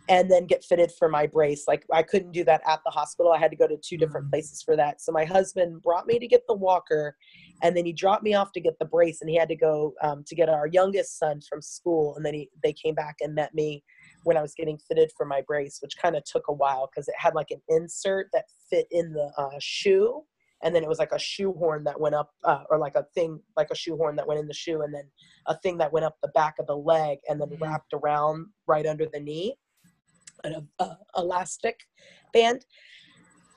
and 0.10 0.30
then 0.30 0.48
get 0.48 0.64
fitted 0.64 0.92
for 0.92 1.08
my 1.08 1.28
brace. 1.28 1.66
Like 1.68 1.86
I 1.94 2.02
couldn't 2.02 2.32
do 2.32 2.44
that 2.46 2.62
at 2.68 2.82
the 2.84 2.90
hospital. 2.90 3.32
I 3.32 3.38
had 3.38 3.52
to 3.52 3.58
go 3.58 3.68
to 3.68 3.78
two 3.78 3.96
different 3.96 4.28
mm. 4.28 4.32
places 4.32 4.64
for 4.64 4.76
that. 4.76 5.02
So 5.02 5.12
my 5.12 5.24
husband 5.24 5.84
brought 5.84 6.08
me 6.08 6.18
to 6.18 6.28
get 6.28 6.42
the 6.48 6.56
walker, 6.56 7.16
and 7.62 7.78
then 7.78 7.86
he 7.86 7.94
dropped 7.94 8.24
me 8.24 8.34
off 8.34 8.52
to 8.54 8.60
get 8.60 8.78
the 8.80 8.86
brace, 8.86 9.22
and 9.22 9.30
he 9.30 9.38
had 9.38 9.48
to 9.50 9.56
go 9.56 9.94
um, 10.02 10.24
to 10.26 10.36
get 10.36 10.50
our 10.50 10.68
youngest 10.68 11.20
son 11.20 11.40
from 11.48 11.62
school, 11.62 12.16
and 12.16 12.26
then 12.26 12.34
he 12.34 12.50
they 12.64 12.74
came 12.74 12.96
back 12.96 13.18
and 13.22 13.36
met 13.36 13.54
me 13.54 13.84
when 14.24 14.36
I 14.36 14.42
was 14.42 14.54
getting 14.56 14.80
fitted 14.80 15.12
for 15.16 15.26
my 15.26 15.42
brace, 15.48 15.78
which 15.82 15.96
kind 16.02 16.16
of 16.16 16.24
took 16.26 16.48
a 16.50 16.54
while 16.54 16.90
because 16.92 17.08
it 17.08 17.16
had 17.18 17.36
like 17.36 17.52
an 17.52 17.62
insert 17.70 18.28
that 18.34 18.46
fit 18.70 18.88
in 18.92 19.14
the 19.14 19.32
uh, 19.38 19.58
shoe. 19.60 20.24
And 20.62 20.76
then 20.76 20.84
it 20.84 20.90
was 20.90 21.00
like 21.00 21.14
a 21.14 21.20
shoehorn 21.20 21.86
that 21.86 22.02
went 22.02 22.16
up, 22.16 22.32
uh, 22.44 22.64
or 22.70 22.78
like 22.78 22.96
a 22.96 23.06
thing, 23.16 23.40
like 23.56 23.70
a 23.72 23.76
shoehorn 23.76 24.18
that 24.18 24.28
went 24.28 24.42
in 24.42 24.48
the 24.48 24.54
shoe, 24.54 24.82
and 24.82 24.94
then 24.94 25.06
a 25.48 25.58
thing 25.60 25.78
that 25.78 25.94
went 25.94 26.06
up 26.06 26.18
the 26.22 26.28
back 26.36 26.56
of 26.60 26.68
the 26.68 26.76
leg 26.76 27.20
and 27.30 27.40
then 27.40 27.48
mm-hmm. 27.48 27.64
wrapped 27.64 27.94
around 27.94 28.48
right 28.68 28.86
under 28.86 29.06
the 29.06 29.22
knee 29.22 29.56
an 30.44 30.68
uh, 30.80 30.96
elastic 31.18 31.82
band. 32.34 32.66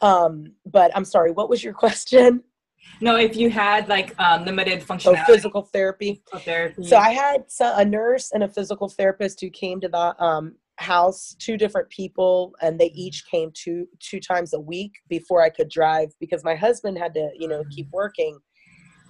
Um, 0.00 0.52
but 0.66 0.90
I'm 0.96 1.04
sorry, 1.04 1.30
what 1.30 1.48
was 1.48 1.62
your 1.62 1.74
question? 1.84 2.42
No, 3.00 3.16
if 3.16 3.36
you 3.36 3.50
had 3.50 3.88
like 3.88 4.14
um, 4.20 4.44
limited 4.44 4.80
functionality. 4.82 5.24
Oh, 5.28 5.32
physical 5.32 5.62
therapy. 5.62 6.22
Physical 6.30 6.40
therapy. 6.40 6.84
So 6.84 6.96
I 6.96 7.10
had 7.10 7.44
a 7.60 7.84
nurse 7.84 8.32
and 8.32 8.42
a 8.42 8.48
physical 8.48 8.88
therapist 8.88 9.40
who 9.40 9.50
came 9.50 9.80
to 9.80 9.88
the 9.88 10.22
um, 10.22 10.56
house, 10.78 11.34
two 11.38 11.56
different 11.56 11.88
people, 11.90 12.54
and 12.60 12.78
they 12.78 12.90
each 12.94 13.24
came 13.30 13.50
two 13.54 13.86
two 14.00 14.20
times 14.20 14.52
a 14.52 14.60
week 14.60 14.92
before 15.08 15.42
I 15.42 15.48
could 15.48 15.68
drive 15.68 16.10
because 16.20 16.44
my 16.44 16.54
husband 16.54 16.98
had 16.98 17.14
to, 17.14 17.30
you 17.38 17.48
know, 17.48 17.64
keep 17.70 17.88
working. 17.92 18.38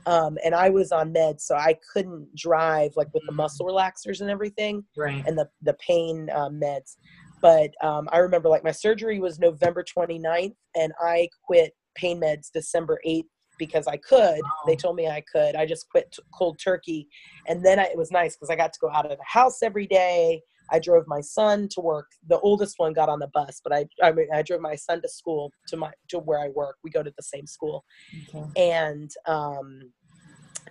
Um, 0.04 0.36
and 0.44 0.54
I 0.54 0.68
was 0.68 0.90
on 0.90 1.14
meds, 1.14 1.42
so 1.42 1.54
I 1.54 1.78
couldn't 1.92 2.34
drive 2.34 2.92
like 2.96 3.12
with 3.14 3.22
the 3.26 3.32
muscle 3.32 3.66
relaxers 3.66 4.20
and 4.20 4.30
everything, 4.30 4.84
right? 4.96 5.24
And 5.26 5.36
the 5.38 5.48
the 5.62 5.74
pain 5.74 6.28
um, 6.34 6.60
meds. 6.60 6.96
But 7.42 7.72
um, 7.82 8.08
I 8.12 8.18
remember 8.18 8.48
like 8.48 8.64
my 8.64 8.70
surgery 8.70 9.18
was 9.18 9.38
November 9.38 9.84
29th, 9.84 10.54
and 10.76 10.92
I 11.00 11.28
quit 11.44 11.72
pain 11.94 12.20
meds 12.20 12.50
December 12.52 12.98
8th 13.06 13.24
because 13.58 13.86
I 13.86 13.96
could. 13.96 14.40
They 14.66 14.76
told 14.76 14.96
me 14.96 15.08
I 15.08 15.22
could. 15.30 15.56
I 15.56 15.66
just 15.66 15.88
quit 15.90 16.10
t- 16.12 16.22
cold 16.32 16.58
turkey, 16.62 17.08
and 17.48 17.64
then 17.64 17.78
I, 17.78 17.84
it 17.84 17.96
was 17.96 18.10
nice 18.10 18.36
because 18.36 18.48
I 18.48 18.56
got 18.56 18.72
to 18.72 18.78
go 18.80 18.90
out 18.90 19.04
of 19.04 19.18
the 19.18 19.24
house 19.26 19.62
every 19.62 19.86
day. 19.86 20.40
I 20.70 20.78
drove 20.78 21.04
my 21.06 21.20
son 21.20 21.68
to 21.72 21.80
work. 21.80 22.06
The 22.28 22.38
oldest 22.40 22.74
one 22.78 22.92
got 22.92 23.08
on 23.08 23.18
the 23.18 23.28
bus, 23.34 23.60
but 23.62 23.74
I 23.74 23.86
I, 24.02 24.12
mean, 24.12 24.28
I 24.32 24.42
drove 24.42 24.60
my 24.60 24.74
son 24.76 25.02
to 25.02 25.08
school 25.08 25.52
to 25.68 25.76
my 25.76 25.90
to 26.08 26.18
where 26.18 26.40
I 26.40 26.48
work. 26.48 26.76
We 26.82 26.90
go 26.90 27.02
to 27.02 27.12
the 27.16 27.22
same 27.22 27.46
school, 27.46 27.84
okay. 28.28 28.44
and 28.56 29.10
um, 29.26 29.80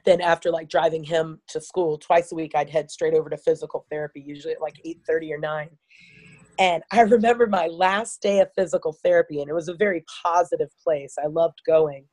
then 0.06 0.22
after 0.22 0.52
like 0.52 0.70
driving 0.70 1.04
him 1.04 1.40
to 1.50 1.62
school 1.62 1.98
twice 1.98 2.32
a 2.32 2.36
week, 2.36 2.54
I'd 2.56 2.70
head 2.70 2.90
straight 2.90 3.14
over 3.14 3.30
to 3.30 3.38
physical 3.38 3.86
therapy, 3.92 4.24
usually 4.26 4.54
at 4.54 4.62
like 4.62 4.76
eight 4.86 5.02
thirty 5.06 5.32
or 5.34 5.38
nine. 5.38 5.70
And 6.60 6.84
I 6.92 7.02
remember 7.02 7.48
my 7.48 7.68
last 7.68 8.22
day 8.22 8.40
of 8.40 8.50
physical 8.56 8.98
therapy, 9.04 9.42
and 9.42 9.50
it 9.50 9.54
was 9.54 9.68
a 9.68 9.76
very 9.76 10.04
positive 10.24 10.70
place. 10.84 11.16
I 11.22 11.28
loved 11.28 11.62
going. 11.66 12.06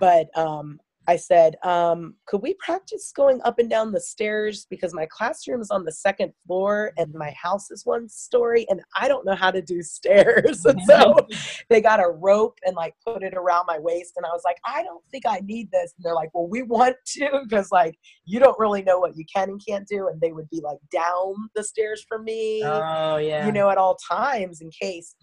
But 0.00 0.26
um, 0.36 0.78
I 1.06 1.16
said, 1.16 1.56
um, 1.62 2.14
could 2.26 2.42
we 2.42 2.54
practice 2.54 3.12
going 3.14 3.40
up 3.44 3.58
and 3.58 3.68
down 3.68 3.92
the 3.92 4.00
stairs? 4.00 4.66
Because 4.70 4.94
my 4.94 5.06
classroom 5.10 5.60
is 5.60 5.70
on 5.70 5.84
the 5.84 5.92
second 5.92 6.32
floor 6.46 6.92
and 6.96 7.12
my 7.14 7.30
house 7.40 7.70
is 7.70 7.84
one 7.84 8.08
story 8.08 8.66
and 8.70 8.80
I 8.96 9.08
don't 9.08 9.26
know 9.26 9.34
how 9.34 9.50
to 9.50 9.60
do 9.60 9.82
stairs. 9.82 10.64
and 10.64 10.80
so 10.84 11.14
they 11.68 11.80
got 11.80 12.00
a 12.00 12.08
rope 12.08 12.58
and 12.64 12.74
like 12.74 12.94
put 13.04 13.22
it 13.22 13.34
around 13.34 13.66
my 13.66 13.78
waist. 13.78 14.14
And 14.16 14.24
I 14.24 14.30
was 14.30 14.42
like, 14.44 14.56
I 14.64 14.82
don't 14.82 15.04
think 15.10 15.24
I 15.26 15.40
need 15.44 15.70
this. 15.70 15.92
And 15.96 16.04
they're 16.04 16.14
like, 16.14 16.30
well, 16.32 16.48
we 16.48 16.62
want 16.62 16.96
to 17.06 17.40
because 17.42 17.70
like 17.70 17.96
you 18.24 18.40
don't 18.40 18.58
really 18.58 18.82
know 18.82 18.98
what 18.98 19.16
you 19.16 19.24
can 19.32 19.50
and 19.50 19.60
can't 19.66 19.86
do. 19.86 20.08
And 20.08 20.20
they 20.20 20.32
would 20.32 20.48
be 20.50 20.60
like 20.62 20.78
down 20.90 21.34
the 21.54 21.64
stairs 21.64 22.04
for 22.08 22.18
me. 22.18 22.62
Oh, 22.64 23.18
yeah. 23.18 23.46
You 23.46 23.52
know, 23.52 23.68
at 23.68 23.78
all 23.78 23.96
times 24.10 24.60
in 24.60 24.70
case. 24.70 25.14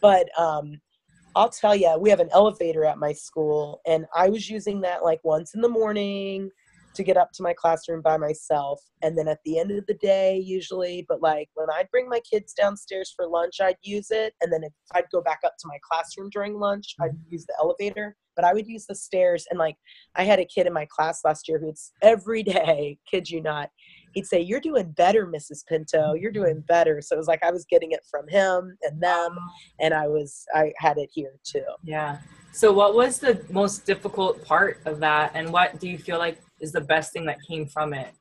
But 0.00 0.28
um, 0.38 0.80
I'll 1.36 1.50
tell 1.50 1.76
you, 1.76 1.96
we 2.00 2.08
have 2.08 2.20
an 2.20 2.30
elevator 2.32 2.86
at 2.86 2.98
my 2.98 3.12
school, 3.12 3.82
and 3.86 4.06
I 4.16 4.30
was 4.30 4.48
using 4.48 4.80
that 4.80 5.04
like 5.04 5.20
once 5.22 5.54
in 5.54 5.60
the 5.60 5.68
morning 5.68 6.50
to 6.94 7.04
get 7.04 7.18
up 7.18 7.30
to 7.32 7.42
my 7.42 7.52
classroom 7.52 8.00
by 8.00 8.16
myself. 8.16 8.80
And 9.02 9.18
then 9.18 9.28
at 9.28 9.40
the 9.44 9.58
end 9.58 9.70
of 9.70 9.84
the 9.86 9.94
day, 9.94 10.38
usually, 10.38 11.04
but 11.10 11.20
like 11.20 11.50
when 11.52 11.68
I'd 11.70 11.90
bring 11.90 12.08
my 12.08 12.20
kids 12.20 12.54
downstairs 12.54 13.12
for 13.14 13.28
lunch, 13.28 13.56
I'd 13.60 13.76
use 13.82 14.10
it. 14.10 14.32
And 14.40 14.50
then 14.50 14.64
if 14.64 14.72
I'd 14.92 15.04
go 15.12 15.20
back 15.20 15.40
up 15.44 15.52
to 15.58 15.68
my 15.68 15.76
classroom 15.86 16.30
during 16.30 16.58
lunch, 16.58 16.94
I'd 16.98 17.10
mm-hmm. 17.10 17.32
use 17.32 17.44
the 17.44 17.54
elevator. 17.60 18.16
But 18.34 18.46
I 18.46 18.54
would 18.54 18.66
use 18.66 18.86
the 18.86 18.94
stairs. 18.94 19.46
And 19.50 19.58
like 19.58 19.76
I 20.14 20.24
had 20.24 20.40
a 20.40 20.46
kid 20.46 20.66
in 20.66 20.72
my 20.72 20.86
class 20.90 21.20
last 21.22 21.48
year 21.48 21.58
who's 21.58 21.92
every 22.00 22.42
day, 22.54 22.98
kid 23.10 23.28
you 23.28 23.42
not, 23.42 23.68
he'd 24.16 24.26
say, 24.26 24.40
You're 24.40 24.60
doing 24.60 24.90
better, 24.92 25.26
Mrs. 25.26 25.64
Pinto. 25.66 26.14
You're 26.14 26.32
doing 26.32 26.64
better. 26.66 27.00
So 27.00 27.14
it 27.14 27.18
was 27.18 27.28
like 27.28 27.44
I 27.44 27.52
was 27.52 27.64
getting 27.66 27.92
it 27.92 28.04
from 28.10 28.26
him 28.26 28.76
and 28.82 29.00
them, 29.00 29.36
and 29.78 29.94
I 29.94 30.08
was, 30.08 30.44
I 30.54 30.72
had 30.78 30.98
it 30.98 31.10
here 31.12 31.34
too. 31.44 31.64
Yeah. 31.84 32.18
So, 32.52 32.72
what 32.72 32.94
was 32.94 33.20
the 33.20 33.44
most 33.50 33.84
difficult 33.84 34.42
part 34.44 34.80
of 34.86 34.98
that, 35.00 35.32
and 35.34 35.52
what 35.52 35.78
do 35.78 35.88
you 35.88 35.98
feel 35.98 36.18
like 36.18 36.40
is 36.60 36.72
the 36.72 36.80
best 36.80 37.12
thing 37.12 37.26
that 37.26 37.36
came 37.46 37.66
from 37.66 37.92
it? 37.92 38.14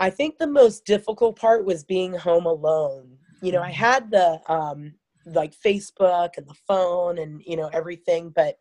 I 0.00 0.10
think 0.10 0.36
the 0.36 0.48
most 0.48 0.84
difficult 0.84 1.38
part 1.38 1.64
was 1.64 1.84
being 1.84 2.12
home 2.12 2.44
alone. 2.44 3.16
You 3.40 3.52
know, 3.52 3.62
I 3.62 3.70
mm-hmm. 3.70 3.84
had 3.84 4.10
the 4.10 4.40
um, 4.52 4.94
like 5.26 5.54
Facebook 5.54 6.30
and 6.36 6.46
the 6.48 6.56
phone 6.66 7.18
and 7.18 7.40
you 7.46 7.56
know 7.56 7.70
everything, 7.72 8.32
but 8.34 8.56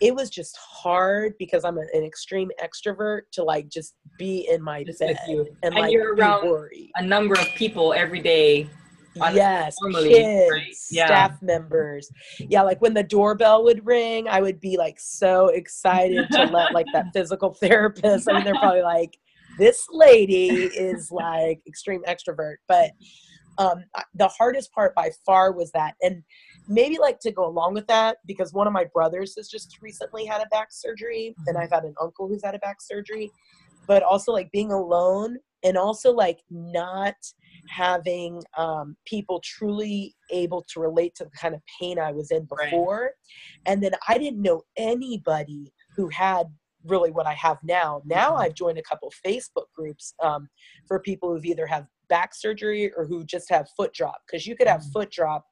it 0.00 0.14
was 0.14 0.30
just 0.30 0.56
hard 0.56 1.34
because 1.38 1.64
I'm 1.64 1.76
an 1.76 1.88
extreme 1.94 2.50
extrovert 2.62 3.22
to 3.32 3.44
like 3.44 3.68
just 3.68 3.94
be 4.18 4.48
in 4.50 4.62
my 4.62 4.82
just 4.82 5.00
bed 5.00 5.16
and, 5.26 5.48
and 5.62 5.74
like 5.74 5.92
you're 5.92 6.14
around 6.14 6.70
a 6.96 7.02
number 7.02 7.34
of 7.34 7.46
people 7.56 7.92
every 7.92 8.20
day. 8.20 8.68
Yes, 9.14 9.76
normally, 9.82 10.10
kids, 10.10 10.50
right? 10.52 10.74
yeah. 10.90 11.06
staff 11.06 11.42
members. 11.42 12.10
Yeah, 12.38 12.62
like 12.62 12.80
when 12.80 12.94
the 12.94 13.02
doorbell 13.02 13.64
would 13.64 13.84
ring, 13.84 14.28
I 14.28 14.40
would 14.40 14.60
be 14.60 14.76
like 14.78 14.98
so 14.98 15.48
excited 15.48 16.28
to 16.30 16.44
let 16.44 16.72
like 16.72 16.86
that 16.92 17.06
physical 17.14 17.52
therapist. 17.52 18.30
I 18.30 18.34
mean, 18.34 18.44
they're 18.44 18.54
probably 18.54 18.82
like, 18.82 19.18
this 19.58 19.86
lady 19.90 20.46
is 20.46 21.10
like 21.10 21.60
extreme 21.66 22.02
extrovert. 22.08 22.56
But 22.68 22.92
um, 23.58 23.84
the 24.14 24.28
hardest 24.28 24.72
part 24.72 24.94
by 24.94 25.10
far 25.26 25.52
was 25.52 25.70
that, 25.72 25.94
and 26.02 26.22
maybe 26.68 26.98
like 26.98 27.18
to 27.20 27.32
go 27.32 27.46
along 27.46 27.74
with 27.74 27.86
that 27.88 28.18
because 28.26 28.52
one 28.52 28.66
of 28.66 28.72
my 28.72 28.84
brothers 28.92 29.34
has 29.36 29.48
just 29.48 29.78
recently 29.80 30.24
had 30.24 30.40
a 30.40 30.46
back 30.46 30.68
surgery, 30.70 31.34
and 31.46 31.56
mm-hmm. 31.56 31.64
I've 31.64 31.70
had 31.70 31.84
an 31.84 31.94
uncle 32.00 32.28
who's 32.28 32.44
had 32.44 32.54
a 32.54 32.60
back 32.60 32.80
surgery. 32.80 33.30
But 33.86 34.04
also 34.04 34.30
like 34.30 34.52
being 34.52 34.70
alone 34.70 35.38
and 35.64 35.76
also 35.76 36.12
like 36.12 36.38
not 36.50 37.14
having 37.68 38.42
um, 38.56 38.96
people 39.04 39.40
truly 39.44 40.14
able 40.30 40.64
to 40.72 40.80
relate 40.80 41.14
to 41.16 41.24
the 41.24 41.30
kind 41.30 41.54
of 41.54 41.60
pain 41.80 41.98
I 41.98 42.12
was 42.12 42.30
in 42.30 42.46
before. 42.46 43.02
Right. 43.02 43.10
And 43.66 43.82
then 43.82 43.92
I 44.08 44.18
didn't 44.18 44.42
know 44.42 44.62
anybody 44.76 45.72
who 45.96 46.08
had 46.08 46.46
really 46.84 47.10
what 47.10 47.26
I 47.26 47.34
have 47.34 47.58
now. 47.62 48.02
Now 48.04 48.32
mm-hmm. 48.32 48.42
I've 48.42 48.54
joined 48.54 48.78
a 48.78 48.82
couple 48.82 49.12
Facebook 49.26 49.66
groups 49.74 50.14
um, 50.22 50.48
for 50.86 51.00
people 51.00 51.30
who've 51.30 51.44
either 51.44 51.66
have 51.66 51.86
back 52.08 52.34
surgery 52.34 52.92
or 52.96 53.06
who 53.06 53.24
just 53.24 53.48
have 53.50 53.68
foot 53.76 53.92
drop 53.92 54.16
because 54.26 54.46
you 54.46 54.56
could 54.56 54.66
have 54.66 54.80
mm-hmm. 54.80 54.92
foot 54.92 55.10
drop 55.10 55.44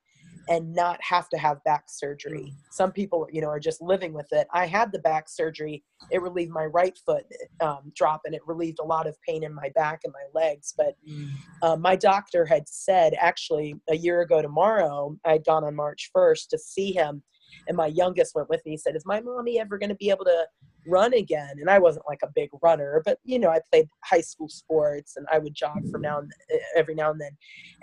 and 0.49 0.73
not 0.73 0.99
have 1.03 1.29
to 1.31 1.39
have 1.39 1.63
back 1.65 1.85
surgery. 1.89 2.53
Mm. 2.53 2.55
Some 2.71 2.93
people, 2.93 3.27
you 3.31 3.41
know, 3.41 3.49
are 3.49 3.61
just 3.61 3.81
living 3.83 4.13
with 4.13 4.29
it. 4.33 4.47
I 4.53 4.67
had 4.67 4.93
the 4.93 4.99
back 4.99 5.29
surgery. 5.29 5.85
It 6.11 6.23
relieved 6.23 6.51
my 6.51 6.65
right 6.65 6.99
foot 7.05 7.25
um, 7.61 7.93
drop 7.95 8.23
and 8.25 8.35
it 8.35 8.41
relieved 8.47 8.79
a 8.81 8.85
lot 8.85 9.07
of 9.07 9.17
pain 9.27 9.43
in 9.45 9.55
my 9.55 9.71
back 9.75 10.01
and 10.05 10.13
my 10.13 10.41
legs. 10.41 10.75
But 10.77 10.95
mm. 11.09 11.31
uh, 11.63 11.77
my 11.77 11.97
doctor 11.97 12.47
had 12.47 12.69
said 12.69 13.15
actually 13.19 13.75
a 13.89 13.97
year 13.97 14.23
ago 14.23 14.43
tomorrow, 14.43 15.17
I'd 15.25 15.45
gone 15.45 15.65
on 15.65 15.75
March 15.75 16.11
1st 16.17 16.49
to 16.49 16.59
see 16.59 16.93
him 16.93 17.23
and 17.67 17.77
my 17.77 17.87
youngest 17.87 18.35
went 18.35 18.49
with 18.49 18.65
me. 18.65 18.73
He 18.73 18.77
said, 18.77 18.97
"Is 18.97 19.07
my 19.07 19.21
mommy 19.21 19.59
ever 19.59 19.79
going 19.79 19.89
to 19.89 19.95
be 19.95 20.11
able 20.11 20.25
to 20.27 20.47
run 20.87 21.15
again?" 21.15 21.57
And 21.61 21.71
I 21.71 21.79
wasn't 21.79 22.07
like 22.09 22.21
a 22.23 22.31
big 22.35 22.51
runner, 22.63 23.03
but 23.05 23.19
you 23.25 23.39
know, 23.39 23.51
I 23.51 23.61
played 23.71 23.89
high 24.05 24.21
school 24.21 24.49
sports 24.49 25.17
and 25.17 25.27
I 25.33 25.39
would 25.39 25.55
jog 25.55 25.89
from 25.91 26.03
now 26.03 26.19
and 26.19 26.31
every 26.77 26.95
now 26.95 27.11
and 27.11 27.21
then. 27.21 27.37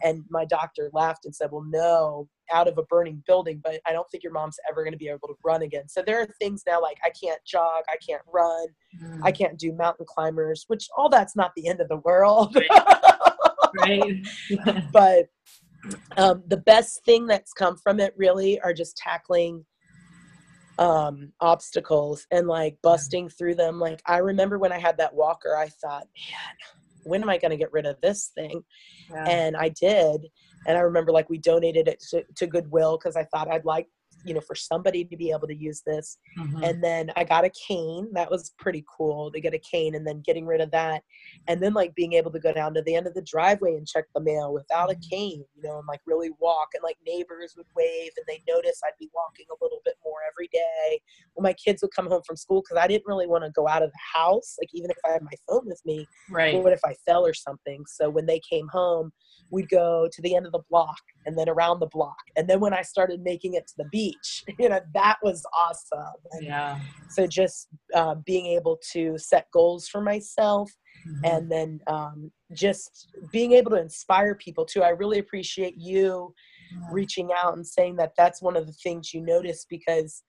And 0.03 0.23
my 0.29 0.45
doctor 0.45 0.89
laughed 0.93 1.25
and 1.25 1.35
said, 1.35 1.51
"Well, 1.51 1.65
no, 1.67 2.27
out 2.51 2.67
of 2.67 2.77
a 2.77 2.83
burning 2.83 3.23
building, 3.27 3.61
but 3.63 3.81
I 3.85 3.93
don't 3.93 4.09
think 4.11 4.23
your 4.23 4.33
mom's 4.33 4.57
ever 4.69 4.83
going 4.83 4.93
to 4.93 4.97
be 4.97 5.09
able 5.09 5.27
to 5.27 5.37
run 5.43 5.61
again." 5.61 5.87
So 5.87 6.01
there 6.05 6.21
are 6.21 6.27
things 6.39 6.63
now 6.67 6.81
like 6.81 6.97
I 7.03 7.09
can't 7.09 7.43
jog, 7.45 7.83
I 7.89 7.97
can't 8.07 8.23
run, 8.31 8.67
mm. 9.01 9.19
I 9.23 9.31
can't 9.31 9.57
do 9.57 9.73
mountain 9.73 10.05
climbers, 10.07 10.65
which 10.67 10.87
all 10.97 11.09
that's 11.09 11.35
not 11.35 11.51
the 11.55 11.67
end 11.67 11.81
of 11.81 11.89
the 11.89 11.97
world. 11.97 12.55
Right. 13.77 14.23
right. 14.57 14.83
but 14.93 15.27
um, 16.17 16.43
the 16.47 16.57
best 16.57 17.03
thing 17.05 17.27
that's 17.27 17.53
come 17.53 17.77
from 17.77 17.99
it 17.99 18.13
really 18.17 18.59
are 18.61 18.73
just 18.73 18.97
tackling 18.97 19.65
um, 20.78 21.32
obstacles 21.39 22.26
and 22.32 22.47
like 22.47 22.78
busting 22.82 23.30
through 23.30 23.55
them. 23.55 23.80
Like 23.80 24.01
I 24.05 24.17
remember 24.17 24.57
when 24.57 24.71
I 24.71 24.80
had 24.80 24.97
that 24.97 25.13
walker, 25.13 25.55
I 25.55 25.69
thought, 25.69 26.07
man, 26.15 26.55
when 27.03 27.21
am 27.21 27.30
I 27.30 27.38
going 27.38 27.51
to 27.51 27.57
get 27.57 27.71
rid 27.71 27.86
of 27.86 27.99
this 28.01 28.32
thing? 28.36 28.63
Yeah. 29.09 29.26
And 29.26 29.55
I 29.55 29.69
did. 29.69 30.28
And 30.67 30.78
I 30.78 30.82
remember 30.82 31.11
like 31.11 31.30
we 31.30 31.38
donated 31.38 31.88
it 31.88 32.03
to, 32.09 32.23
to 32.36 32.47
Goodwill 32.47 32.97
because 32.97 33.15
I 33.15 33.23
thought 33.26 33.49
I'd 33.49 33.65
like 33.65 33.88
you 34.26 34.34
know 34.34 34.41
for 34.41 34.55
somebody 34.55 35.05
to 35.05 35.17
be 35.17 35.32
able 35.32 35.47
to 35.47 35.55
use 35.55 35.82
this. 35.86 36.17
Mm-hmm. 36.39 36.63
and 36.63 36.84
then 36.84 37.11
i 37.15 37.23
got 37.23 37.45
a 37.45 37.51
cane. 37.67 38.07
That 38.13 38.30
was 38.30 38.53
pretty 38.57 38.84
cool 38.97 39.32
to 39.32 39.39
get 39.39 39.53
a 39.53 39.59
cane 39.59 39.95
and 39.95 40.05
then 40.05 40.21
getting 40.26 40.45
rid 40.45 40.61
of 40.61 40.71
that. 40.71 41.03
And 41.47 41.61
then 41.61 41.73
like 41.73 41.95
being 41.95 42.13
able 42.13 42.32
to 42.32 42.39
go 42.39 42.53
down 42.53 42.73
to 42.73 42.82
the 42.82 42.95
end 42.95 43.07
of 43.07 43.13
the 43.13 43.21
driveway 43.21 43.76
and 43.76 43.88
check 43.88 44.05
the 44.13 44.21
mail 44.21 44.53
without 44.53 44.91
a 44.91 44.95
mm-hmm. 44.95 45.15
cane 45.15 45.45
you 45.55 45.63
know 45.63 45.78
and 45.78 45.88
like 45.88 46.01
really 46.05 46.32
walk. 46.39 46.69
And 46.73 46.84
like 46.84 46.97
neighbors 47.05 47.53
would 47.57 47.67
wave 47.76 48.11
and 48.17 48.26
they 48.28 48.43
notice 48.51 48.82
i'd 48.86 48.99
be 48.99 49.09
walking 49.13 49.45
a 49.51 49.63
little 49.63 49.82
bit 49.86 49.95
more 50.03 50.19
every 50.30 50.49
day. 50.51 50.99
When 51.34 51.43
my 51.43 51.53
kids 51.53 51.82
would 51.82 51.93
come 51.95 52.07
home 52.07 52.21
from 52.26 52.36
school 52.36 52.61
because 52.61 52.82
i 52.82 52.88
didn't 52.88 53.07
really 53.07 53.28
want 53.28 53.43
to 53.43 53.51
go 53.51 53.67
out 53.67 53.84
of 53.84 53.91
the 53.91 54.19
house 54.19 54.55
like 54.59 54.69
even 54.73 54.91
if 54.91 54.97
i 55.05 55.11
had 55.11 55.21
my 55.21 55.38
phone 55.47 55.65
with 55.65 55.82
me. 55.86 56.07
Right. 56.30 56.61
What 56.61 56.73
if 56.73 56.82
i 56.86 56.93
fell 57.05 57.26
or 57.26 57.34
something? 57.34 57.84
So 57.88 58.09
when 58.09 58.26
they 58.26 58.41
came 58.49 58.67
home 58.67 59.11
we'd 59.51 59.69
go 59.69 60.07
to 60.11 60.21
the 60.21 60.35
end 60.35 60.45
of 60.45 60.51
the 60.51 60.61
block 60.69 60.97
and 61.25 61.37
then 61.37 61.49
around 61.49 61.79
the 61.79 61.87
block. 61.87 62.17
And 62.35 62.47
then 62.47 62.59
when 62.59 62.73
I 62.73 62.81
started 62.81 63.21
making 63.21 63.53
it 63.53 63.67
to 63.67 63.73
the 63.77 63.85
beach, 63.91 64.43
you 64.59 64.69
know, 64.69 64.79
that 64.93 65.17
was 65.23 65.45
awesome. 65.57 66.13
And 66.31 66.45
yeah. 66.45 66.79
So 67.09 67.27
just 67.27 67.67
uh, 67.93 68.15
being 68.25 68.47
able 68.47 68.79
to 68.93 69.17
set 69.17 69.47
goals 69.51 69.87
for 69.87 70.01
myself 70.01 70.71
mm-hmm. 71.07 71.25
and 71.25 71.51
then 71.51 71.79
um, 71.87 72.31
just 72.53 73.07
being 73.31 73.53
able 73.53 73.71
to 73.71 73.81
inspire 73.81 74.35
people 74.35 74.65
too. 74.65 74.83
I 74.83 74.89
really 74.89 75.19
appreciate 75.19 75.75
you 75.77 76.33
yeah. 76.71 76.87
reaching 76.91 77.29
out 77.35 77.55
and 77.55 77.65
saying 77.65 77.95
that 77.97 78.13
that's 78.17 78.41
one 78.41 78.55
of 78.55 78.67
the 78.67 78.73
things 78.83 79.13
you 79.13 79.21
notice 79.21 79.65
because 79.69 80.23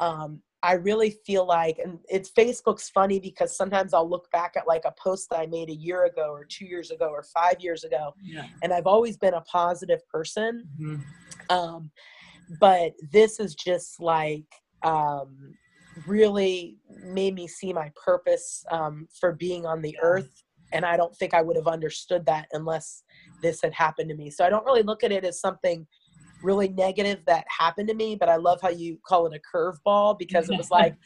um, 0.00 0.42
I 0.66 0.72
really 0.72 1.16
feel 1.24 1.46
like, 1.46 1.78
and 1.78 2.00
it's 2.08 2.28
Facebook's 2.28 2.88
funny 2.88 3.20
because 3.20 3.56
sometimes 3.56 3.94
I'll 3.94 4.10
look 4.10 4.28
back 4.32 4.54
at 4.56 4.66
like 4.66 4.82
a 4.84 4.92
post 5.00 5.30
that 5.30 5.38
I 5.38 5.46
made 5.46 5.70
a 5.70 5.74
year 5.74 6.06
ago 6.06 6.32
or 6.32 6.44
two 6.44 6.64
years 6.64 6.90
ago 6.90 7.06
or 7.06 7.22
five 7.22 7.60
years 7.60 7.84
ago, 7.84 8.12
yeah. 8.20 8.46
and 8.64 8.72
I've 8.72 8.88
always 8.88 9.16
been 9.16 9.34
a 9.34 9.42
positive 9.42 10.00
person. 10.08 10.64
Mm-hmm. 10.80 11.56
Um, 11.56 11.92
but 12.58 12.94
this 13.12 13.38
is 13.38 13.54
just 13.54 14.00
like 14.00 14.46
um, 14.82 15.54
really 16.04 16.78
made 17.04 17.34
me 17.34 17.46
see 17.46 17.72
my 17.72 17.92
purpose 18.04 18.64
um, 18.72 19.06
for 19.20 19.34
being 19.34 19.66
on 19.66 19.80
the 19.82 19.96
earth. 20.02 20.42
And 20.72 20.84
I 20.84 20.96
don't 20.96 21.14
think 21.14 21.32
I 21.32 21.42
would 21.42 21.56
have 21.56 21.68
understood 21.68 22.26
that 22.26 22.48
unless 22.50 23.04
this 23.40 23.62
had 23.62 23.72
happened 23.72 24.08
to 24.08 24.16
me. 24.16 24.30
So 24.30 24.44
I 24.44 24.50
don't 24.50 24.64
really 24.64 24.82
look 24.82 25.04
at 25.04 25.12
it 25.12 25.24
as 25.24 25.40
something 25.40 25.86
really 26.42 26.68
negative 26.68 27.20
that 27.26 27.44
happened 27.48 27.88
to 27.88 27.94
me, 27.94 28.16
but 28.16 28.28
I 28.28 28.36
love 28.36 28.60
how 28.60 28.68
you 28.68 28.98
call 29.06 29.26
it 29.26 29.34
a 29.34 29.56
curveball 29.56 30.18
because 30.18 30.48
it 30.50 30.56
was 30.56 30.70
like, 30.72 30.96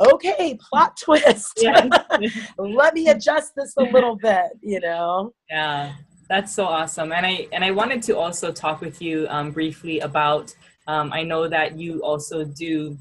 okay, 0.00 0.58
plot 0.60 0.96
twist. 1.02 1.64
Let 2.58 2.94
me 2.94 3.08
adjust 3.08 3.52
this 3.56 3.74
a 3.78 3.82
little 3.82 4.16
bit, 4.16 4.46
you 4.60 4.80
know? 4.80 5.32
Yeah, 5.50 5.92
that's 6.28 6.54
so 6.54 6.64
awesome. 6.64 7.12
And 7.12 7.26
I 7.26 7.48
and 7.52 7.64
I 7.64 7.70
wanted 7.70 8.02
to 8.04 8.16
also 8.16 8.52
talk 8.52 8.80
with 8.80 9.00
you 9.02 9.26
um, 9.28 9.50
briefly 9.50 10.00
about. 10.00 10.54
Um, 10.88 11.12
I 11.12 11.22
know 11.22 11.46
that 11.46 11.78
you 11.78 12.02
also 12.02 12.44
do. 12.44 12.96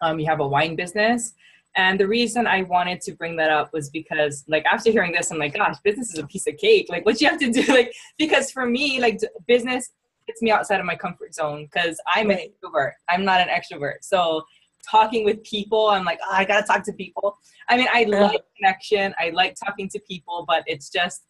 Um, 0.00 0.18
you 0.18 0.26
have 0.26 0.40
a 0.40 0.46
wine 0.46 0.76
business. 0.76 1.34
And 1.76 2.00
the 2.00 2.08
reason 2.08 2.46
I 2.46 2.62
wanted 2.62 3.00
to 3.02 3.12
bring 3.12 3.36
that 3.36 3.50
up 3.50 3.72
was 3.72 3.88
because, 3.90 4.44
like, 4.48 4.64
after 4.66 4.90
hearing 4.90 5.12
this, 5.12 5.30
I'm 5.30 5.38
like, 5.38 5.54
gosh, 5.54 5.76
business 5.84 6.12
is 6.12 6.18
a 6.18 6.26
piece 6.26 6.46
of 6.48 6.56
cake. 6.56 6.86
Like, 6.88 7.06
what 7.06 7.20
you 7.20 7.28
have 7.28 7.38
to 7.38 7.52
do, 7.52 7.62
like, 7.72 7.92
because 8.18 8.50
for 8.50 8.66
me, 8.66 9.00
like, 9.00 9.20
business 9.46 9.90
gets 10.28 10.42
me 10.42 10.52
outside 10.52 10.78
of 10.78 10.86
my 10.86 10.94
comfort 10.94 11.34
zone 11.34 11.64
because 11.64 12.00
I'm 12.14 12.28
right. 12.28 12.38
an 12.38 12.44
introvert. 12.44 12.94
I'm 13.08 13.24
not 13.24 13.40
an 13.40 13.48
extrovert. 13.48 13.96
So 14.02 14.44
talking 14.88 15.24
with 15.24 15.42
people, 15.42 15.88
I'm 15.88 16.04
like, 16.04 16.20
oh, 16.24 16.32
I 16.32 16.44
gotta 16.44 16.64
talk 16.64 16.84
to 16.84 16.92
people. 16.92 17.36
I 17.68 17.76
mean, 17.76 17.88
I 17.92 18.04
like 18.04 18.42
connection. 18.56 19.14
I 19.18 19.30
like 19.30 19.56
talking 19.56 19.88
to 19.88 20.00
people, 20.00 20.44
but 20.46 20.62
it's 20.66 20.90
just 20.90 21.22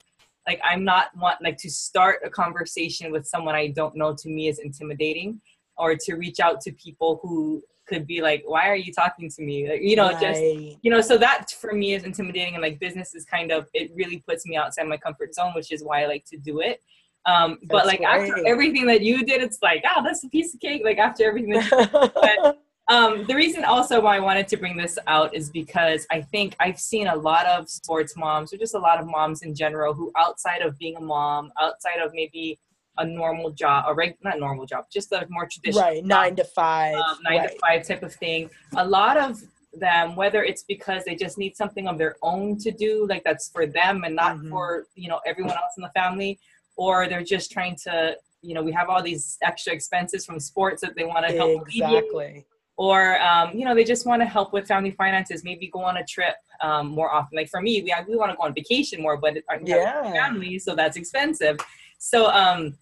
like 0.46 0.60
I'm 0.64 0.84
not 0.84 1.16
want 1.16 1.42
like 1.42 1.58
to 1.58 1.70
start 1.70 2.20
a 2.24 2.30
conversation 2.30 3.10
with 3.12 3.26
someone 3.26 3.54
I 3.54 3.68
don't 3.68 3.96
know. 3.96 4.14
To 4.14 4.28
me, 4.28 4.48
is 4.48 4.58
intimidating, 4.58 5.40
or 5.76 5.94
to 5.94 6.14
reach 6.14 6.40
out 6.40 6.60
to 6.62 6.72
people 6.72 7.20
who 7.22 7.62
could 7.86 8.06
be 8.06 8.20
like, 8.20 8.42
why 8.46 8.68
are 8.68 8.76
you 8.76 8.92
talking 8.92 9.30
to 9.30 9.42
me? 9.42 9.68
Like, 9.68 9.82
you 9.82 9.96
know, 9.96 10.10
right. 10.10 10.20
just 10.20 10.40
you 10.82 10.90
know. 10.90 11.00
So 11.00 11.16
that 11.18 11.50
for 11.50 11.72
me 11.72 11.94
is 11.94 12.04
intimidating, 12.04 12.54
and 12.54 12.62
like 12.62 12.78
business 12.78 13.14
is 13.14 13.24
kind 13.24 13.52
of 13.52 13.68
it 13.74 13.90
really 13.94 14.22
puts 14.26 14.46
me 14.46 14.56
outside 14.56 14.86
my 14.86 14.96
comfort 14.96 15.34
zone, 15.34 15.52
which 15.54 15.72
is 15.72 15.82
why 15.82 16.02
I 16.02 16.06
like 16.06 16.24
to 16.26 16.36
do 16.36 16.60
it. 16.60 16.82
Um, 17.28 17.58
but 17.64 17.86
like 17.86 17.98
great. 17.98 18.30
after 18.30 18.46
everything 18.46 18.86
that 18.86 19.02
you 19.02 19.24
did, 19.24 19.42
it's 19.42 19.58
like, 19.62 19.84
oh, 19.94 20.02
that's 20.02 20.24
a 20.24 20.28
piece 20.28 20.54
of 20.54 20.60
cake. 20.60 20.82
Like 20.82 20.98
after 20.98 21.28
everything 21.28 21.52
that 21.52 22.10
but, 22.14 22.58
um, 22.88 23.26
the 23.26 23.34
reason 23.34 23.64
also 23.64 24.00
why 24.00 24.16
I 24.16 24.20
wanted 24.20 24.48
to 24.48 24.56
bring 24.56 24.76
this 24.76 24.98
out 25.06 25.34
is 25.34 25.50
because 25.50 26.06
I 26.10 26.22
think 26.22 26.56
I've 26.58 26.80
seen 26.80 27.08
a 27.08 27.14
lot 27.14 27.44
of 27.44 27.68
sports 27.68 28.16
moms 28.16 28.52
or 28.52 28.56
just 28.56 28.74
a 28.74 28.78
lot 28.78 28.98
of 28.98 29.06
moms 29.06 29.42
in 29.42 29.54
general 29.54 29.92
who 29.92 30.10
outside 30.16 30.62
of 30.62 30.78
being 30.78 30.96
a 30.96 31.00
mom, 31.00 31.52
outside 31.60 31.98
of 32.02 32.12
maybe 32.14 32.58
a 32.96 33.04
normal 33.04 33.50
job, 33.50 33.84
a 33.86 33.94
reg- 33.94 34.16
not 34.22 34.40
normal 34.40 34.64
job, 34.64 34.86
just 34.90 35.12
a 35.12 35.26
more 35.28 35.46
traditional 35.46 35.84
right 35.84 36.04
nine 36.04 36.34
to 36.34 36.44
five, 36.44 36.94
um, 36.94 37.18
nine 37.22 37.40
right. 37.40 37.50
to 37.50 37.58
five 37.58 37.86
type 37.86 38.02
of 38.02 38.14
thing. 38.14 38.48
A 38.78 38.86
lot 38.86 39.18
of 39.18 39.42
them, 39.74 40.16
whether 40.16 40.42
it's 40.42 40.62
because 40.62 41.04
they 41.04 41.14
just 41.14 41.36
need 41.36 41.56
something 41.56 41.86
of 41.88 41.98
their 41.98 42.16
own 42.22 42.56
to 42.58 42.70
do, 42.70 43.06
like 43.06 43.22
that's 43.22 43.50
for 43.50 43.66
them 43.66 44.04
and 44.04 44.16
not 44.16 44.36
mm-hmm. 44.36 44.48
for 44.48 44.86
you 44.94 45.08
know 45.08 45.20
everyone 45.26 45.52
else 45.52 45.74
in 45.76 45.82
the 45.82 45.90
family, 45.90 46.38
or 46.78 47.08
they're 47.08 47.22
just 47.22 47.50
trying 47.50 47.76
to 47.76 48.16
you 48.40 48.54
know 48.54 48.62
we 48.62 48.72
have 48.72 48.88
all 48.88 49.02
these 49.02 49.36
extra 49.42 49.72
expenses 49.72 50.24
from 50.24 50.40
sports 50.40 50.80
that 50.80 50.94
they 50.96 51.04
want 51.04 51.26
to 51.26 51.34
help 51.34 51.68
exactly. 51.68 52.46
Or 52.76 53.20
um, 53.20 53.50
you 53.58 53.64
know 53.64 53.74
they 53.74 53.84
just 53.84 54.06
want 54.06 54.22
to 54.22 54.26
help 54.26 54.52
with 54.52 54.68
family 54.68 54.92
finances 54.92 55.42
maybe 55.44 55.66
go 55.66 55.80
on 55.80 55.96
a 55.96 56.04
trip 56.04 56.36
um, 56.62 56.86
more 56.86 57.12
often. 57.12 57.36
Like 57.36 57.48
for 57.48 57.60
me 57.60 57.82
we, 57.82 57.92
we 58.08 58.16
want 58.16 58.30
to 58.30 58.36
go 58.36 58.44
on 58.44 58.54
vacation 58.54 59.02
more 59.02 59.16
but 59.16 59.34
yeah. 59.64 60.10
family 60.12 60.58
so 60.58 60.74
that's 60.74 60.96
expensive. 60.96 61.58
So 61.98 62.30
um, 62.30 62.78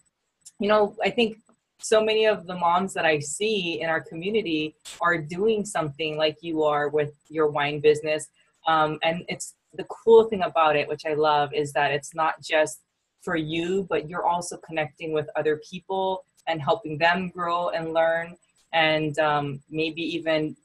you 0.59 0.67
know 0.67 0.95
i 1.03 1.09
think 1.09 1.37
so 1.79 2.03
many 2.03 2.25
of 2.25 2.47
the 2.47 2.55
moms 2.55 2.91
that 2.95 3.05
i 3.05 3.19
see 3.19 3.79
in 3.81 3.87
our 3.89 4.01
community 4.01 4.75
are 5.01 5.17
doing 5.19 5.63
something 5.63 6.17
like 6.17 6.37
you 6.41 6.63
are 6.63 6.89
with 6.89 7.13
your 7.29 7.47
wine 7.49 7.79
business. 7.79 8.27
Um, 8.67 8.97
and 9.03 9.23
it's 9.27 9.53
the 9.73 9.85
cool 9.85 10.23
thing 10.25 10.41
about 10.41 10.75
it 10.75 10.87
which 10.87 11.05
i 11.05 11.13
love 11.13 11.53
is 11.53 11.71
that 11.73 11.91
it's 11.91 12.15
not 12.15 12.41
just 12.41 12.81
for 13.21 13.35
you, 13.35 13.85
but 13.89 14.09
you're 14.09 14.25
also 14.25 14.57
connecting 14.57 15.11
with 15.11 15.27
other 15.35 15.61
people 15.69 16.23
and 16.47 16.61
helping 16.61 16.97
them 16.97 17.29
grow 17.29 17.69
and 17.69 17.93
learn 17.93 18.35
and 18.73 19.17
um, 19.19 19.61
maybe 19.69 20.01
even 20.01 20.55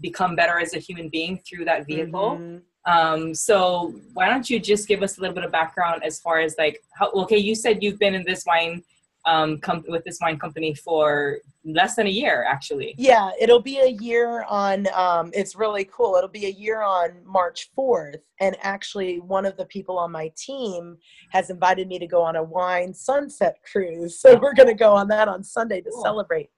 become 0.00 0.36
better 0.36 0.58
as 0.58 0.74
a 0.74 0.78
human 0.78 1.08
being 1.08 1.38
through 1.38 1.64
that 1.64 1.86
vehicle. 1.86 2.38
Mm-hmm. 2.40 2.58
Um, 2.86 3.34
so 3.34 3.94
why 4.14 4.28
don't 4.28 4.48
you 4.48 4.60
just 4.60 4.86
give 4.86 5.02
us 5.02 5.18
a 5.18 5.20
little 5.20 5.34
bit 5.34 5.44
of 5.44 5.50
background 5.50 6.02
as 6.04 6.20
far 6.20 6.38
as 6.38 6.54
like 6.56 6.82
how? 6.94 7.10
Okay, 7.10 7.38
you 7.38 7.54
said 7.54 7.82
you've 7.82 7.98
been 7.98 8.14
in 8.14 8.24
this 8.24 8.44
wine 8.46 8.84
um, 9.26 9.58
com- 9.58 9.84
with 9.88 10.04
this 10.04 10.18
wine 10.20 10.38
company 10.38 10.74
for 10.74 11.38
less 11.64 11.96
than 11.96 12.06
a 12.06 12.10
year, 12.10 12.46
actually. 12.48 12.94
Yeah, 12.96 13.30
it'll 13.40 13.62
be 13.62 13.78
a 13.78 13.90
year 13.90 14.44
on. 14.48 14.86
Um, 14.94 15.30
it's 15.34 15.56
really 15.56 15.84
cool. 15.84 16.14
It'll 16.16 16.28
be 16.28 16.46
a 16.46 16.50
year 16.50 16.82
on 16.82 17.10
March 17.24 17.70
fourth, 17.74 18.22
and 18.40 18.56
actually, 18.62 19.20
one 19.20 19.44
of 19.44 19.56
the 19.56 19.66
people 19.66 19.98
on 19.98 20.12
my 20.12 20.30
team 20.36 20.96
has 21.30 21.50
invited 21.50 21.88
me 21.88 21.98
to 21.98 22.06
go 22.06 22.22
on 22.22 22.36
a 22.36 22.42
wine 22.42 22.94
sunset 22.94 23.56
cruise. 23.70 24.20
So 24.20 24.38
we're 24.40 24.54
going 24.54 24.68
to 24.68 24.74
go 24.74 24.92
on 24.92 25.08
that 25.08 25.28
on 25.28 25.42
Sunday 25.42 25.80
to 25.80 25.90
cool. 25.90 26.02
celebrate. 26.02 26.50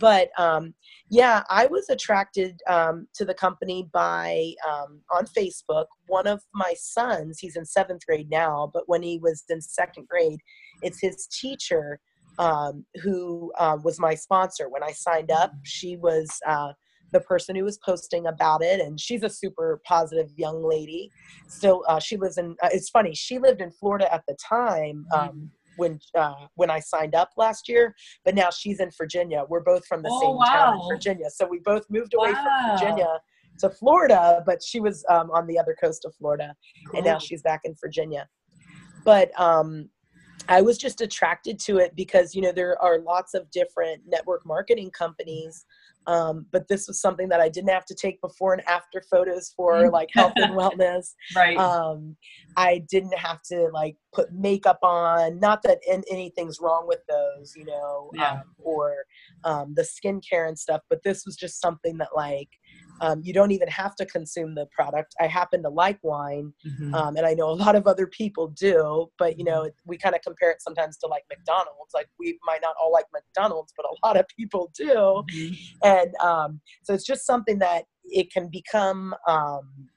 But 0.00 0.28
um, 0.38 0.74
yeah, 1.08 1.44
I 1.48 1.66
was 1.66 1.88
attracted 1.88 2.60
um, 2.68 3.06
to 3.14 3.24
the 3.24 3.34
company 3.34 3.88
by 3.92 4.52
um, 4.68 5.00
on 5.14 5.26
Facebook. 5.26 5.86
One 6.08 6.26
of 6.26 6.42
my 6.52 6.74
sons, 6.76 7.38
he's 7.38 7.56
in 7.56 7.64
seventh 7.64 8.04
grade 8.06 8.28
now, 8.30 8.70
but 8.72 8.84
when 8.86 9.02
he 9.02 9.18
was 9.18 9.44
in 9.48 9.60
second 9.60 10.08
grade, 10.08 10.40
it's 10.84 11.00
his 11.00 11.26
teacher 11.26 11.98
um, 12.38 12.84
who 13.02 13.52
uh, 13.58 13.78
was 13.82 13.98
my 13.98 14.14
sponsor. 14.14 14.68
When 14.68 14.82
I 14.82 14.92
signed 14.92 15.30
up, 15.30 15.52
she 15.62 15.96
was 15.96 16.28
uh, 16.46 16.72
the 17.12 17.20
person 17.20 17.56
who 17.56 17.64
was 17.64 17.78
posting 17.78 18.26
about 18.26 18.62
it, 18.62 18.80
and 18.80 19.00
she's 19.00 19.22
a 19.22 19.30
super 19.30 19.80
positive 19.84 20.30
young 20.36 20.62
lady. 20.62 21.10
So 21.48 21.84
uh, 21.86 22.00
she 22.00 22.16
was 22.16 22.38
in. 22.38 22.56
Uh, 22.62 22.70
it's 22.72 22.90
funny. 22.90 23.14
She 23.14 23.38
lived 23.38 23.60
in 23.60 23.70
Florida 23.70 24.12
at 24.12 24.22
the 24.28 24.36
time. 24.48 25.06
Mm-hmm. 25.12 25.28
Um, 25.28 25.50
when 25.76 25.98
uh, 26.16 26.46
when 26.54 26.70
I 26.70 26.78
signed 26.78 27.16
up 27.16 27.30
last 27.36 27.68
year, 27.68 27.96
but 28.24 28.36
now 28.36 28.50
she's 28.50 28.78
in 28.78 28.90
Virginia. 28.96 29.44
We're 29.48 29.64
both 29.64 29.84
from 29.86 30.02
the 30.02 30.08
oh, 30.12 30.20
same 30.20 30.36
wow. 30.36 30.44
town 30.44 30.80
in 30.80 30.88
Virginia, 30.88 31.28
so 31.30 31.48
we 31.48 31.58
both 31.64 31.84
moved 31.90 32.14
away 32.14 32.32
wow. 32.32 32.44
from 32.44 32.78
Virginia 32.78 33.18
to 33.58 33.70
Florida. 33.70 34.42
But 34.46 34.62
she 34.62 34.78
was 34.78 35.04
um, 35.08 35.32
on 35.32 35.48
the 35.48 35.58
other 35.58 35.76
coast 35.80 36.04
of 36.04 36.14
Florida, 36.14 36.54
cool. 36.86 36.98
and 36.98 37.04
now 37.04 37.18
she's 37.18 37.42
back 37.42 37.62
in 37.64 37.74
Virginia. 37.80 38.28
But 39.04 39.38
um, 39.38 39.90
I 40.48 40.60
was 40.60 40.78
just 40.78 41.00
attracted 41.00 41.58
to 41.60 41.78
it 41.78 41.96
because 41.96 42.34
you 42.34 42.42
know 42.42 42.52
there 42.52 42.80
are 42.82 42.98
lots 42.98 43.34
of 43.34 43.50
different 43.50 44.02
network 44.06 44.44
marketing 44.46 44.90
companies, 44.90 45.64
um, 46.06 46.46
but 46.52 46.68
this 46.68 46.86
was 46.86 47.00
something 47.00 47.28
that 47.28 47.40
I 47.40 47.48
didn't 47.48 47.70
have 47.70 47.86
to 47.86 47.94
take 47.94 48.20
before 48.20 48.52
and 48.52 48.66
after 48.68 49.02
photos 49.10 49.52
for 49.56 49.74
mm. 49.74 49.92
like 49.92 50.10
health 50.12 50.34
and 50.36 50.52
wellness. 50.58 51.14
Right. 51.34 51.56
Um, 51.56 52.16
I 52.56 52.84
didn't 52.90 53.16
have 53.16 53.42
to 53.50 53.70
like 53.72 53.96
put 54.12 54.32
makeup 54.32 54.78
on. 54.82 55.40
Not 55.40 55.62
that 55.62 55.78
in, 55.88 56.04
anything's 56.10 56.58
wrong 56.60 56.86
with 56.86 57.00
those, 57.08 57.54
you 57.56 57.64
know, 57.64 58.10
yeah. 58.14 58.32
um, 58.32 58.42
or 58.58 58.96
um, 59.44 59.74
the 59.74 59.82
skincare 59.82 60.46
and 60.46 60.58
stuff. 60.58 60.82
But 60.90 61.02
this 61.04 61.24
was 61.24 61.36
just 61.36 61.60
something 61.60 61.96
that 61.98 62.10
like 62.14 62.48
um, 63.00 63.20
you 63.22 63.32
don't 63.32 63.50
even 63.50 63.68
have 63.68 63.94
to 63.96 64.06
consume 64.06 64.54
the 64.54 64.66
product. 64.66 65.14
I 65.20 65.26
happen 65.26 65.62
to 65.62 65.68
like 65.68 65.98
wine, 66.02 66.52
mm-hmm. 66.66 66.94
um, 66.94 67.16
and 67.16 67.26
I 67.26 67.34
know 67.34 67.50
a 67.50 67.54
lot 67.54 67.76
of 67.76 67.86
other 67.86 68.06
people 68.06 68.48
do. 68.48 69.10
But 69.18 69.38
you 69.38 69.44
know, 69.44 69.62
mm-hmm. 69.62 69.68
we 69.86 69.98
kind 69.98 70.14
of 70.14 70.22
compare 70.22 70.50
it 70.50 70.62
sometimes 70.62 70.96
to 70.98 71.06
like 71.06 71.24
McDonald's. 71.28 71.92
Like 71.94 72.08
we 72.18 72.38
might 72.46 72.60
not 72.62 72.74
all 72.80 72.92
like 72.92 73.06
McDonald's, 73.12 73.72
but 73.76 73.86
a 73.86 74.06
lot 74.06 74.16
of 74.16 74.26
people 74.36 74.70
do. 74.76 75.22
Mm-hmm. 75.32 75.54
And 75.82 76.14
um, 76.22 76.60
so 76.82 76.94
it's 76.94 77.06
just 77.06 77.26
something 77.26 77.58
that 77.58 77.84
it 78.04 78.32
can 78.32 78.48
become. 78.48 79.14
Um, 79.26 79.88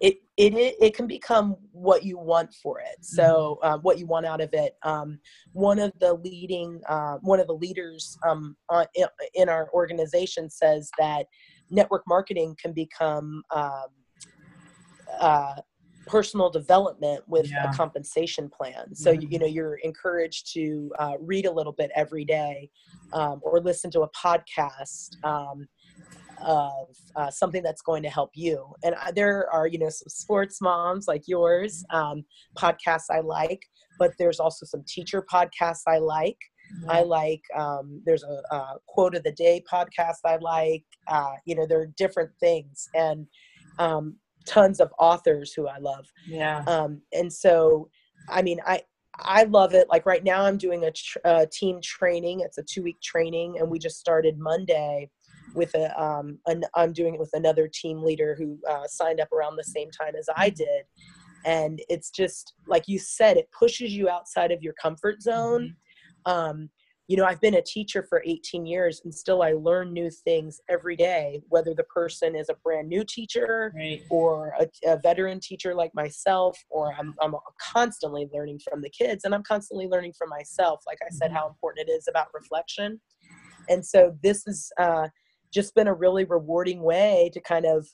it, 0.00 0.16
it 0.36 0.76
it 0.80 0.96
can 0.96 1.06
become 1.06 1.54
what 1.70 2.02
you 2.02 2.18
want 2.18 2.52
for 2.60 2.80
it. 2.80 2.96
So 3.02 3.60
uh, 3.62 3.78
what 3.78 4.00
you 4.00 4.06
want 4.06 4.26
out 4.26 4.40
of 4.40 4.50
it. 4.52 4.76
Um, 4.82 5.20
one 5.52 5.78
of 5.78 5.92
the 6.00 6.14
leading 6.14 6.80
uh, 6.88 7.18
one 7.18 7.38
of 7.38 7.46
the 7.46 7.54
leaders 7.54 8.18
um, 8.26 8.56
on, 8.68 8.86
in 9.34 9.48
our 9.48 9.70
organization 9.72 10.50
says 10.50 10.90
that 10.98 11.26
network 11.70 12.02
marketing 12.06 12.56
can 12.60 12.72
become 12.72 13.42
um, 13.54 13.86
uh, 15.20 15.54
personal 16.06 16.50
development 16.50 17.22
with 17.26 17.50
yeah. 17.50 17.70
a 17.70 17.74
compensation 17.74 18.48
plan. 18.48 18.94
So 18.94 19.12
mm-hmm. 19.12 19.22
you, 19.22 19.28
you, 19.30 19.38
know 19.38 19.46
you're 19.46 19.76
encouraged 19.76 20.52
to 20.54 20.92
uh, 20.98 21.14
read 21.20 21.46
a 21.46 21.52
little 21.52 21.72
bit 21.72 21.90
every 21.94 22.24
day, 22.24 22.70
um, 23.12 23.40
or 23.42 23.60
listen 23.60 23.90
to 23.92 24.02
a 24.02 24.10
podcast 24.10 25.22
um, 25.24 25.66
of 26.44 26.88
uh, 27.16 27.30
something 27.30 27.62
that's 27.62 27.82
going 27.82 28.02
to 28.02 28.10
help 28.10 28.30
you. 28.34 28.66
And 28.82 28.94
there 29.14 29.48
are 29.52 29.66
you 29.66 29.78
know 29.78 29.90
some 29.90 30.08
sports 30.08 30.60
moms 30.60 31.06
like 31.08 31.22
yours 31.26 31.84
um, 31.90 32.24
podcasts 32.58 33.10
I 33.10 33.20
like, 33.20 33.62
but 33.98 34.12
there's 34.18 34.40
also 34.40 34.66
some 34.66 34.82
teacher 34.86 35.24
podcasts 35.32 35.82
I 35.86 35.98
like. 35.98 36.38
I 36.88 37.02
like 37.02 37.42
um, 37.56 38.02
there's 38.04 38.24
a, 38.24 38.54
a, 38.54 38.76
quote 38.86 39.14
of 39.14 39.22
the 39.22 39.32
day 39.32 39.62
podcast 39.70 40.18
I 40.24 40.36
like. 40.36 40.84
Uh, 41.08 41.32
you 41.44 41.54
know, 41.54 41.66
there 41.66 41.80
are 41.80 41.92
different 41.96 42.30
things 42.40 42.88
and 42.94 43.26
um, 43.78 44.16
tons 44.46 44.80
of 44.80 44.92
authors 44.98 45.52
who 45.52 45.68
I 45.68 45.78
love. 45.78 46.06
Yeah. 46.26 46.64
Um, 46.66 47.02
and 47.12 47.32
so, 47.32 47.88
I 48.28 48.42
mean, 48.42 48.60
I 48.66 48.82
I 49.18 49.44
love 49.44 49.74
it. 49.74 49.88
Like 49.90 50.06
right 50.06 50.24
now, 50.24 50.44
I'm 50.44 50.56
doing 50.56 50.84
a, 50.84 50.90
tr- 50.90 51.18
a 51.24 51.46
team 51.46 51.80
training. 51.82 52.40
It's 52.40 52.58
a 52.58 52.62
two 52.62 52.82
week 52.82 53.00
training, 53.02 53.56
and 53.58 53.70
we 53.70 53.78
just 53.78 53.98
started 53.98 54.38
Monday 54.38 55.10
with 55.54 55.74
a 55.74 56.02
um 56.02 56.38
an, 56.46 56.64
I'm 56.74 56.92
doing 56.92 57.14
it 57.14 57.20
with 57.20 57.32
another 57.34 57.68
team 57.68 58.02
leader 58.02 58.34
who 58.38 58.58
uh, 58.68 58.86
signed 58.86 59.20
up 59.20 59.30
around 59.32 59.56
the 59.56 59.64
same 59.64 59.90
time 59.90 60.14
as 60.18 60.28
I 60.36 60.50
did. 60.50 60.84
And 61.44 61.80
it's 61.88 62.10
just 62.10 62.54
like 62.66 62.84
you 62.86 62.98
said, 62.98 63.36
it 63.36 63.50
pushes 63.56 63.92
you 63.92 64.08
outside 64.08 64.52
of 64.52 64.62
your 64.62 64.74
comfort 64.74 65.20
zone. 65.22 65.74
Um, 66.26 66.70
you 67.08 67.16
know, 67.16 67.24
I've 67.24 67.40
been 67.40 67.54
a 67.54 67.62
teacher 67.62 68.06
for 68.08 68.22
18 68.24 68.64
years 68.64 69.02
and 69.04 69.14
still 69.14 69.42
I 69.42 69.52
learn 69.52 69.92
new 69.92 70.08
things 70.08 70.60
every 70.70 70.96
day, 70.96 71.42
whether 71.48 71.74
the 71.74 71.84
person 71.84 72.36
is 72.36 72.48
a 72.48 72.54
brand 72.64 72.88
new 72.88 73.04
teacher 73.04 73.72
right. 73.76 74.02
or 74.08 74.54
a, 74.58 74.66
a, 74.86 74.96
veteran 74.98 75.40
teacher 75.40 75.74
like 75.74 75.90
myself, 75.94 76.56
or 76.70 76.94
I'm, 76.94 77.14
I'm 77.20 77.34
constantly 77.60 78.28
learning 78.32 78.60
from 78.66 78.80
the 78.82 78.88
kids 78.88 79.24
and 79.24 79.34
I'm 79.34 79.42
constantly 79.42 79.88
learning 79.88 80.14
from 80.16 80.30
myself. 80.30 80.80
Like 80.86 81.00
I 81.02 81.10
said, 81.10 81.26
mm-hmm. 81.26 81.36
how 81.36 81.48
important 81.48 81.88
it 81.88 81.92
is 81.92 82.06
about 82.08 82.28
reflection. 82.32 83.00
And 83.68 83.84
so 83.84 84.16
this 84.22 84.44
has 84.46 84.70
uh, 84.78 85.08
just 85.52 85.74
been 85.74 85.88
a 85.88 85.94
really 85.94 86.24
rewarding 86.24 86.82
way 86.82 87.30
to 87.34 87.40
kind 87.40 87.66
of 87.66 87.86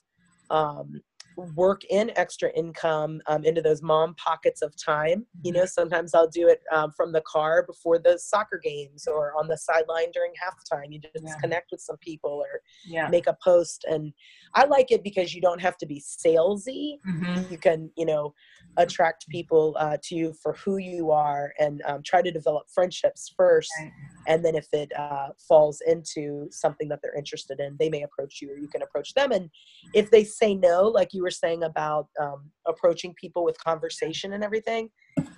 um, 0.49 1.01
work 1.37 1.83
in 1.89 2.11
extra 2.15 2.49
income 2.51 3.21
um, 3.27 3.43
into 3.45 3.61
those 3.61 3.81
mom 3.81 4.15
pockets 4.15 4.61
of 4.61 4.73
time. 4.83 5.25
You 5.43 5.53
know, 5.53 5.61
mm-hmm. 5.61 5.67
sometimes 5.67 6.13
I'll 6.13 6.29
do 6.29 6.47
it 6.47 6.61
um, 6.71 6.91
from 6.95 7.11
the 7.11 7.21
car 7.21 7.63
before 7.65 7.99
the 7.99 8.17
soccer 8.19 8.59
games 8.61 9.07
or 9.07 9.33
on 9.37 9.47
the 9.47 9.57
sideline 9.57 10.11
during 10.11 10.31
halftime. 10.31 10.87
You 10.89 10.99
just 10.99 11.23
yeah. 11.23 11.35
connect 11.41 11.71
with 11.71 11.81
some 11.81 11.97
people 11.97 12.31
or 12.31 12.61
yeah. 12.85 13.07
make 13.09 13.27
a 13.27 13.37
post. 13.43 13.85
And 13.89 14.13
I 14.55 14.65
like 14.65 14.91
it 14.91 15.03
because 15.03 15.33
you 15.33 15.41
don't 15.41 15.61
have 15.61 15.77
to 15.77 15.85
be 15.85 16.01
salesy. 16.01 16.97
Mm-hmm. 17.07 17.51
You 17.51 17.57
can, 17.57 17.91
you 17.95 18.05
know, 18.05 18.33
attract 18.77 19.27
people 19.29 19.75
uh, 19.79 19.97
to 20.03 20.15
you 20.15 20.33
for 20.41 20.53
who 20.53 20.77
you 20.77 21.11
are 21.11 21.53
and 21.59 21.81
um, 21.85 22.01
try 22.03 22.21
to 22.21 22.31
develop 22.31 22.67
friendships 22.73 23.33
first. 23.35 23.71
Right. 23.79 23.91
And 24.27 24.45
then 24.45 24.55
if 24.55 24.67
it 24.73 24.91
uh, 24.97 25.29
falls 25.47 25.81
into 25.85 26.47
something 26.51 26.87
that 26.89 26.99
they're 27.01 27.17
interested 27.17 27.59
in, 27.59 27.75
they 27.79 27.89
may 27.89 28.03
approach 28.03 28.39
you 28.41 28.51
or 28.51 28.57
you 28.57 28.67
can 28.67 28.81
approach 28.81 29.13
them. 29.13 29.31
And 29.31 29.49
if 29.93 30.11
they 30.11 30.23
say 30.23 30.55
no, 30.55 30.83
like 30.83 31.13
you 31.13 31.23
were 31.23 31.28
saying 31.31 31.63
about 31.63 32.07
um, 32.21 32.51
approaching 32.67 33.13
people 33.15 33.43
with 33.43 33.57
conversation 33.63 34.33
and 34.33 34.43
everything, 34.43 34.89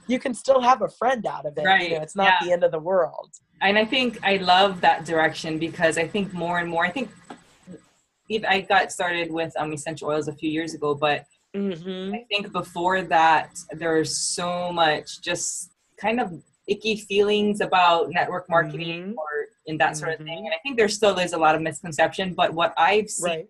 you 0.08 0.20
can 0.20 0.34
still 0.34 0.62
have 0.62 0.82
a 0.82 0.90
friend 0.90 1.26
out 1.26 1.46
of 1.46 1.58
it. 1.58 1.66
Right. 1.66 1.90
You 1.90 1.96
know, 1.96 2.02
it's 2.02 2.16
not 2.16 2.34
yeah. 2.42 2.48
the 2.48 2.54
end 2.54 2.64
of 2.64 2.72
the 2.72 2.80
world. 2.80 3.30
And 3.62 3.78
I 3.78 3.86
think 3.86 4.20
I 4.24 4.38
love 4.38 4.82
that 4.82 5.06
direction 5.06 5.60
because 5.60 5.98
I 5.98 6.08
think 6.08 6.34
more 6.34 6.60
and 6.60 6.70
more, 6.70 6.86
I 6.86 6.92
think 6.92 7.10
I 8.48 8.62
got 8.62 8.92
started 8.92 9.32
with 9.32 9.54
um, 9.58 9.74
essential 9.74 10.10
oils 10.10 10.28
a 10.28 10.34
few 10.34 10.50
years 10.50 10.74
ago, 10.74 10.96
but 10.96 11.26
Mm-hmm. 11.56 12.14
I 12.14 12.26
think 12.30 12.52
before 12.52 13.02
that, 13.04 13.58
there's 13.72 14.16
so 14.18 14.72
much 14.72 15.22
just 15.22 15.72
kind 16.00 16.20
of 16.20 16.32
icky 16.68 16.96
feelings 16.96 17.60
about 17.62 18.10
network 18.12 18.50
marketing 18.50 19.02
mm-hmm. 19.02 19.18
or 19.18 19.48
in 19.66 19.78
that 19.78 19.98
sort 19.98 20.12
mm-hmm. 20.12 20.22
of 20.22 20.28
thing. 20.28 20.38
Mm-hmm. 20.38 20.46
And 20.46 20.54
I 20.54 20.60
think 20.64 20.78
there 20.78 20.88
still 20.88 21.18
is 21.20 21.34
a 21.34 21.38
lot 21.38 21.56
of 21.56 21.62
misconception. 21.62 22.34
But 22.34 22.54
what 22.54 22.74
I've 22.78 23.10
seen 23.10 23.30
right. 23.30 23.48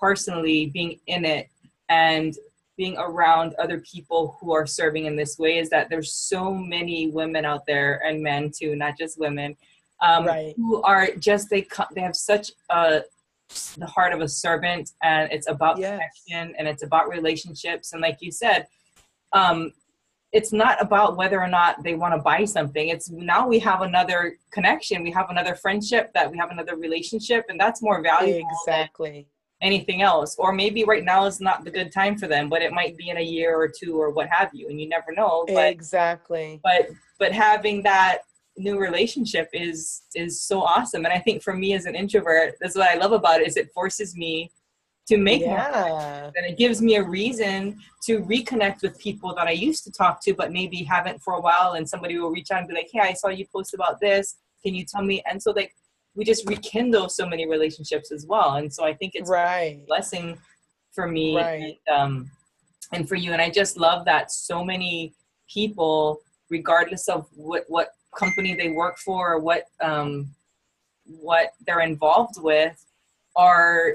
personally 0.00 0.70
being 0.72 1.00
in 1.06 1.24
it 1.24 1.48
and 1.88 2.34
being 2.76 2.96
around 2.98 3.54
other 3.58 3.80
people 3.80 4.36
who 4.40 4.52
are 4.52 4.66
serving 4.66 5.06
in 5.06 5.16
this 5.16 5.38
way 5.38 5.58
is 5.58 5.68
that 5.70 5.90
there's 5.90 6.12
so 6.12 6.54
many 6.54 7.08
women 7.08 7.44
out 7.44 7.66
there 7.66 8.00
and 8.06 8.22
men 8.22 8.52
too, 8.56 8.76
not 8.76 8.96
just 8.96 9.18
women, 9.18 9.56
um, 10.00 10.26
right. 10.26 10.54
who 10.56 10.80
are 10.82 11.08
just 11.18 11.50
they 11.50 11.66
they 11.94 12.00
have 12.00 12.16
such 12.16 12.52
a 12.70 13.02
the 13.78 13.86
heart 13.86 14.12
of 14.12 14.20
a 14.20 14.28
servant 14.28 14.92
and 15.02 15.30
it's 15.32 15.48
about 15.48 15.78
yes. 15.78 15.98
connection 15.98 16.54
and 16.58 16.68
it's 16.68 16.82
about 16.82 17.08
relationships 17.08 17.92
and 17.92 18.02
like 18.02 18.18
you 18.20 18.30
said 18.30 18.66
um, 19.32 19.72
it's 20.32 20.52
not 20.52 20.80
about 20.82 21.16
whether 21.16 21.40
or 21.40 21.48
not 21.48 21.82
they 21.82 21.94
want 21.94 22.14
to 22.14 22.20
buy 22.20 22.44
something 22.44 22.88
it's 22.88 23.08
now 23.10 23.48
we 23.48 23.58
have 23.58 23.80
another 23.80 24.36
connection 24.50 25.02
we 25.02 25.10
have 25.10 25.30
another 25.30 25.54
friendship 25.54 26.12
that 26.12 26.30
we 26.30 26.36
have 26.36 26.50
another 26.50 26.76
relationship 26.76 27.46
and 27.48 27.58
that's 27.58 27.80
more 27.80 28.02
valuable 28.02 28.46
exactly 28.66 29.26
anything 29.60 30.02
else 30.02 30.36
or 30.38 30.52
maybe 30.52 30.84
right 30.84 31.04
now 31.04 31.24
is 31.24 31.40
not 31.40 31.64
the 31.64 31.70
good 31.70 31.92
time 31.92 32.16
for 32.16 32.28
them 32.28 32.48
but 32.48 32.62
it 32.62 32.72
might 32.72 32.96
be 32.96 33.10
in 33.10 33.16
a 33.16 33.22
year 33.22 33.56
or 33.56 33.68
two 33.68 34.00
or 34.00 34.10
what 34.10 34.28
have 34.28 34.50
you 34.52 34.68
and 34.68 34.80
you 34.80 34.88
never 34.88 35.12
know 35.12 35.44
but, 35.48 35.68
exactly 35.68 36.60
but 36.62 36.88
but 37.18 37.32
having 37.32 37.82
that 37.82 38.18
new 38.56 38.78
relationship 38.78 39.48
is 39.52 40.02
is 40.14 40.40
so 40.40 40.62
awesome 40.62 41.04
and 41.04 41.12
i 41.12 41.18
think 41.18 41.42
for 41.42 41.54
me 41.54 41.74
as 41.74 41.86
an 41.86 41.96
introvert 41.96 42.54
that's 42.60 42.76
what 42.76 42.88
i 42.88 42.94
love 42.94 43.12
about 43.12 43.40
it 43.40 43.48
is 43.48 43.56
it 43.56 43.72
forces 43.72 44.16
me 44.16 44.50
to 45.08 45.16
make 45.16 45.40
more 45.40 45.56
yeah. 45.56 46.30
and 46.36 46.46
it 46.46 46.58
gives 46.58 46.82
me 46.82 46.96
a 46.96 47.02
reason 47.02 47.78
to 48.02 48.20
reconnect 48.20 48.82
with 48.82 48.98
people 48.98 49.34
that 49.34 49.46
I 49.46 49.52
used 49.52 49.82
to 49.84 49.90
talk 49.90 50.22
to 50.24 50.34
but 50.34 50.52
maybe 50.52 50.84
haven't 50.84 51.22
for 51.22 51.34
a 51.34 51.40
while 51.40 51.72
and 51.72 51.88
somebody 51.88 52.18
will 52.18 52.30
reach 52.30 52.50
out 52.50 52.58
and 52.58 52.68
be 52.68 52.74
like, 52.74 52.90
Hey, 52.92 53.00
I 53.00 53.14
saw 53.14 53.28
you 53.28 53.46
post 53.50 53.72
about 53.72 54.00
this. 54.00 54.36
Can 54.62 54.74
you 54.74 54.84
tell 54.84 55.02
me? 55.02 55.22
And 55.28 55.42
so 55.42 55.52
like 55.52 55.74
we 56.14 56.24
just 56.24 56.48
rekindle 56.48 57.08
so 57.08 57.26
many 57.26 57.48
relationships 57.48 58.10
as 58.10 58.26
well. 58.26 58.54
And 58.56 58.72
so 58.72 58.84
I 58.84 58.94
think 58.94 59.12
it's 59.14 59.30
right 59.30 59.80
a 59.82 59.86
blessing 59.86 60.38
for 60.92 61.06
me 61.06 61.36
Right. 61.36 61.78
and, 61.86 61.96
um, 61.96 62.30
and 62.92 63.08
for 63.08 63.14
you. 63.14 63.32
And 63.32 63.40
I 63.40 63.50
just 63.50 63.76
love 63.76 64.04
that 64.06 64.32
so 64.32 64.64
many 64.64 65.14
people, 65.52 66.20
regardless 66.50 67.08
of 67.08 67.26
what, 67.34 67.64
what 67.68 67.94
company 68.16 68.54
they 68.54 68.70
work 68.70 68.98
for 68.98 69.34
or 69.34 69.38
what, 69.38 69.64
um, 69.80 70.28
what 71.04 71.52
they're 71.66 71.80
involved 71.80 72.42
with, 72.42 72.84
are 73.36 73.94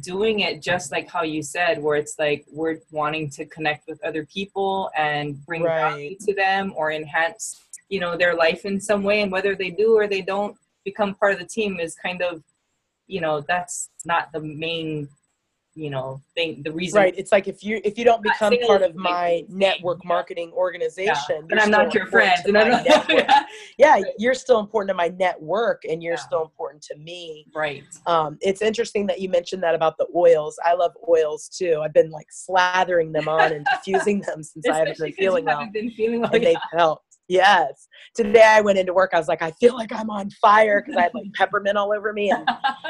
doing 0.00 0.40
it 0.40 0.62
just 0.62 0.92
like 0.92 1.08
how 1.10 1.22
you 1.22 1.42
said, 1.42 1.82
where 1.82 1.96
it's 1.96 2.18
like 2.18 2.44
we're 2.50 2.78
wanting 2.90 3.28
to 3.30 3.44
connect 3.46 3.86
with 3.86 4.02
other 4.04 4.24
people 4.26 4.90
and 4.96 5.44
bring 5.44 5.62
value 5.62 6.16
to 6.20 6.34
them 6.34 6.72
or 6.76 6.92
enhance, 6.92 7.60
you 7.88 8.00
know, 8.00 8.16
their 8.16 8.34
life 8.34 8.64
in 8.64 8.80
some 8.80 9.02
way. 9.02 9.20
And 9.20 9.30
whether 9.30 9.54
they 9.54 9.70
do 9.70 9.96
or 9.96 10.06
they 10.06 10.22
don't 10.22 10.56
become 10.84 11.14
part 11.14 11.32
of 11.32 11.38
the 11.38 11.46
team 11.46 11.80
is 11.80 11.94
kind 11.94 12.22
of, 12.22 12.42
you 13.06 13.20
know, 13.20 13.40
that's 13.46 13.90
not 14.04 14.32
the 14.32 14.40
main, 14.40 15.08
you 15.74 15.90
know, 15.90 16.20
thing. 16.34 16.62
The 16.62 16.72
reason, 16.72 17.00
right 17.00 17.14
it's 17.16 17.32
like 17.32 17.48
if 17.48 17.64
you 17.64 17.80
if 17.84 17.96
you 17.98 18.04
don't 18.04 18.22
become 18.22 18.54
part 18.66 18.82
of 18.82 18.94
my 18.94 19.44
network 19.48 20.04
marketing 20.04 20.52
organization 20.52 21.14
yeah. 21.30 21.46
and 21.50 21.60
I'm 21.60 21.70
not 21.70 21.94
your 21.94 22.06
friend. 22.06 22.38
And 22.44 22.58
I'm 22.58 22.70
not, 22.84 23.08
yeah. 23.08 23.44
yeah 23.78 24.00
you're 24.18 24.34
still 24.34 24.60
important 24.60 24.88
to 24.90 24.94
my 24.94 25.08
network 25.08 25.82
and 25.88 26.02
you're 26.02 26.14
Yeah. 26.14 26.20
still 26.20 26.42
important 26.42 26.82
to 26.84 26.96
me 26.96 27.46
right. 27.54 27.84
um, 28.06 28.36
it's 28.40 28.60
interesting 28.62 29.06
that 29.06 29.20
you 29.20 29.28
mentioned 29.28 29.62
that 29.62 29.74
about 29.74 29.96
the 29.98 30.06
oils 30.14 30.58
i 30.64 30.74
love 30.74 30.92
oils 31.08 31.48
too 31.48 31.80
i've 31.82 31.92
been 31.92 32.10
like 32.10 32.26
slathering 32.30 33.12
them 33.12 33.28
on 33.28 33.52
and 33.52 33.66
diffusing 33.72 34.20
them 34.20 34.42
since 34.42 34.66
i 34.68 34.76
haven't 34.76 34.98
been 34.98 35.12
feeling 35.12 35.44
well 35.44 35.58
haven't 35.58 35.72
been 35.72 35.90
feeling 35.92 36.20
well. 36.20 36.30
and 36.32 36.44
they've 36.44 36.56
helped 36.72 37.11
yes. 37.28 37.88
Today 38.14 38.44
i 38.44 38.60
went 38.60 38.78
into 38.78 38.92
work 38.92 39.10
i 39.14 39.18
was 39.18 39.28
like 39.28 39.42
i 39.42 39.50
feel 39.52 39.74
like 39.74 39.92
i'm 39.92 40.10
on 40.10 40.30
fire 40.32 40.82
because 40.82 40.98
i 40.98 41.02
had 41.02 41.14
like 41.14 41.32
peppermint 41.34 41.76
all 41.76 41.92
over 41.92 42.12
me 42.12 42.30
and 42.30 42.46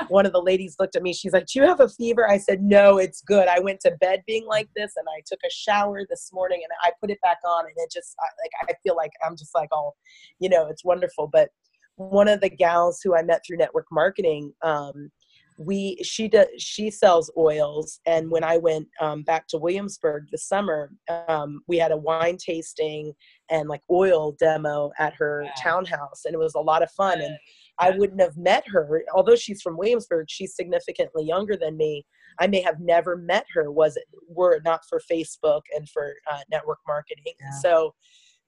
one 0.08 0.26
of 0.26 0.32
the 0.32 0.42
ladies 0.42 0.76
looked 0.78 0.96
at 0.96 1.02
me 1.02 1.12
she's 1.12 1.32
like 1.32 1.46
do 1.46 1.60
you 1.60 1.66
have 1.66 1.80
a 1.80 1.88
fever? 1.88 2.28
I 2.28 2.38
said 2.38 2.62
no 2.62 2.98
it's 2.98 3.22
good. 3.22 3.48
I 3.48 3.60
went 3.60 3.80
to 3.80 3.92
bed 4.00 4.22
being 4.26 4.46
like 4.46 4.68
this 4.74 4.92
and 4.96 5.06
i 5.16 5.22
took 5.26 5.40
a 5.44 5.50
shower 5.50 6.00
this 6.08 6.30
morning 6.32 6.60
and 6.62 6.72
i 6.82 6.92
put 7.00 7.10
it 7.10 7.20
back 7.22 7.38
on 7.46 7.66
and 7.66 7.74
it 7.76 7.90
just 7.92 8.14
I, 8.20 8.26
like 8.42 8.70
i 8.70 8.74
feel 8.82 8.96
like 8.96 9.12
i'm 9.24 9.36
just 9.36 9.54
like 9.54 9.68
all 9.72 9.96
you 10.38 10.48
know 10.48 10.68
it's 10.68 10.84
wonderful. 10.84 11.28
But 11.32 11.50
one 11.96 12.28
of 12.28 12.40
the 12.40 12.50
gals 12.50 13.00
who 13.02 13.14
i 13.16 13.22
met 13.22 13.42
through 13.46 13.58
network 13.58 13.86
marketing 13.90 14.52
um, 14.62 15.10
we 15.58 15.96
she 16.02 16.28
does 16.28 16.46
she 16.58 16.90
sells 16.90 17.30
oils 17.36 18.00
and 18.06 18.30
when 18.30 18.42
i 18.42 18.56
went 18.56 18.88
um, 19.00 19.22
back 19.22 19.46
to 19.46 19.58
williamsburg 19.58 20.24
this 20.30 20.48
summer 20.48 20.90
um, 21.28 21.60
we 21.68 21.76
had 21.76 21.92
a 21.92 21.96
wine 21.96 22.36
tasting 22.36 23.12
and 23.52 23.68
like 23.68 23.82
oil 23.90 24.32
demo 24.40 24.90
at 24.98 25.12
her 25.14 25.44
Yeah. 25.44 25.52
townhouse 25.62 26.24
and 26.24 26.34
it 26.34 26.38
was 26.38 26.54
a 26.54 26.60
lot 26.60 26.82
of 26.82 26.90
fun 26.90 27.20
and 27.20 27.36
I 27.78 27.90
wouldn't 27.90 28.20
have 28.20 28.36
met 28.36 28.64
her. 28.68 29.04
Although 29.14 29.36
she's 29.36 29.62
from 29.62 29.76
Williamsburg, 29.76 30.26
she's 30.28 30.56
significantly 30.56 31.24
younger 31.24 31.56
than 31.56 31.76
me. 31.76 32.06
I 32.40 32.46
may 32.46 32.62
have 32.62 32.80
never 32.80 33.16
met 33.16 33.44
her 33.54 33.70
was 33.70 33.96
it 33.96 34.04
were 34.28 34.54
it 34.54 34.64
not 34.64 34.84
for 34.88 35.00
Facebook 35.10 35.62
and 35.74 35.88
for 35.88 36.14
uh, 36.30 36.40
network 36.50 36.78
marketing. 36.86 37.34
Yeah. 37.40 37.50
So, 37.60 37.94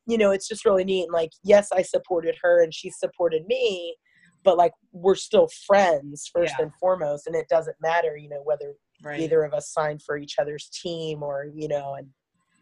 you 0.07 0.19
know, 0.19 0.31
it's 0.31 0.49
just 0.49 0.65
really 0.65 0.85
neat. 0.85 1.05
And 1.05 1.13
like, 1.13 1.33
yes, 1.43 1.69
I 1.73 1.83
supported 1.83 2.37
her 2.43 2.63
and 2.63 2.73
she 2.73 2.91
supported 2.91 3.47
me, 3.47 3.97
but 4.43 4.57
like 4.57 4.73
we're 4.93 5.15
still 5.15 5.49
friends 5.67 6.31
first 6.33 6.55
and 6.59 6.73
foremost. 6.81 7.27
And 7.27 7.37
it 7.37 7.49
doesn't 7.49 7.77
matter, 7.81 8.17
you 8.17 8.29
know, 8.29 8.43
whether 8.45 8.75
right. 9.03 9.21
either 9.21 9.43
of 9.43 9.53
us 9.53 9.71
signed 9.71 10.03
for 10.03 10.17
each 10.17 10.39
other's 10.39 10.69
team 10.69 11.23
or 11.23 11.47
you 11.55 11.69
know, 11.69 11.95
and 11.95 12.09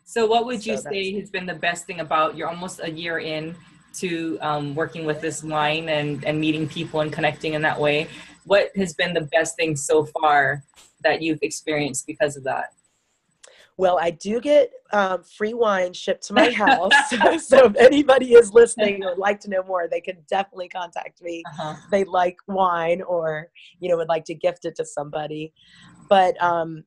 So, 0.05 0.27
what 0.27 0.47
would 0.47 0.65
you 0.65 0.77
So 0.77 0.91
say 0.91 1.19
has 1.21 1.31
been 1.31 1.47
the 1.47 1.55
best 1.55 1.87
thing 1.87 2.01
about 2.01 2.37
you're 2.37 2.49
almost 2.49 2.81
a 2.83 2.91
year 2.91 3.19
in 3.19 3.55
to 3.95 4.39
um, 4.41 4.75
working 4.75 5.05
with 5.05 5.21
this 5.21 5.43
wine 5.43 5.89
and, 5.89 6.25
and 6.25 6.41
meeting 6.41 6.69
people 6.69 7.01
and 7.01 7.13
connecting 7.13 7.55
in 7.55 7.63
that 7.63 7.79
way? 7.79 8.09
What 8.45 8.71
has 8.77 8.95
been 8.95 9.15
the 9.15 9.29
best 9.33 9.57
thing 9.57 9.77
so 9.77 10.05
far 10.05 10.65
that 11.03 11.23
you've 11.23 11.39
experienced 11.43 12.07
because 12.07 12.37
of 12.37 12.45
that? 12.45 12.75
Well, 13.79 13.99
I 14.01 14.11
do 14.11 14.41
get 14.41 14.71
um, 14.93 15.23
free 15.25 15.55
wine 15.55 15.93
shipped 15.93 16.27
to 16.27 16.35
my 16.35 16.51
house. 16.53 16.93
so 17.47 17.67
if 17.67 17.77
anybody 17.77 18.35
is 18.35 18.53
listening 18.53 19.03
or 19.03 19.11
would 19.11 19.19
like 19.19 19.41
to 19.41 19.51
know 19.51 19.63
more, 19.63 19.89
they 19.89 20.01
can 20.01 20.19
definitely 20.29 20.69
contact 20.69 21.23
me. 21.23 21.43
Uh-huh. 21.47 21.75
If 21.85 21.91
they 21.91 22.05
like 22.05 22.37
wine 22.47 23.03
or, 23.03 23.49
you 23.81 23.89
know, 23.89 23.97
would 23.97 24.09
like 24.09 24.25
to 24.27 24.35
gift 24.35 24.65
it 24.67 24.77
to 24.77 24.85
somebody. 24.85 25.53
But 26.09 26.41
um, 26.43 26.85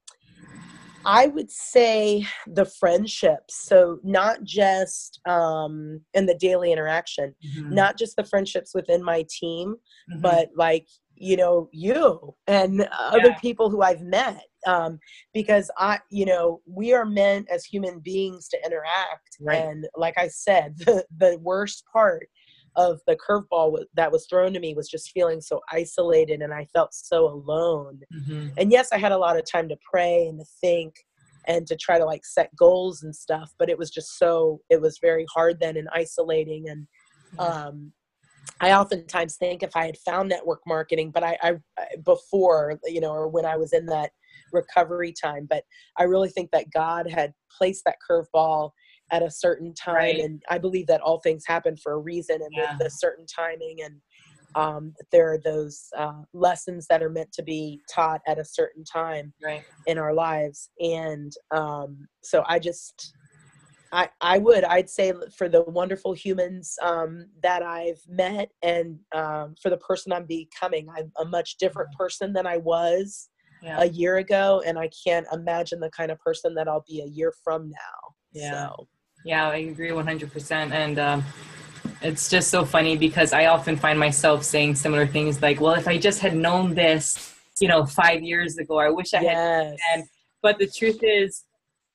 I 1.06 1.28
would 1.28 1.52
say 1.52 2.26
the 2.48 2.66
friendships. 2.66 3.56
So 3.68 4.00
not 4.04 4.44
just 4.44 5.20
um, 5.28 6.02
in 6.14 6.26
the 6.26 6.36
daily 6.36 6.72
interaction, 6.72 7.36
Mhm. 7.58 7.72
not 7.72 7.98
just 7.98 8.16
the 8.16 8.24
friendships 8.26 8.74
within 8.74 9.04
my 9.04 9.26
team, 9.30 9.76
Mhm. 10.10 10.22
but 10.22 10.50
like 10.56 10.88
you 11.18 11.38
know 11.38 11.70
you 11.72 12.36
and 12.48 12.82
other 13.00 13.30
Yeah. 13.30 13.40
people 13.40 13.70
who 13.70 13.82
i've 13.82 14.02
met 14.02 14.44
um, 14.68 15.00
because 15.34 15.72
i 15.78 15.98
you 16.10 16.26
know 16.26 16.62
we 16.66 16.92
are 16.94 17.06
meant 17.06 17.50
as 17.50 17.64
human 17.64 18.00
beings 18.00 18.50
to 18.50 18.58
interact 18.66 19.38
Right. 19.40 19.62
and 19.64 19.88
like 19.96 20.18
i 20.18 20.28
said 20.28 20.76
the, 20.80 21.06
the 21.18 21.38
worst 21.42 21.86
part 21.94 22.28
of 22.76 23.00
the 23.08 23.16
curveball 23.18 23.78
that 23.96 24.12
was 24.12 24.26
thrown 24.28 24.54
to 24.54 24.60
me 24.60 24.74
was 24.74 24.90
just 24.90 25.12
feeling 25.12 25.42
so 25.42 25.62
isolated 25.72 26.42
and 26.42 26.54
i 26.54 26.66
felt 26.74 26.94
so 26.94 27.28
alone 27.28 28.00
Mhm. 28.14 28.52
and 28.58 28.72
yes 28.72 28.90
i 28.92 28.98
had 28.98 29.12
a 29.12 29.18
lot 29.18 29.38
of 29.38 29.50
time 29.50 29.70
to 29.70 29.78
pray 29.92 30.28
and 30.28 30.40
to 30.40 30.46
think 30.62 30.96
and 31.48 31.68
to 31.68 31.76
try 31.76 31.98
to 31.98 32.06
like 32.06 32.26
set 32.26 32.56
goals 32.56 33.04
and 33.04 33.16
stuff 33.16 33.52
but 33.60 33.70
it 33.70 33.78
was 33.78 33.90
just 33.90 34.18
so 34.18 34.62
it 34.70 34.82
was 34.82 35.00
very 35.02 35.26
hard 35.34 35.60
then 35.60 35.78
and 35.78 35.88
isolating 35.94 36.70
and 36.70 36.88
um 37.40 37.92
i 38.62 38.72
oftentimes 38.74 39.38
think 39.38 39.64
if 39.64 39.76
i 39.76 39.86
had 39.86 39.98
found 40.06 40.30
network 40.30 40.62
marketing 40.68 41.12
but 41.12 41.24
I 41.24 41.38
I- 41.42 41.86
before 42.04 42.80
you 42.86 43.00
know 43.02 43.12
or 43.12 43.28
when 43.28 43.46
i 43.46 43.56
was 43.58 43.74
in 43.74 43.86
that 43.88 44.12
recovery 44.52 45.14
time 45.14 45.48
but 45.50 45.64
i 45.98 46.04
really 46.04 46.30
think 46.30 46.52
that 46.52 46.72
god 46.72 47.10
had 47.10 47.34
placed 47.58 47.84
that 47.86 47.98
curveball 48.08 48.72
at 49.12 49.24
a 49.24 49.30
certain 49.30 49.74
time 49.74 49.96
Right. 49.96 50.20
and 50.20 50.42
i 50.50 50.58
believe 50.58 50.88
that 50.88 51.02
all 51.02 51.20
things 51.20 51.44
happen 51.46 51.76
for 51.78 51.94
a 51.94 51.98
reason 52.00 52.42
and 52.42 52.52
Yeah. 52.56 52.76
with 52.78 52.88
a 52.88 52.90
certain 52.90 53.26
timing 53.26 53.78
and 53.84 54.02
um, 54.56 54.94
there 55.12 55.34
are 55.34 55.38
those 55.38 55.90
uh, 55.98 56.22
lessons 56.34 56.88
that 56.90 57.04
are 57.04 57.10
meant 57.10 57.32
to 57.34 57.44
be 57.44 57.82
taught 57.94 58.22
at 58.26 58.40
a 58.40 58.46
certain 58.46 58.86
time 58.86 59.34
Right. 59.44 59.64
in 59.86 59.98
our 59.98 60.14
lives 60.14 60.70
and 60.80 61.34
um, 61.54 62.08
so 62.24 62.44
i 62.48 62.58
just 62.60 63.14
I, 63.92 64.10
I 64.22 64.40
would 64.40 64.64
i'd 64.66 64.90
say 64.90 65.14
for 65.38 65.48
the 65.48 65.64
wonderful 65.64 66.14
humans 66.14 66.76
um, 66.82 67.28
that 67.44 67.62
i've 67.64 68.02
met 68.08 68.50
and 68.64 69.00
um, 69.14 69.56
for 69.62 69.70
the 69.70 69.78
person 69.78 70.12
i'm 70.12 70.26
becoming 70.26 70.88
i'm 70.96 71.12
a 71.20 71.26
much 71.26 71.58
different 71.58 71.92
person 71.98 72.34
than 72.34 72.48
i 72.48 72.58
was 72.58 73.30
Yeah. 73.62 73.82
a 73.82 73.88
year 73.88 74.18
ago 74.18 74.62
and 74.66 74.78
i 74.80 74.90
can't 75.06 75.28
imagine 75.32 75.80
the 75.80 75.92
kind 75.92 76.12
of 76.12 76.20
person 76.20 76.56
that 76.56 76.68
i'll 76.68 76.86
be 76.88 77.02
a 77.02 77.06
year 77.08 77.34
from 77.44 77.70
now 77.70 78.16
Yeah. 78.34 78.68
so 78.70 78.88
Yeah, 79.26 79.50
I 79.50 79.58
agree 79.58 79.90
100%. 79.90 80.72
And 80.72 81.00
um, 81.00 81.24
it's 82.02 82.30
just 82.30 82.50
so 82.52 82.64
funny 82.64 82.96
because 82.96 83.34
I 83.34 83.48
often 83.48 83.76
find 83.76 84.00
myself 84.00 84.44
saying 84.44 84.76
similar 84.76 85.08
things 85.08 85.42
like, 85.42 85.60
well, 85.60 85.74
if 85.74 85.88
I 85.88 85.98
just 85.98 86.20
had 86.20 86.36
known 86.38 86.76
this, 86.76 87.34
you 87.60 87.68
know, 87.68 87.86
five 87.88 88.22
years 88.22 88.58
ago, 88.58 88.78
I 88.80 88.90
wish 88.90 89.14
I 89.14 89.18
had 89.18 89.24
yes 89.26 89.78
and 89.94 90.04
but 90.44 90.60
the 90.60 90.68
truth 90.68 91.00
is 91.02 91.46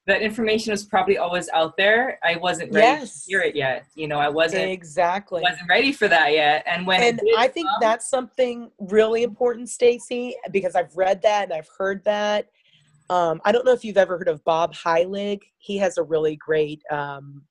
that 0.08 0.22
information 0.22 0.72
was 0.72 0.84
probably 0.84 1.18
always 1.18 1.48
out 1.50 1.76
there 1.76 2.18
i 2.24 2.34
wasn't 2.36 2.72
ready 2.72 2.84
Yes. 3.00 3.24
to 3.26 3.30
hear 3.30 3.40
it 3.42 3.54
yet 3.54 3.84
you 3.94 4.08
know 4.08 4.18
i 4.18 4.28
wasn't 4.28 4.68
exactly 4.68 5.40
wasn't 5.42 5.68
ready 5.68 5.92
for 5.92 6.08
that 6.08 6.32
yet 6.32 6.64
and 6.66 6.84
when 6.84 7.00
and 7.00 7.20
I 7.38 7.46
think 7.46 7.68
come- 7.68 7.76
that's 7.80 8.10
something 8.10 8.70
really 8.80 9.22
important, 9.22 9.68
Stacy, 9.68 10.34
because 10.50 10.74
I've 10.74 10.96
read 10.96 11.22
that 11.22 11.44
and 11.44 11.52
I've 11.52 11.68
heard 11.78 12.02
that. 12.04 12.46
Um, 13.10 13.40
I 13.44 13.50
don't 13.50 13.66
know 13.66 13.72
if 13.72 13.84
you've 13.84 13.96
ever 13.98 14.16
heard 14.16 14.28
of 14.28 14.42
Bob 14.44 14.72
Heilig. 14.72 15.40
He 15.58 15.76
has 15.78 15.98
a 15.98 16.02
really 16.02 16.36
great 16.36 16.80
um, 16.92 17.42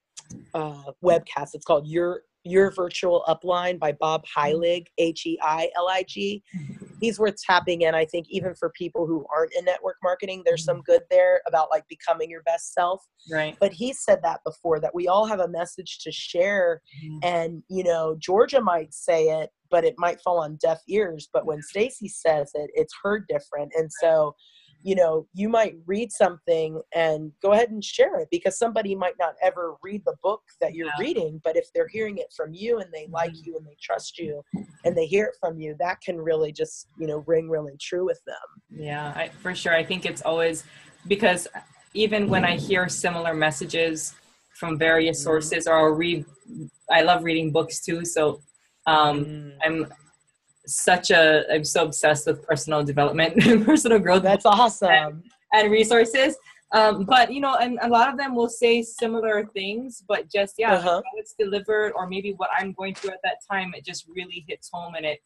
uh, 0.54 0.92
webcast. 1.04 1.50
It's 1.54 1.66
called 1.66 1.86
Your 1.86 2.22
Your 2.46 2.72
Virtual 2.72 3.26
Upline 3.28 3.78
by 3.78 3.92
Bob 3.92 4.24
Heilig, 4.26 4.86
H 4.98 5.26
E 5.26 5.38
I 5.44 5.70
L 5.76 5.90
I 5.90 6.04
G. 6.08 6.42
He's 7.02 7.20
worth 7.20 7.36
tapping 7.46 7.82
in. 7.82 7.94
I 7.94 8.06
think 8.06 8.28
even 8.30 8.56
for 8.56 8.72
people 8.72 9.06
who 9.06 9.26
aren't 9.36 9.52
in 9.58 9.66
network 9.66 9.98
marketing, 10.02 10.44
there's 10.46 10.64
some 10.64 10.82
good 10.82 11.02
there 11.10 11.42
about 11.46 11.70
like 11.70 11.84
becoming 11.90 12.30
your 12.30 12.42
best 12.44 12.74
self 12.74 13.02
right 13.32 13.58
but 13.60 13.74
he 13.74 13.92
said 13.94 14.20
that 14.24 14.40
before 14.46 14.80
that 14.80 14.96
we 14.96 15.08
all 15.10 15.26
have 15.26 15.40
a 15.42 15.48
message 15.48 16.00
to 16.00 16.12
share 16.12 16.82
Mhm. 17.04 17.20
and 17.24 17.64
you 17.70 17.84
know 17.84 18.16
georgia 18.18 18.62
might 18.62 18.94
say 18.94 19.26
it 19.26 19.50
but 19.70 19.84
it 19.84 19.96
might 19.98 20.22
fall 20.22 20.40
on 20.40 20.58
deaf 20.62 20.80
ears 20.88 21.28
but 21.34 21.46
when 21.46 21.62
stacy 21.62 22.08
says 22.08 22.50
it 22.54 22.72
it's 22.74 22.94
heard 23.04 23.26
different 23.28 23.72
and 23.76 23.90
so 24.02 24.34
you 24.82 24.96
know 24.96 25.28
you 25.34 25.50
might 25.50 25.76
read 25.86 26.12
something 26.12 26.82
and 26.96 27.32
go 27.42 27.52
ahead 27.52 27.70
and 27.70 27.84
share 27.84 28.20
it 28.20 28.28
because 28.32 28.58
somebody 28.58 28.96
might 28.96 29.16
not 29.20 29.34
ever 29.42 29.76
read 29.84 30.02
the 30.06 30.16
book 30.24 30.42
that 30.62 30.74
you're 30.74 30.88
Yeah. 30.88 31.04
reading 31.04 31.42
but 31.44 31.56
if 31.58 31.68
they're 31.74 31.88
hearing 31.88 32.18
it 32.18 32.32
from 32.36 32.54
you 32.54 32.80
and 32.80 32.92
they 32.94 33.08
like 33.12 33.34
Mhm. 33.34 33.46
you 33.46 33.58
and 33.58 33.66
they 33.66 33.76
trust 33.82 34.18
you 34.18 34.42
and 34.86 34.96
they 34.96 35.06
hear 35.06 35.26
it 35.26 35.36
from 35.40 35.60
you 35.60 35.76
that 35.80 36.00
can 36.02 36.18
really 36.20 36.52
just 36.52 36.88
you 36.98 37.08
know 37.08 37.24
ring 37.28 37.50
really 37.50 37.76
true 37.80 38.06
with 38.06 38.22
them 38.26 38.36
Yeah, 38.70 39.14
I, 39.16 39.30
for 39.30 39.54
sure. 39.56 39.74
I 39.74 39.84
think 39.84 40.06
it's 40.06 40.22
always 40.22 40.64
because 41.08 41.48
even 41.94 42.30
when 42.30 42.46
I 42.46 42.56
hear 42.56 42.88
similar 42.88 43.34
messages 43.34 44.16
from 44.54 44.78
various 44.78 45.20
Mhm. 45.20 45.24
sources, 45.24 45.68
or 45.68 45.76
I'll 45.78 45.96
read, 45.96 46.26
I 46.90 47.02
love 47.02 47.24
reading 47.24 47.52
books 47.52 47.80
too. 47.82 48.06
So 48.06 48.42
um, 48.86 49.26
Mm. 49.26 49.52
I'm 49.64 49.94
such 50.70 51.12
a, 51.12 51.44
I'm 51.52 51.64
so 51.64 51.86
obsessed 51.86 52.28
with 52.28 52.44
personal 52.46 52.84
development 52.84 53.44
and 53.46 53.66
personal 53.72 54.00
growth 54.00 54.24
that's 54.24 54.46
awesome 54.46 55.24
and 55.54 55.72
resources. 55.72 56.38
Um, 56.72 57.04
but 57.06 57.34
you 57.34 57.42
know, 57.42 57.56
and 57.56 57.80
a 57.82 57.88
lot 57.90 58.10
of 58.10 58.18
them 58.18 58.36
will 58.36 58.50
say 58.50 58.84
similar 58.84 59.46
things, 59.54 60.04
but 60.08 60.30
just 60.32 60.56
yeah, 60.60 60.74
Uh-huh. 60.76 61.02
how 61.04 61.18
it's 61.18 61.34
delivered, 61.34 61.94
or 61.96 62.08
maybe 62.08 62.34
what 62.34 62.52
I'm 62.58 62.74
going 62.74 62.94
through 62.94 63.12
at 63.12 63.22
that 63.24 63.38
time, 63.52 63.74
it 63.76 63.84
just 63.84 64.06
really 64.08 64.46
hits 64.48 64.70
home, 64.72 64.94
and 64.96 65.06
it 65.06 65.20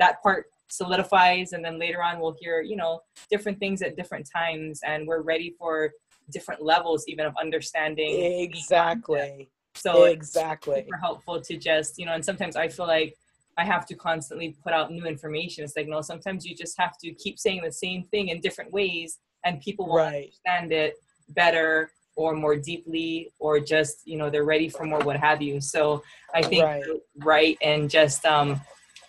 that 0.00 0.20
part 0.22 0.46
solidifies, 0.68 1.52
and 1.52 1.64
then 1.64 1.78
later 1.78 2.02
on 2.02 2.18
we'll 2.18 2.36
hear 2.40 2.62
you 2.62 2.74
know 2.74 3.00
different 3.30 3.60
things 3.60 3.80
at 3.82 3.96
different 3.96 4.28
times, 4.34 4.80
and 4.84 5.06
we're 5.06 5.22
ready 5.22 5.54
for 5.56 5.92
different 6.30 6.62
levels 6.62 7.04
even 7.06 7.26
of 7.26 7.34
understanding. 7.40 8.10
exactly 8.42 9.48
So 9.74 10.04
it's 10.04 10.14
exactly 10.14 10.82
super 10.82 10.96
helpful 10.96 11.40
to 11.40 11.56
just 11.56 11.96
you 11.98 12.06
know, 12.06 12.14
and 12.14 12.24
sometimes 12.24 12.56
I 12.56 12.66
feel 12.68 12.88
like 12.88 13.14
I 13.58 13.64
have 13.64 13.84
to 13.86 13.94
constantly 13.94 14.56
put 14.62 14.72
out 14.72 14.92
new 14.92 15.04
information. 15.04 15.64
It's 15.64 15.76
like 15.76 15.88
no, 15.88 16.00
sometimes 16.00 16.46
you 16.46 16.54
just 16.54 16.78
have 16.78 16.96
to 16.98 17.12
keep 17.12 17.38
saying 17.38 17.62
the 17.64 17.72
same 17.72 18.04
thing 18.04 18.28
in 18.28 18.40
different 18.40 18.72
ways, 18.72 19.18
and 19.44 19.60
people 19.60 19.86
will 19.86 19.96
right 19.96 20.32
understand 20.46 20.72
it 20.72 20.94
better 21.30 21.90
or 22.16 22.34
more 22.34 22.56
deeply 22.56 23.30
or 23.38 23.60
just 23.60 24.00
you 24.04 24.16
know 24.18 24.28
they're 24.30 24.44
ready 24.44 24.68
for 24.68 24.84
more 24.84 24.98
what 25.00 25.16
have 25.16 25.40
you 25.40 25.60
so 25.60 26.02
i 26.34 26.42
think 26.42 26.64
Right. 26.64 26.82
right 27.18 27.58
and 27.62 27.88
just 27.90 28.24
um 28.24 28.60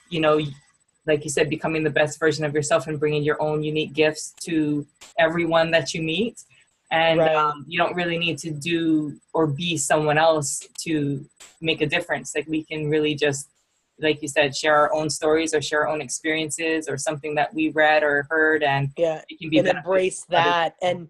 you 0.10 0.20
know 0.20 0.40
like 1.08 1.24
you 1.24 1.30
said 1.30 1.50
becoming 1.50 1.84
the 1.84 1.90
best 1.90 2.20
version 2.20 2.46
of 2.46 2.54
yourself 2.54 2.88
and 2.88 3.00
bringing 3.00 3.24
your 3.24 3.42
own 3.42 3.64
unique 3.64 3.94
gifts 3.94 4.36
to 4.42 4.86
everyone 5.18 5.72
that 5.72 5.94
you 5.94 6.02
meet 6.04 6.44
and 6.92 7.20
Right. 7.20 7.36
um, 7.36 7.66
you 7.68 7.78
don't 7.78 7.96
really 7.96 8.18
need 8.18 8.38
to 8.40 8.52
do 8.52 9.20
or 9.34 9.48
be 9.48 9.78
someone 9.78 10.18
else 10.18 10.68
to 10.80 11.26
make 11.62 11.82
a 11.82 11.88
difference 11.88 12.36
like 12.36 12.48
we 12.48 12.64
can 12.64 12.90
really 12.90 13.16
just 13.16 13.50
like 14.02 14.22
you 14.22 14.28
said 14.28 14.56
share 14.56 14.76
our 14.76 14.94
own 14.94 15.10
stories 15.10 15.54
or 15.54 15.62
share 15.62 15.82
our 15.82 15.88
own 15.88 16.02
experiences 16.02 16.88
or 16.88 16.98
something 16.98 17.36
that 17.36 17.54
we 17.54 17.70
read 17.70 18.04
or 18.04 18.26
heard 18.30 18.64
and 18.64 18.90
yeah 18.98 19.22
it 19.28 19.40
can 19.40 19.50
be 19.50 19.58
and 19.60 19.68
embrace 19.68 20.26
that 20.30 20.76
and 20.82 21.10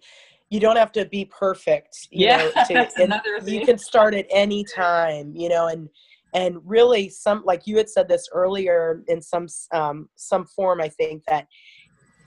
you 0.49 0.59
don't 0.59 0.77
have 0.77 0.91
to 0.91 1.05
be 1.05 1.25
perfect 1.25 2.07
you 2.11 2.27
Yeah, 2.27 2.37
know, 2.37 2.51
to, 2.67 2.73
that's 2.73 2.97
another 2.97 3.39
you 3.45 3.65
can 3.65 3.77
start 3.77 4.13
at 4.13 4.25
any 4.29 4.63
time 4.63 5.33
you 5.35 5.49
know 5.49 5.67
and 5.67 5.89
and 6.33 6.57
really 6.63 7.09
some 7.09 7.43
like 7.45 7.65
you 7.65 7.77
had 7.77 7.89
said 7.89 8.07
this 8.07 8.27
earlier 8.31 9.03
in 9.07 9.21
some 9.21 9.47
um, 9.71 10.09
some 10.15 10.45
form 10.45 10.81
i 10.81 10.89
think 10.89 11.23
that 11.27 11.47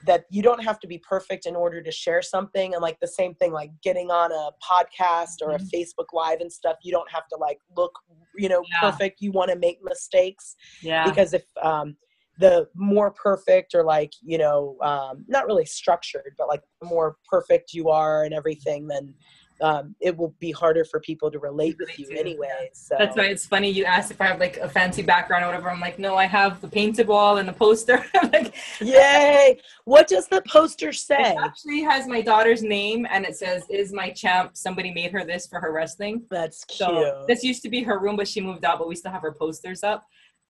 that 0.05 0.25
you 0.29 0.41
don't 0.41 0.63
have 0.63 0.79
to 0.79 0.87
be 0.87 0.97
perfect 0.97 1.45
in 1.45 1.55
order 1.55 1.81
to 1.81 1.91
share 1.91 2.21
something 2.21 2.73
and 2.73 2.81
like 2.81 2.99
the 2.99 3.07
same 3.07 3.33
thing 3.35 3.51
like 3.51 3.71
getting 3.81 4.11
on 4.11 4.31
a 4.31 4.49
podcast 4.61 5.41
or 5.41 5.51
a 5.53 5.59
Mhm. 5.59 5.69
facebook 5.73 6.07
live 6.13 6.41
and 6.41 6.51
stuff 6.51 6.77
you 6.83 6.91
don't 6.91 7.09
have 7.11 7.27
to 7.27 7.37
like 7.37 7.59
look 7.77 7.91
you 8.35 8.49
know 8.49 8.63
Yeah. 8.69 8.89
perfect 8.91 9.21
you 9.21 9.31
want 9.31 9.49
to 9.49 9.57
make 9.57 9.79
mistakes 9.83 10.55
yeah 10.81 11.05
because 11.05 11.33
if 11.33 11.45
um, 11.61 11.95
the 12.39 12.67
more 12.75 13.11
perfect 13.11 13.75
or 13.75 13.83
like 13.83 14.11
you 14.21 14.37
know 14.37 14.77
um, 14.81 15.23
not 15.27 15.45
really 15.45 15.65
structured 15.65 16.33
but 16.37 16.47
like 16.47 16.61
the 16.81 16.87
more 16.87 17.17
perfect 17.29 17.73
you 17.73 17.89
are 17.89 18.23
and 18.23 18.33
everything 18.33 18.87
then 18.87 19.13
um, 19.61 19.95
it 20.01 20.15
will 20.15 20.33
be 20.39 20.51
harder 20.51 20.83
for 20.85 20.99
people 20.99 21.31
to 21.31 21.39
relate 21.39 21.77
with 21.79 21.97
you 21.97 22.07
anyway 22.17 22.69
so 22.73 22.95
That's 22.97 23.15
why 23.15 23.25
it's 23.25 23.45
funny 23.45 23.69
you 23.69 23.85
asked 23.85 24.11
if 24.11 24.19
I 24.19 24.27
have 24.27 24.39
like 24.39 24.57
a 24.57 24.69
fancy 24.69 25.01
background 25.01 25.43
or 25.43 25.47
whatever. 25.47 25.69
I'm 25.69 25.79
like, 25.79 25.99
no, 25.99 26.15
I 26.15 26.25
have 26.25 26.61
the 26.61 26.67
painted 26.67 27.07
wall 27.07 27.37
and 27.37 27.47
the 27.47 27.53
poster. 27.53 28.05
like, 28.31 28.55
yay 28.81 29.57
what 29.85 30.07
does 30.07 30.27
the 30.27 30.41
poster 30.47 30.91
say 30.91 31.15
it 31.19 31.37
actually 31.41 31.81
has 31.81 32.07
my 32.07 32.21
daughter's 32.21 32.63
name 32.63 33.05
and 33.09 33.25
it 33.25 33.35
says, 33.35 33.63
"Is 33.69 33.93
my 33.93 34.09
champ." 34.11 34.51
Somebody 34.55 34.91
made 34.91 35.11
her 35.11 35.25
this 35.25 35.47
for 35.47 35.59
her 35.59 35.71
wrestling. 35.71 36.25
that's 36.29 36.63
cute 36.65 36.89
So 36.89 37.25
this 37.27 37.43
used 37.43 37.61
to 37.63 37.69
be 37.69 37.83
her 37.83 37.99
room, 37.99 38.15
but 38.15 38.27
she 38.27 38.41
moved 38.41 38.65
out. 38.65 38.79
But 38.79 38.87
we 38.87 38.95
still 38.95 39.11
have 39.11 39.21
her 39.21 39.33
posters 39.33 39.83
up. 39.83 40.05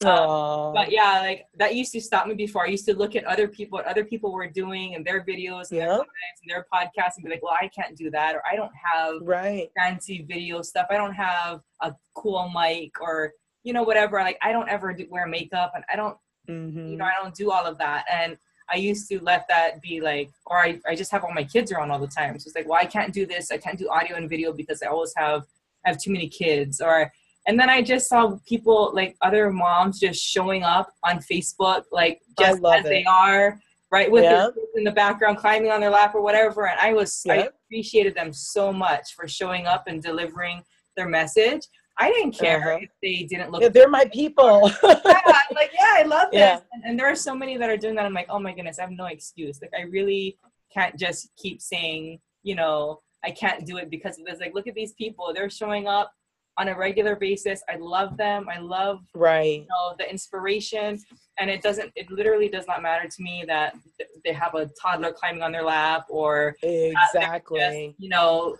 Aw. 0.05 0.73
But 0.73 0.91
yeah, 0.91 1.19
like 1.21 1.45
that 1.57 1.75
used 1.75 1.91
to 1.93 2.01
stop 2.01 2.27
me 2.27 2.33
before. 2.33 2.65
I 2.65 2.69
used 2.69 2.85
to 2.85 2.95
look 2.95 3.15
at 3.15 3.23
other 3.25 3.47
people, 3.47 3.77
what 3.77 3.85
other 3.85 4.03
people 4.03 4.31
were 4.33 4.47
doing 4.47 4.95
and 4.95 5.05
their 5.05 5.23
videos 5.23 5.71
and 5.71 5.79
their 5.79 5.87
Yeah. 5.87 5.95
and 5.97 6.49
their 6.49 6.65
podcasts 6.73 7.15
and 7.15 7.23
be 7.23 7.29
like, 7.31 7.43
well, 7.43 7.55
I 7.59 7.67
can't 7.69 7.95
do 7.97 8.09
that, 8.11 8.35
or 8.35 8.41
I 8.51 8.55
don't 8.55 8.71
have 8.93 9.15
right 9.21 9.69
fancy 9.77 10.25
video 10.27 10.61
stuff. 10.61 10.87
I 10.89 10.95
don't 10.95 11.13
have 11.13 11.61
a 11.81 11.95
cool 12.15 12.49
mic 12.49 12.99
or 13.01 13.33
you 13.63 13.71
know 13.73 13.83
whatever. 13.83 14.19
Like 14.19 14.37
I 14.41 14.51
don't 14.51 14.69
ever 14.69 14.93
do, 14.93 15.07
wear 15.09 15.25
makeup 15.27 15.71
and 15.75 15.83
I 15.91 15.95
don't 15.95 16.17
hmm 16.47 16.87
you 16.89 16.97
know 16.97 17.05
I 17.05 17.13
don't 17.21 17.33
do 17.35 17.51
all 17.51 17.65
of 17.65 17.77
that. 17.77 18.05
And 18.11 18.37
I 18.69 18.75
used 18.77 19.09
to 19.09 19.19
let 19.21 19.45
that 19.49 19.81
be 19.81 19.99
like, 20.01 20.31
or 20.45 20.57
I, 20.57 20.79
I 20.87 20.95
just 20.95 21.11
have 21.11 21.23
all 21.25 21.33
my 21.33 21.43
kids 21.43 21.71
around 21.71 21.91
all 21.91 21.99
the 21.99 22.07
time. 22.07 22.39
So 22.39 22.47
it's 22.47 22.55
like, 22.55 22.67
well, 22.67 22.79
I 22.79 22.85
can't 22.85 23.13
do 23.13 23.25
this. 23.25 23.51
I 23.51 23.57
can't 23.57 23.77
do 23.77 23.89
audio 23.89 24.15
and 24.15 24.29
video 24.29 24.53
because 24.53 24.81
I 24.81 24.87
always 24.87 25.13
have 25.17 25.43
I 25.85 25.89
have 25.89 26.01
too 26.01 26.11
many 26.11 26.27
kids. 26.29 26.81
Or 26.81 27.11
and 27.47 27.59
then 27.59 27.69
I 27.69 27.81
just 27.81 28.07
saw 28.07 28.37
people 28.47 28.91
like 28.93 29.15
other 29.21 29.51
moms 29.51 29.99
just 29.99 30.21
showing 30.21 30.63
up 30.63 30.89
on 31.03 31.19
Facebook 31.19 31.83
like 31.91 32.21
just 32.39 32.63
as 32.65 32.83
they 32.83 33.03
are. 33.05 33.59
Right 33.91 34.09
with 34.11 34.23
Yeah. 34.23 34.47
in 34.75 34.83
the 34.83 34.91
background, 34.91 35.37
climbing 35.37 35.69
on 35.69 35.79
their 35.79 35.91
lap 35.91 36.15
or 36.15 36.21
whatever, 36.23 36.65
and 36.67 36.79
I 36.79 36.93
was 36.93 37.23
I 37.29 37.47
appreciated 37.67 38.15
them 38.15 38.33
so 38.33 38.73
much 38.73 39.13
for 39.15 39.27
showing 39.27 39.67
up 39.67 39.83
and 39.85 40.01
delivering 40.01 40.63
their 40.97 41.07
message. 41.07 41.61
I 41.99 42.09
didn't 42.11 42.31
care 42.31 42.57
Uh-huh. 42.73 42.79
if 42.81 42.89
they 43.03 43.27
didn't 43.29 43.51
look 43.51 43.61
Yeah, 43.61 43.69
they're 43.69 43.87
my 43.87 44.05
people 44.05 44.71
yeah, 44.83 44.99
I'm 45.05 45.45
like, 45.55 45.71
yeah, 45.79 45.93
I 45.99 46.03
love 46.07 46.29
this. 46.31 46.39
Yeah. 46.39 46.59
And, 46.71 46.83
and 46.85 46.99
there 46.99 47.07
are 47.07 47.15
so 47.15 47.35
many 47.35 47.55
that 47.57 47.69
are 47.69 47.77
doing 47.77 47.93
that. 47.93 48.05
I'm 48.05 48.13
like, 48.13 48.25
oh 48.31 48.39
my 48.39 48.51
goodness, 48.51 48.79
I 48.79 48.81
have 48.81 48.91
no 48.91 49.05
excuse. 49.05 49.61
Like, 49.61 49.73
I 49.77 49.83
really 49.83 50.39
can't 50.73 50.97
just 50.97 51.29
keep 51.37 51.61
saying, 51.61 52.19
you 52.41 52.55
know, 52.55 52.99
I 53.23 53.29
can't 53.29 53.63
do 53.63 53.77
it 53.77 53.91
because 53.91 54.17
of 54.17 54.25
this. 54.25 54.39
Like, 54.39 54.55
look 54.55 54.65
at 54.65 54.73
these 54.73 54.93
people. 54.93 55.31
They're 55.35 55.51
showing 55.51 55.87
up 55.87 56.11
on 56.57 56.67
a 56.67 56.77
regular 56.77 57.15
basis. 57.15 57.63
I 57.69 57.77
love 57.77 58.17
them. 58.17 58.47
I 58.49 58.59
love, 58.59 58.99
right 59.15 59.61
you 59.61 59.67
know, 59.69 59.95
the 59.97 60.09
inspiration. 60.09 60.99
And 61.39 61.49
it 61.49 61.61
doesn't, 61.61 61.91
it 61.95 62.11
literally 62.11 62.47
does 62.47 62.67
not 62.67 62.81
matter 62.81 63.07
to 63.09 63.23
me 63.23 63.43
that 63.47 63.73
th- 63.97 64.09
they 64.23 64.33
have 64.33 64.53
a 64.55 64.69
toddler 64.79 65.11
climbing 65.11 65.41
on 65.41 65.51
their 65.51 65.63
lap 65.63 66.05
or, 66.09 66.55
exactly 66.61 67.59
just, 67.59 68.01
you 68.01 68.09
know, 68.09 68.57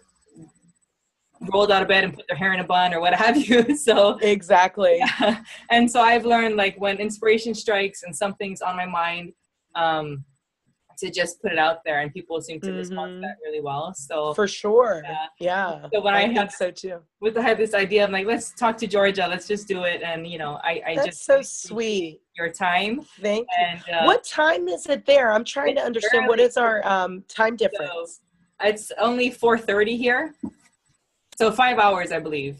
rolled 1.52 1.72
out 1.72 1.82
of 1.82 1.88
bed 1.88 2.04
and 2.04 2.14
put 2.14 2.26
their 2.28 2.38
hair 2.38 2.54
in 2.54 2.60
a 2.60 2.64
bun 2.64 2.94
or 2.94 3.00
what 3.00 3.14
have 3.26 3.38
you. 3.38 3.76
So, 3.76 4.18
exactly 4.20 4.98
yeah. 5.00 5.44
and 5.70 5.90
so 5.90 6.02
I've 6.02 6.26
learned 6.26 6.56
like 6.56 6.80
when 6.80 6.98
inspiration 6.98 7.54
strikes 7.54 8.04
and 8.04 8.16
something's 8.16 8.62
on 8.62 8.76
my 8.76 8.86
mind, 8.86 9.34
um, 9.76 10.24
to 11.04 11.12
just 11.12 11.42
put 11.42 11.52
it 11.52 11.58
out 11.60 11.84
there, 11.84 12.00
and 12.00 12.14
people 12.14 12.40
seem 12.42 12.62
to 12.62 12.72
respond 12.72 13.16
to 13.16 13.20
that 13.28 13.36
really 13.44 13.60
well. 13.62 13.94
So 13.94 14.34
for 14.34 14.48
sure 14.48 15.04
Yeah. 15.04 15.28
yeah 15.40 15.88
So 15.94 16.02
when 16.02 16.14
I 16.14 16.24
think 16.26 16.38
had- 16.38 16.52
so 16.52 16.72
too 16.72 17.00
with 17.20 17.38
I 17.38 17.42
had 17.42 17.58
this 17.58 17.74
idea, 17.74 18.04
I'm 18.06 18.12
like, 18.12 18.26
let's 18.26 18.54
talk 18.54 18.78
to 18.78 18.88
Georgia, 18.88 19.26
let's 19.30 19.48
just 19.48 19.68
do 19.68 19.84
it, 19.84 20.02
and 20.02 20.26
you 20.26 20.38
know, 20.38 20.60
I 20.64 20.74
I 20.88 20.96
that's 20.96 21.08
just 21.08 21.26
so 21.26 21.42
sweet 21.42 22.22
your 22.38 22.50
time 22.50 23.02
thank 23.22 23.48
you 23.88 23.94
uh, 23.94 24.06
what 24.06 24.24
time 24.24 24.68
is 24.68 24.84
it 24.88 25.06
there? 25.06 25.32
I'm 25.36 25.44
trying 25.56 25.76
to 25.76 25.84
understand 25.90 26.28
what 26.28 26.40
is 26.40 26.56
our 26.58 26.76
um, 26.96 27.24
time 27.28 27.56
difference. 27.56 28.22
it's 28.72 28.92
only 29.08 29.30
4:30 29.30 29.98
here, 30.06 30.34
so 31.40 31.52
five 31.52 31.78
hours, 31.86 32.12
I 32.12 32.20
believe. 32.20 32.56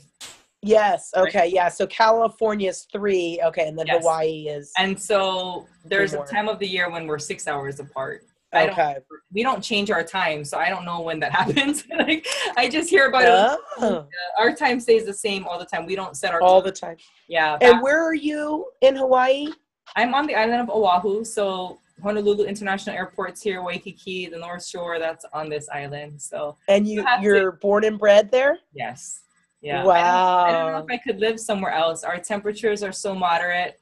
Yes. 0.66 1.12
Right. 1.16 1.28
Okay. 1.28 1.48
Yeah. 1.48 1.68
So 1.70 1.86
California 1.88 2.70
is 2.70 2.88
three. 2.96 3.40
Okay, 3.48 3.68
and 3.68 3.78
then 3.78 3.88
Yes. 3.88 3.98
Hawaii 4.02 4.48
is. 4.58 4.72
And 4.78 5.00
so 5.10 5.68
there's 5.84 6.14
a 6.14 6.24
time 6.24 6.48
of 6.48 6.58
the 6.60 6.68
year 6.76 6.90
when 6.90 7.06
we're 7.06 7.20
six 7.20 7.48
hours 7.48 7.80
apart. 7.82 8.24
I 8.54 8.66
don't 8.68 8.74
okay. 8.80 8.98
we 9.32 9.44
don't 9.44 9.62
change 9.62 9.90
our 9.92 10.04
time, 10.04 10.44
so 10.46 10.58
I 10.58 10.70
don't 10.70 10.86
know 10.86 11.02
when 11.02 11.20
that 11.22 11.32
happens. 11.40 11.84
like 11.98 12.26
I 12.58 12.70
just 12.70 12.90
hear 12.90 13.08
about 13.08 13.24
it. 13.24 13.60
Oh, 13.80 14.08
Our 14.38 14.54
time 14.56 14.80
stays 14.80 15.06
the 15.06 15.14
same 15.14 15.46
all 15.48 15.58
the 15.60 15.66
time. 15.66 15.86
We 15.86 15.96
don't 15.96 16.16
set 16.16 16.34
our 16.34 16.42
all 16.42 16.62
the 16.62 16.72
time. 16.72 16.98
yeah. 17.28 17.54
And 17.62 17.74
back- 17.74 17.84
where 17.84 18.02
are 18.04 18.14
you 18.16 18.68
in 18.82 18.96
Hawaii? 18.96 19.48
I'm 19.96 20.14
on 20.14 20.26
the 20.28 20.36
island 20.36 20.62
of 20.62 20.70
Oahu, 20.70 21.24
so 21.26 21.80
Honolulu 22.02 22.46
International 22.46 22.96
Airport's 22.96 23.42
here, 23.42 23.62
Waikiki, 23.62 24.28
the 24.28 24.38
North 24.38 24.66
Shore. 24.66 24.98
That's 24.98 25.26
on 25.34 25.50
this 25.50 25.68
island. 25.70 26.22
So 26.22 26.58
And 26.68 26.88
you 26.88 27.02
you 27.22 27.34
you're 27.36 27.52
born 27.54 27.84
and 27.84 28.00
bred 28.00 28.32
there? 28.32 28.58
yes, 28.74 29.22
yeah. 29.62 29.82
I 29.84 29.86
Wow. 29.86 30.46
don't, 30.46 30.56
I 30.56 30.60
don't 30.60 30.72
know 30.74 30.86
if 30.88 31.00
I 31.00 31.04
could 31.04 31.20
live 31.20 31.40
somewhere 31.40 31.72
else. 31.72 32.04
Our 32.04 32.18
temperatures 32.18 32.82
are 32.84 32.92
so 32.92 33.14
moderate. 33.14 33.80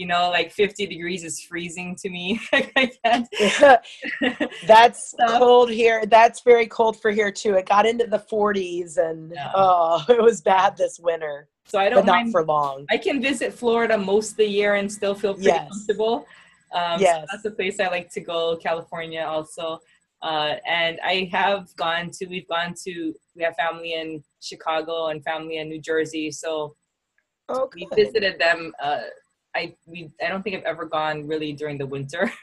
You 0.00 0.06
know, 0.06 0.30
like 0.30 0.50
50 0.50 0.86
degrees 0.86 1.24
is 1.24 1.42
freezing 1.42 1.94
to 1.96 2.08
me. 2.08 2.40
That's 4.66 5.10
So- 5.18 5.38
cold 5.38 5.70
here. 5.70 6.06
That's 6.06 6.40
very 6.40 6.66
cold 6.66 6.98
for 7.02 7.10
here 7.10 7.30
too. 7.30 7.52
It 7.56 7.68
got 7.68 7.84
into 7.84 8.06
the 8.06 8.18
40s 8.32 8.96
and 8.96 9.32
Yeah. 9.34 9.52
oh, 9.54 10.02
it 10.08 10.22
was 10.22 10.40
bad 10.40 10.78
this 10.78 10.98
winter, 10.98 11.48
so 11.66 11.78
I 11.78 11.90
don't 11.90 12.06
not 12.06 12.22
mind. 12.22 12.32
for 12.32 12.42
long. 12.44 12.86
I 12.88 12.96
can 12.96 13.20
visit 13.20 13.52
Florida 13.52 13.98
most 13.98 14.30
of 14.30 14.36
the 14.38 14.46
year 14.46 14.76
and 14.76 14.90
still 14.90 15.14
feel 15.14 15.34
pretty 15.34 15.48
Yes. 15.48 15.68
comfortable. 15.68 16.26
Um, 16.72 16.98
so 16.98 17.04
Yes. 17.04 17.26
that's 17.30 17.44
a 17.44 17.50
place 17.50 17.78
I 17.78 17.88
like 17.88 18.10
to 18.12 18.20
go. 18.22 18.56
California 18.56 19.20
also. 19.34 19.80
Uh, 20.22 20.54
and 20.66 20.98
I 21.04 21.28
have 21.30 21.74
gone 21.76 22.10
to, 22.16 22.26
we've 22.26 22.48
gone 22.48 22.72
to, 22.84 23.12
we 23.36 23.42
have 23.42 23.54
family 23.56 23.92
in 23.92 24.24
Chicago 24.40 25.08
and 25.08 25.22
family 25.22 25.58
in 25.58 25.68
New 25.68 25.80
Jersey. 25.80 26.30
So 26.30 26.74
Okay. 27.50 27.86
we 27.90 28.02
visited 28.04 28.38
them. 28.38 28.72
Uh, 28.82 29.00
I 29.54 29.74
we 29.86 30.10
I 30.24 30.28
don't 30.28 30.42
think 30.42 30.56
I've 30.56 30.64
ever 30.64 30.84
gone 30.84 31.26
really 31.26 31.52
during 31.52 31.78
the 31.78 31.86
winter. 31.86 32.32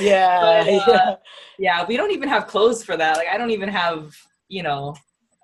Yeah. 0.00 0.40
But, 0.40 0.68
uh, 0.68 0.72
yeah. 0.88 1.14
yeah, 1.58 1.84
we 1.86 1.96
don't 1.98 2.10
even 2.10 2.28
have 2.28 2.46
clothes 2.46 2.82
for 2.82 2.96
that. 2.96 3.18
Like 3.18 3.28
I 3.28 3.36
don't 3.36 3.50
even 3.50 3.68
have, 3.68 4.16
you 4.48 4.62
know, 4.62 4.94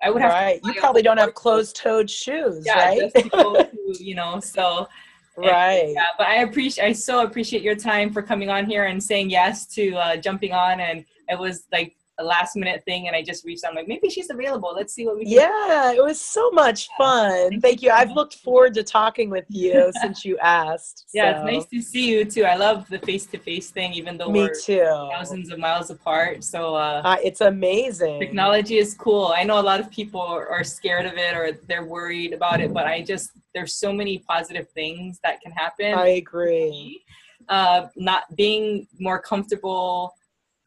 I 0.01 0.09
would 0.09 0.21
have. 0.21 0.31
Right. 0.31 0.59
You 0.63 0.73
probably 0.79 1.01
don't 1.01 1.17
have 1.17 1.33
closed-toed 1.33 2.09
shoes, 2.09 2.65
Yeah, 2.65 2.85
right? 2.85 3.13
to 3.13 3.69
you 3.99 4.15
know. 4.15 4.39
So 4.39 4.87
right. 5.37 5.91
yeah, 5.93 6.07
but 6.17 6.27
I 6.27 6.37
appreciate. 6.37 6.85
I 6.85 6.91
so 6.93 7.23
appreciate 7.23 7.61
your 7.61 7.75
time 7.75 8.11
for 8.11 8.21
coming 8.21 8.49
on 8.49 8.65
here 8.65 8.85
and 8.85 9.03
saying 9.03 9.29
yes 9.29 9.67
to 9.75 9.95
uh, 9.95 10.17
jumping 10.17 10.53
on. 10.53 10.79
And 10.79 11.05
it 11.29 11.37
was 11.37 11.65
like 11.71 11.96
a 12.19 12.23
last 12.23 12.55
minute 12.55 12.83
thing, 12.85 13.07
and 13.07 13.15
I 13.15 13.21
just 13.21 13.45
reached 13.45 13.63
out. 13.63 13.69
I'm 13.71 13.75
like, 13.75 13.87
maybe 13.87 14.09
she's 14.09 14.29
available. 14.29 14.73
Let's 14.75 14.93
see 14.93 15.05
what 15.05 15.17
we 15.17 15.23
can. 15.25 15.33
Yeah, 15.33 15.91
it 15.91 16.03
was 16.03 16.19
so 16.19 16.49
much 16.51 16.89
fun. 16.97 17.49
Thank 17.51 17.61
Thank 17.61 17.81
you. 17.83 17.91
I've 17.91 18.11
looked 18.11 18.35
forward 18.35 18.73
to 18.75 18.83
talking 18.83 19.29
with 19.29 19.45
you 19.49 19.91
since 20.01 20.25
you 20.25 20.37
asked. 20.39 21.05
Yeah, 21.13 21.33
so. 21.41 21.45
it's 21.47 21.53
nice 21.53 21.65
to 21.67 21.81
see 21.81 22.07
you 22.09 22.25
too. 22.25 22.43
I 22.43 22.55
love 22.55 22.87
the 22.89 22.99
face 22.99 23.25
to 23.27 23.37
face 23.37 23.69
thing, 23.69 23.93
even 23.93 24.17
though 24.17 24.29
Me 24.31 24.41
we're 24.41 24.53
too. 24.59 24.83
thousands 25.11 25.51
of 25.51 25.59
miles 25.59 25.89
apart. 25.91 26.43
So 26.43 26.75
uh, 26.75 27.01
Uh, 27.05 27.17
it's 27.23 27.41
amazing. 27.41 28.19
technology 28.19 28.77
is 28.77 28.93
cool. 28.95 29.33
I 29.35 29.43
know 29.43 29.59
a 29.59 29.67
lot 29.71 29.79
of 29.79 29.91
people 29.91 30.21
are, 30.21 30.47
are 30.49 30.63
scared 30.63 31.05
of 31.05 31.13
it 31.17 31.35
or 31.35 31.51
they're 31.67 31.85
worried 31.85 32.33
about 32.33 32.61
it, 32.61 32.73
but 32.73 32.87
I 32.87 33.01
just 33.03 33.31
there's 33.53 33.73
so 33.75 33.93
many 33.93 34.19
positive 34.19 34.67
things 34.69 35.19
that 35.23 35.39
can 35.41 35.51
happen. 35.51 35.93
I 35.93 36.07
agree. 36.23 37.01
uh, 37.49 37.87
not 37.95 38.23
being 38.35 38.87
more 38.99 39.19
comfortable. 39.21 40.15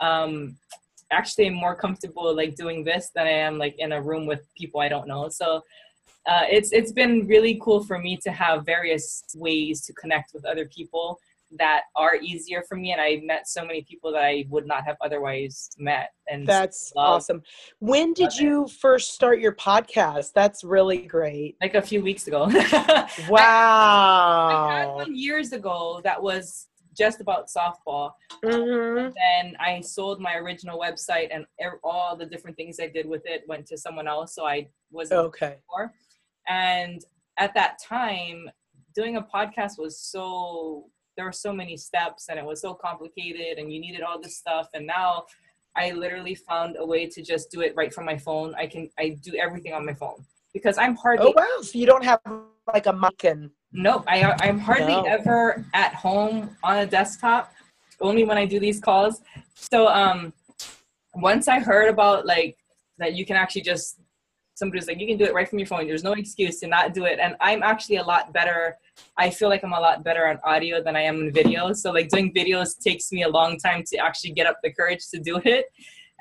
Um, 0.01 0.57
actually, 1.11 1.50
more 1.50 1.74
comfortable 1.74 2.34
like 2.34 2.54
doing 2.54 2.84
this 2.84 3.11
than 3.14 3.26
I 3.26 3.30
am 3.32 3.58
like 3.58 3.74
in 3.78 3.92
a 3.92 4.02
room 4.02 4.26
with 4.26 4.40
people 4.56 4.80
I 4.80 4.88
don't 4.88 5.08
know. 5.08 5.28
So 5.28 5.62
uh, 6.26 6.44
it's 6.50 6.72
it's 6.72 6.92
been 6.92 7.26
really 7.26 7.58
cool 7.62 7.82
for 7.84 7.98
me 7.98 8.16
to 8.18 8.30
have 8.30 8.64
various 8.66 9.22
ways 9.34 9.84
to 9.86 9.92
connect 9.94 10.32
with 10.34 10.44
other 10.44 10.66
people 10.66 11.18
that 11.58 11.82
are 11.96 12.14
easier 12.16 12.62
for 12.68 12.76
me, 12.76 12.92
and 12.92 13.00
I 13.00 13.20
met 13.24 13.48
so 13.48 13.64
many 13.64 13.82
people 13.82 14.12
that 14.12 14.22
I 14.22 14.44
would 14.50 14.66
not 14.66 14.84
have 14.84 14.96
otherwise 15.00 15.68
met. 15.78 16.11
And 16.28 16.46
That's 16.46 16.92
awesome. 16.96 17.42
When 17.80 18.12
did 18.12 18.32
you 18.38 18.68
first 18.68 19.14
start 19.14 19.40
your 19.40 19.52
podcast? 19.54 20.32
That's 20.32 20.62
really 20.62 20.98
great. 20.98 21.56
like 21.61 21.74
a 21.74 21.82
few 21.82 22.02
weeks 22.02 22.28
ago. 22.28 22.44
I 22.50 22.61
had 22.61 23.28
Wow. 23.28 24.94
one 24.96 25.16
years 25.16 25.52
ago 25.52 26.00
that 26.04 26.22
was 26.22 26.68
just 27.01 27.20
about 27.20 27.48
softball. 27.48 28.12
Mhm. 28.44 29.12
then 29.22 29.57
I 29.59 29.80
sold 29.80 30.16
my 30.28 30.34
original 30.36 30.78
website 30.86 31.28
and 31.34 31.42
all 31.82 32.11
the 32.16 32.26
different 32.32 32.57
things 32.57 32.78
I 32.80 32.88
did 32.98 33.07
with 33.14 33.24
it 33.34 33.40
went 33.53 33.64
to 33.70 33.76
someone 33.84 34.07
else. 34.14 34.34
So 34.36 34.42
I 34.46 34.68
wasn't 34.90 35.20
Okay. 35.28 35.55
for. 35.68 35.92
And 36.48 36.98
at 37.44 37.53
that 37.55 37.72
time, 37.94 38.38
doing 38.94 39.16
a 39.16 39.22
podcast 39.36 39.78
was 39.78 39.94
so 40.14 40.90
there 41.16 41.24
were 41.30 41.32
so 41.48 41.53
many 41.53 41.76
steps 41.76 42.28
and 42.28 42.38
it 42.38 42.44
was 42.53 42.61
so 42.66 42.72
complicated 42.86 43.59
and 43.59 43.66
you 43.72 43.78
needed 43.86 44.03
all 44.07 44.18
this 44.24 44.36
stuff. 44.42 44.66
And 44.74 44.86
now 44.86 45.26
I 45.76 45.90
literally 46.05 46.34
found 46.34 46.70
a 46.78 46.86
way 46.92 47.03
to 47.14 47.20
just 47.32 47.51
do 47.51 47.61
it 47.66 47.72
right 47.80 47.92
from 47.96 48.05
my 48.12 48.18
phone. 48.26 48.55
I 48.62 48.66
can 48.72 48.82
I 48.98 49.07
do 49.28 49.32
everything 49.44 49.72
on 49.78 49.84
my 49.90 49.94
phone 50.03 50.20
because 50.57 50.76
I'm 50.78 50.96
hardly 50.96 51.32
Oh 51.36 51.40
wow. 51.40 51.59
So 51.62 51.78
you 51.80 51.86
don't 51.92 52.05
have 52.05 52.20
like 52.74 52.86
a 52.86 52.92
mic 53.05 53.24
and 53.24 53.51
Nope, 53.72 54.04
I 54.08 54.22
I'm 54.40 54.58
hardly 54.58 54.94
No. 54.94 55.04
ever 55.04 55.64
at 55.74 55.94
home 55.94 56.56
on 56.62 56.78
a 56.78 56.86
desktop. 56.86 57.52
Only 58.00 58.24
when 58.24 58.38
I 58.38 58.46
do 58.46 58.58
these 58.58 58.80
calls. 58.80 59.20
So 59.54 59.86
um, 59.88 60.32
once 61.14 61.48
I 61.48 61.60
heard 61.60 61.88
about 61.88 62.26
like 62.26 62.56
that, 62.98 63.14
you 63.14 63.24
can 63.26 63.36
actually 63.36 63.62
just 63.62 64.00
somebody's 64.54 64.86
like 64.86 65.00
you 65.00 65.06
can 65.06 65.16
do 65.16 65.24
it 65.24 65.34
right 65.34 65.48
from 65.48 65.58
your 65.58 65.66
phone. 65.66 65.86
There's 65.86 66.04
no 66.04 66.12
excuse 66.12 66.60
to 66.60 66.66
not 66.66 66.94
do 66.94 67.04
it. 67.04 67.18
And 67.20 67.36
I'm 67.40 67.62
actually 67.62 67.96
a 67.96 68.02
lot 68.02 68.32
better. 68.32 68.76
I 69.16 69.30
feel 69.30 69.48
like 69.48 69.62
I'm 69.62 69.72
a 69.72 69.80
lot 69.80 70.04
better 70.04 70.26
on 70.26 70.38
audio 70.44 70.82
than 70.82 70.96
I 70.96 71.02
am 71.02 71.20
in 71.20 71.32
video. 71.32 71.72
So 71.72 71.92
like 71.92 72.08
doing 72.08 72.32
videos 72.34 72.78
takes 72.78 73.12
me 73.12 73.22
a 73.22 73.28
long 73.28 73.56
time 73.58 73.84
to 73.90 73.96
actually 73.98 74.32
get 74.32 74.46
up 74.46 74.58
the 74.62 74.72
courage 74.72 75.08
to 75.12 75.18
do 75.20 75.40
it. 75.44 75.66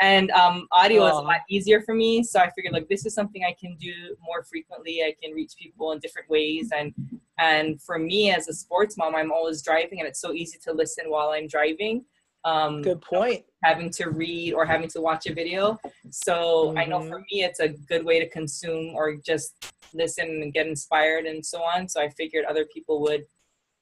And 0.02 0.32
um, 0.32 0.68
audio 0.72 1.06
is 1.08 1.14
a 1.14 1.22
lot 1.22 1.42
easier 1.50 1.82
for 1.82 1.94
me. 1.94 2.24
So 2.24 2.40
I 2.40 2.50
figured 2.52 2.74
like 2.74 2.88
this 2.88 3.06
is 3.06 3.14
something 3.14 3.44
I 3.44 3.56
can 3.60 3.76
do 3.76 4.16
more 4.26 4.44
frequently. 4.44 5.04
I 5.04 5.14
can 5.22 5.34
reach 5.34 5.54
people 5.60 5.92
in 5.92 6.00
different 6.00 6.30
ways 6.30 6.70
and 6.76 6.94
and 7.40 7.82
for 7.82 7.98
me 7.98 8.32
as 8.32 8.50
a 8.50 8.54
sports 8.54 8.98
mom, 8.98 9.16
I'm 9.16 9.32
always 9.32 9.62
driving, 9.62 10.00
and 10.00 10.08
it's 10.08 10.20
so 10.20 10.34
easy 10.34 10.60
to 10.66 10.74
listen 10.74 11.06
while 11.10 11.30
I'm 11.30 11.48
driving. 11.48 12.04
Um, 12.44 12.82
good 12.82 13.02
point. 13.02 13.46
having 13.64 13.90
to 13.92 14.10
read 14.10 14.54
or 14.54 14.66
having 14.66 14.90
to 14.90 15.02
watch 15.02 15.26
a 15.26 15.34
video. 15.34 15.78
So 16.10 16.78
I 16.78 16.86
know 16.86 17.02
for 17.02 17.20
me, 17.20 17.44
it's 17.44 17.60
a 17.60 17.70
good 17.70 18.06
way 18.06 18.20
to 18.20 18.30
consume 18.30 18.94
or 18.96 19.16
just 19.16 19.74
listen 19.94 20.26
and 20.26 20.54
get 20.54 20.68
inspired 20.68 21.26
and 21.26 21.46
so 21.46 21.62
on. 21.62 21.88
So 21.88 22.02
I 22.02 22.10
figured 22.10 22.46
other 22.46 22.66
people 22.66 23.02
would 23.02 23.26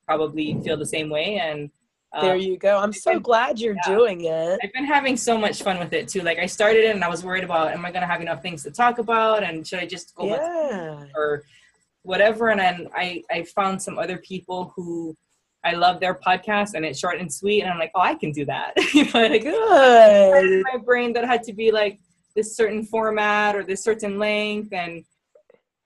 probably 0.08 0.60
feel 0.64 0.78
the 0.78 0.86
same 0.86 1.10
way. 1.10 1.38
And 1.38 1.70
There 2.22 2.36
um, 2.36 2.40
you 2.40 2.58
go. 2.58 2.80
I'm 2.80 2.94
so 2.94 3.14
been- 3.14 3.22
glad 3.22 3.60
you're 3.60 3.76
yeah. 3.76 3.96
doing 3.96 4.26
it. 4.26 4.60
I've 4.64 4.74
been 4.74 4.86
having 4.86 5.18
so 5.18 5.38
much 5.38 5.62
fun 5.62 5.78
with 5.78 5.94
it 5.94 6.08
too. 6.08 6.22
Like 6.22 6.40
I 6.40 6.46
started 6.46 6.86
it 6.86 6.96
and 6.96 7.04
I 7.04 7.10
was 7.10 7.24
worried 7.24 7.44
about, 7.44 7.74
am 7.74 7.86
I 7.86 7.92
going 7.92 8.02
to 8.02 8.08
have 8.08 8.22
enough 8.22 8.42
things 8.42 8.64
to 8.64 8.72
talk 8.72 8.98
about? 8.98 9.44
And 9.44 9.68
should 9.68 9.80
I 9.80 9.86
just 9.86 10.16
go 10.16 10.26
with 10.26 10.40
Yeah. 10.40 11.04
or 11.16 11.44
whatever. 12.04 12.50
And 12.50 12.60
then 12.60 12.88
I, 12.96 13.24
I 13.30 13.44
found 13.44 13.82
some 13.82 14.00
other 14.00 14.18
people 14.18 14.74
who 14.76 15.16
I 15.64 15.74
love 15.74 16.00
their 16.00 16.16
podcast 16.16 16.76
and 16.76 16.86
it's 16.86 16.98
short 16.98 17.20
and 17.20 17.32
sweet. 17.32 17.62
And 17.62 17.70
I'm 17.72 17.78
like, 17.78 17.92
oh, 17.94 18.02
I 18.02 18.16
can 18.16 18.32
do 18.32 18.46
that. 18.46 18.74
like, 19.14 19.44
Good. 19.44 20.46
in 20.46 20.64
my 20.74 20.78
brain 20.78 21.12
that 21.14 21.26
had 21.26 21.44
to 21.44 21.54
be 21.54 21.72
like 21.72 22.00
this 22.36 22.56
certain 22.56 22.84
format 22.86 23.56
or 23.56 23.64
this 23.64 23.84
certain 23.84 24.18
length. 24.18 24.72
And 24.72 25.04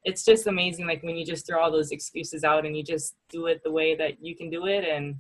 it's 0.04 0.24
just 0.24 0.46
amazing. 0.46 0.86
Like 0.86 1.02
when 1.02 1.18
you 1.18 1.26
just 1.26 1.48
throw 1.48 1.62
all 1.62 1.72
those 1.72 1.92
excuses 1.92 2.44
out 2.44 2.66
and 2.66 2.78
you 2.78 2.84
just 2.84 3.16
do 3.30 3.48
it 3.48 3.62
the 3.64 3.72
way 3.72 3.96
that 3.96 4.24
you 4.24 4.36
can 4.36 4.52
do 4.52 4.68
it 4.68 4.86
and, 4.86 5.16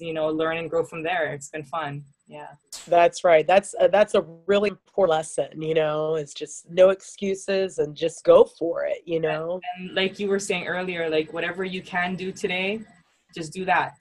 you 0.00 0.12
know, 0.14 0.28
learn 0.28 0.56
and 0.58 0.70
grow 0.70 0.84
from 0.84 1.02
there. 1.02 1.32
It's 1.32 1.48
been 1.48 1.64
fun. 1.64 2.04
Yeah. 2.26 2.48
That's 2.86 3.24
right. 3.24 3.46
That's 3.46 3.74
uh, 3.80 3.88
that's 3.88 4.14
a 4.14 4.22
really 4.46 4.70
important 4.70 5.10
lesson. 5.18 5.60
You 5.60 5.74
know, 5.74 6.14
it's 6.16 6.32
just 6.34 6.70
no 6.70 6.90
excuses 6.90 7.78
and 7.78 7.94
just 7.94 8.24
go 8.24 8.44
for 8.44 8.84
it. 8.84 8.98
You 9.04 9.20
know. 9.20 9.60
And 9.76 9.94
like 9.94 10.18
you 10.18 10.28
were 10.28 10.38
saying 10.38 10.66
earlier, 10.66 11.08
like 11.10 11.32
whatever 11.32 11.64
you 11.64 11.82
can 11.82 12.16
do 12.16 12.32
today, 12.32 12.80
just 13.34 13.52
do 13.52 13.64
that. 13.66 13.94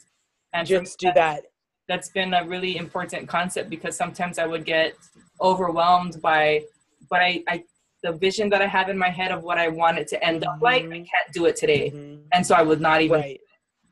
And 0.54 0.68
Just 0.68 1.00
do 1.00 1.12
that. 1.16 1.46
that's 1.88 2.10
been 2.10 2.34
a 2.36 2.46
really 2.46 2.78
important 2.78 3.28
concept 3.28 3.70
because 3.72 3.98
sometimes 3.98 4.38
I 4.38 4.46
would 4.46 4.66
get 4.66 4.94
overwhelmed 5.42 6.22
by 6.22 6.64
but 7.10 7.22
I, 7.22 7.44
I 7.48 7.64
the 8.04 8.12
vision 8.12 8.50
that 8.50 8.62
I 8.62 8.68
have 8.68 8.88
in 8.90 8.98
my 8.98 9.10
head 9.10 9.32
of 9.32 9.44
what 9.44 9.58
I 9.58 9.68
want 9.70 9.98
it 9.98 10.08
to 10.10 10.24
end 10.24 10.44
up 10.46 10.62
like, 10.62 10.84
I 10.84 10.88
Mhm. 10.88 11.08
can't 11.12 11.34
do 11.34 11.46
it 11.46 11.56
today. 11.56 11.90
Mhm. 11.90 12.24
And 12.34 12.46
so 12.46 12.54
I 12.54 12.62
would 12.62 12.82
not 12.82 13.02
even 13.02 13.20
Right. 13.20 13.42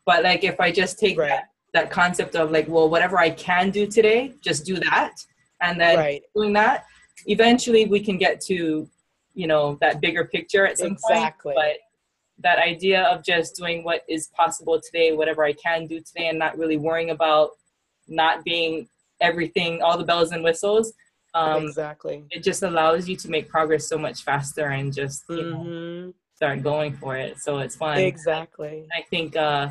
but 0.06 0.24
like 0.24 0.44
if 0.44 0.60
I 0.60 0.72
just 0.72 1.00
take 1.00 1.18
Right. 1.18 1.30
that, 1.30 1.46
that 1.74 1.90
concept 1.90 2.36
of 2.36 2.52
like, 2.52 2.68
well, 2.68 2.90
whatever 2.90 3.18
I 3.18 3.30
can 3.30 3.70
do 3.70 3.88
today, 3.88 4.34
just 4.42 4.66
do 4.66 4.76
that. 4.80 5.14
And 5.62 5.80
then 5.80 5.98
Right. 5.98 6.24
doing 6.36 6.54
that, 6.54 6.86
eventually 7.28 7.86
we 7.86 8.00
can 8.00 8.18
get 8.18 8.42
to, 8.42 8.90
you 9.34 9.48
know, 9.48 9.78
that 9.82 10.02
bigger 10.02 10.26
picture 10.26 10.66
at 10.66 10.78
some 10.78 10.92
Exactly. 10.94 11.54
point. 11.54 11.56
But 11.66 11.78
that 12.44 12.58
idea 12.60 13.04
of 13.04 13.24
just 13.24 13.56
doing 13.56 13.84
what 13.84 14.04
is 14.10 14.28
possible 14.36 14.82
today, 14.82 15.14
whatever 15.14 15.44
I 15.46 15.54
can 15.54 15.88
do 15.88 16.02
today, 16.02 16.28
and 16.28 16.40
not 16.40 16.58
really 16.58 16.78
worrying 16.78 17.12
about 17.12 17.52
not 18.08 18.44
being 18.44 18.90
everything, 19.22 19.82
all 19.82 19.98
the 19.98 20.04
bells 20.04 20.32
and 20.32 20.44
whistles. 20.44 20.94
Um, 21.34 21.64
exactly. 21.66 22.26
It 22.32 22.44
just 22.44 22.64
allows 22.64 23.08
you 23.08 23.16
to 23.18 23.30
make 23.30 23.48
progress 23.48 23.88
so 23.88 23.98
much 23.98 24.24
faster 24.24 24.68
and 24.70 24.92
just 24.92 25.24
you 25.30 25.44
know 25.44 25.58
Mhm. 25.64 26.14
start 26.34 26.62
going 26.64 26.94
for 26.98 27.16
it. 27.16 27.40
So 27.40 27.60
it's 27.60 27.76
fun. 27.76 28.00
Exactly. 28.00 28.88
I 28.92 29.04
think 29.04 29.38
uh, 29.38 29.70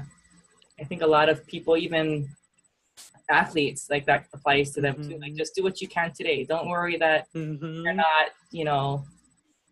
I 0.81 0.85
think 0.85 1.03
a 1.03 1.07
lot 1.07 1.29
of 1.29 1.47
people, 1.47 1.77
even 1.77 2.29
athletes, 3.29 3.89
like 3.91 4.07
that 4.07 4.27
applies 4.33 4.71
to 4.73 4.81
them 4.81 4.97
too. 4.97 5.19
Like 5.19 5.33
Mhm. 5.33 5.37
just 5.37 5.55
do 5.55 5.63
what 5.63 5.81
you 5.81 5.89
can 5.89 6.13
today. 6.13 6.45
Don't 6.45 6.69
worry 6.69 6.97
that 6.97 7.29
you're 7.35 7.45
Mhm. 7.93 7.97
not, 7.97 8.31
you 8.51 8.65
know, 8.65 9.05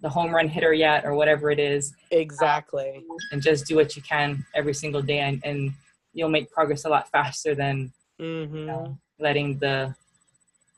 the 0.01 0.09
home 0.09 0.33
run 0.33 0.47
hitter 0.49 0.73
yet 0.73 1.05
or 1.05 1.15
whatever 1.15 1.51
it 1.51 1.59
is, 1.59 1.93
Exactly. 2.13 3.05
and 3.33 3.43
just 3.43 3.67
do 3.67 3.75
what 3.75 3.97
you 3.97 4.03
can 4.03 4.45
every 4.55 4.75
single 4.75 5.03
day, 5.03 5.19
and, 5.21 5.41
and 5.45 5.73
you'll 6.13 6.29
make 6.29 6.51
progress 6.53 6.85
a 6.85 6.89
lot 6.89 7.09
faster 7.11 7.55
than 7.55 7.93
Mhm. 8.21 8.55
you 8.55 8.67
know, 8.67 8.99
letting 9.19 9.59
the 9.59 9.95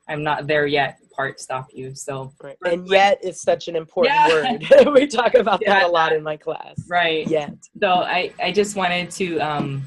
"I'm 0.09 0.23
not 0.23 0.47
there 0.47 0.67
yet" 0.67 0.99
part 1.15 1.39
stop 1.41 1.67
you. 1.75 1.95
So 1.95 2.33
Right. 2.43 2.57
And 2.65 2.89
yet 2.89 3.23
is 3.23 3.43
such 3.43 3.69
an 3.69 3.77
important 3.77 4.15
Yeah. 4.17 4.29
word. 4.29 4.93
we 4.95 5.07
talk 5.07 5.35
about 5.35 5.61
that 5.67 5.83
a 5.83 5.89
lot 5.89 6.13
in 6.13 6.23
my 6.23 6.37
class. 6.39 6.77
right. 6.89 7.27
Yet. 7.29 7.53
So 7.79 7.89
I, 7.89 8.33
I 8.41 8.53
just 8.53 8.75
wanted 8.77 9.11
to 9.13 9.39
um, 9.41 9.87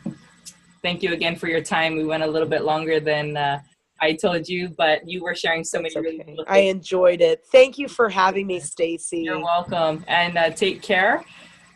thank 0.83 1.01
you 1.01 1.13
again 1.13 1.35
for 1.35 1.47
your 1.47 1.61
time. 1.61 1.95
We 1.95 2.03
went 2.03 2.21
a 2.21 2.27
little 2.27 2.47
bit 2.47 2.63
longer 2.63 2.99
than 2.99 3.37
uh, 3.37 3.61
I 4.01 4.13
told 4.13 4.47
you, 4.47 4.69
but 4.77 5.07
you 5.07 5.23
were 5.23 5.33
sharing 5.33 5.63
so 5.63 5.81
many 5.81 5.95
really 5.95 6.21
okay. 6.21 6.35
cool 6.35 6.45
I 6.47 6.59
enjoyed 6.59 7.21
it. 7.21 7.45
Thank 7.51 7.77
you 7.77 7.87
for 7.87 8.09
having 8.09 8.45
me, 8.45 8.59
Stacy. 8.59 9.21
You're 9.21 9.41
welcome, 9.41 10.03
and 10.07 10.37
uh, 10.37 10.49
take 10.51 10.81
care. 10.81 11.23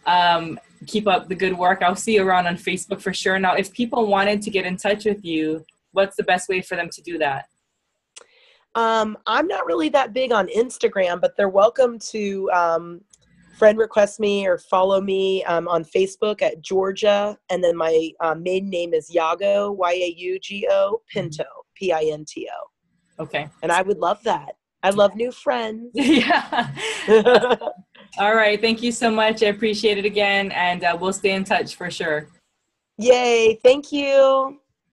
Um, 0.06 0.60
keep 0.86 1.08
up 1.08 1.28
the 1.30 1.36
good 1.36 1.58
work. 1.58 1.82
I'll 1.82 1.96
see 1.96 2.16
you 2.16 2.28
around 2.28 2.48
on 2.48 2.56
Facebook 2.56 3.02
for 3.02 3.14
sure. 3.14 3.40
Now, 3.40 3.56
if 3.56 3.72
people 3.72 4.08
wanted 4.08 4.42
to 4.44 4.50
get 4.50 4.66
in 4.66 4.78
touch 4.78 5.06
with 5.06 5.24
you, 5.24 5.66
what's 5.92 6.16
the 6.16 6.24
best 6.24 6.50
way 6.50 6.62
for 6.62 6.76
them 6.76 6.90
to 6.90 7.02
do 7.02 7.18
that? 7.18 7.46
Um, 8.76 9.18
I'm 9.26 9.48
not 9.48 9.66
really 9.66 9.90
that 9.90 10.14
big 10.14 10.32
on 10.32 10.48
Instagram, 10.48 11.20
but 11.20 11.36
they're 11.36 11.50
welcome 11.50 11.98
to 12.12 12.52
um, 12.52 13.02
friend 13.58 13.78
request 13.78 14.20
me 14.20 14.48
or 14.48 14.58
follow 14.58 15.02
me 15.02 15.44
um, 15.46 15.68
on 15.68 15.84
Facebook 15.84 16.42
at 16.42 16.62
Georgia, 16.62 17.38
and 17.50 17.64
then 17.64 17.76
my 17.76 18.12
uh, 18.20 18.36
maiden 18.36 18.70
name 18.70 18.94
is 18.94 19.12
Yago, 19.12 19.76
Y 19.76 19.92
A 19.94 20.14
U 20.18 20.40
G 20.40 20.68
O 20.70 21.02
Pinto 21.12 21.44
P 21.76 21.92
I 21.92 22.04
N 22.12 22.24
T 22.26 22.48
O. 22.54 23.24
Okay. 23.24 23.50
And 23.64 23.72
I 23.72 23.82
would 23.82 23.98
love 23.98 24.22
that. 24.24 24.54
I 24.84 24.92
love 24.92 25.16
new 25.16 25.32
friends. 25.32 25.90
yeah. 25.94 26.70
All 28.20 28.36
right. 28.36 28.62
Thank 28.62 28.84
you 28.84 28.92
so 28.92 29.10
much. 29.10 29.42
I 29.42 29.48
appreciate 29.48 29.98
it 29.98 30.06
again, 30.06 30.52
and 30.52 30.84
uh, 30.84 30.98
we'll 31.00 31.14
stay 31.14 31.32
in 31.32 31.44
touch 31.44 31.76
for 31.76 31.90
sure. 31.90 32.30
Yay. 32.98 33.60
Thank 33.64 33.92
you. 33.92 34.60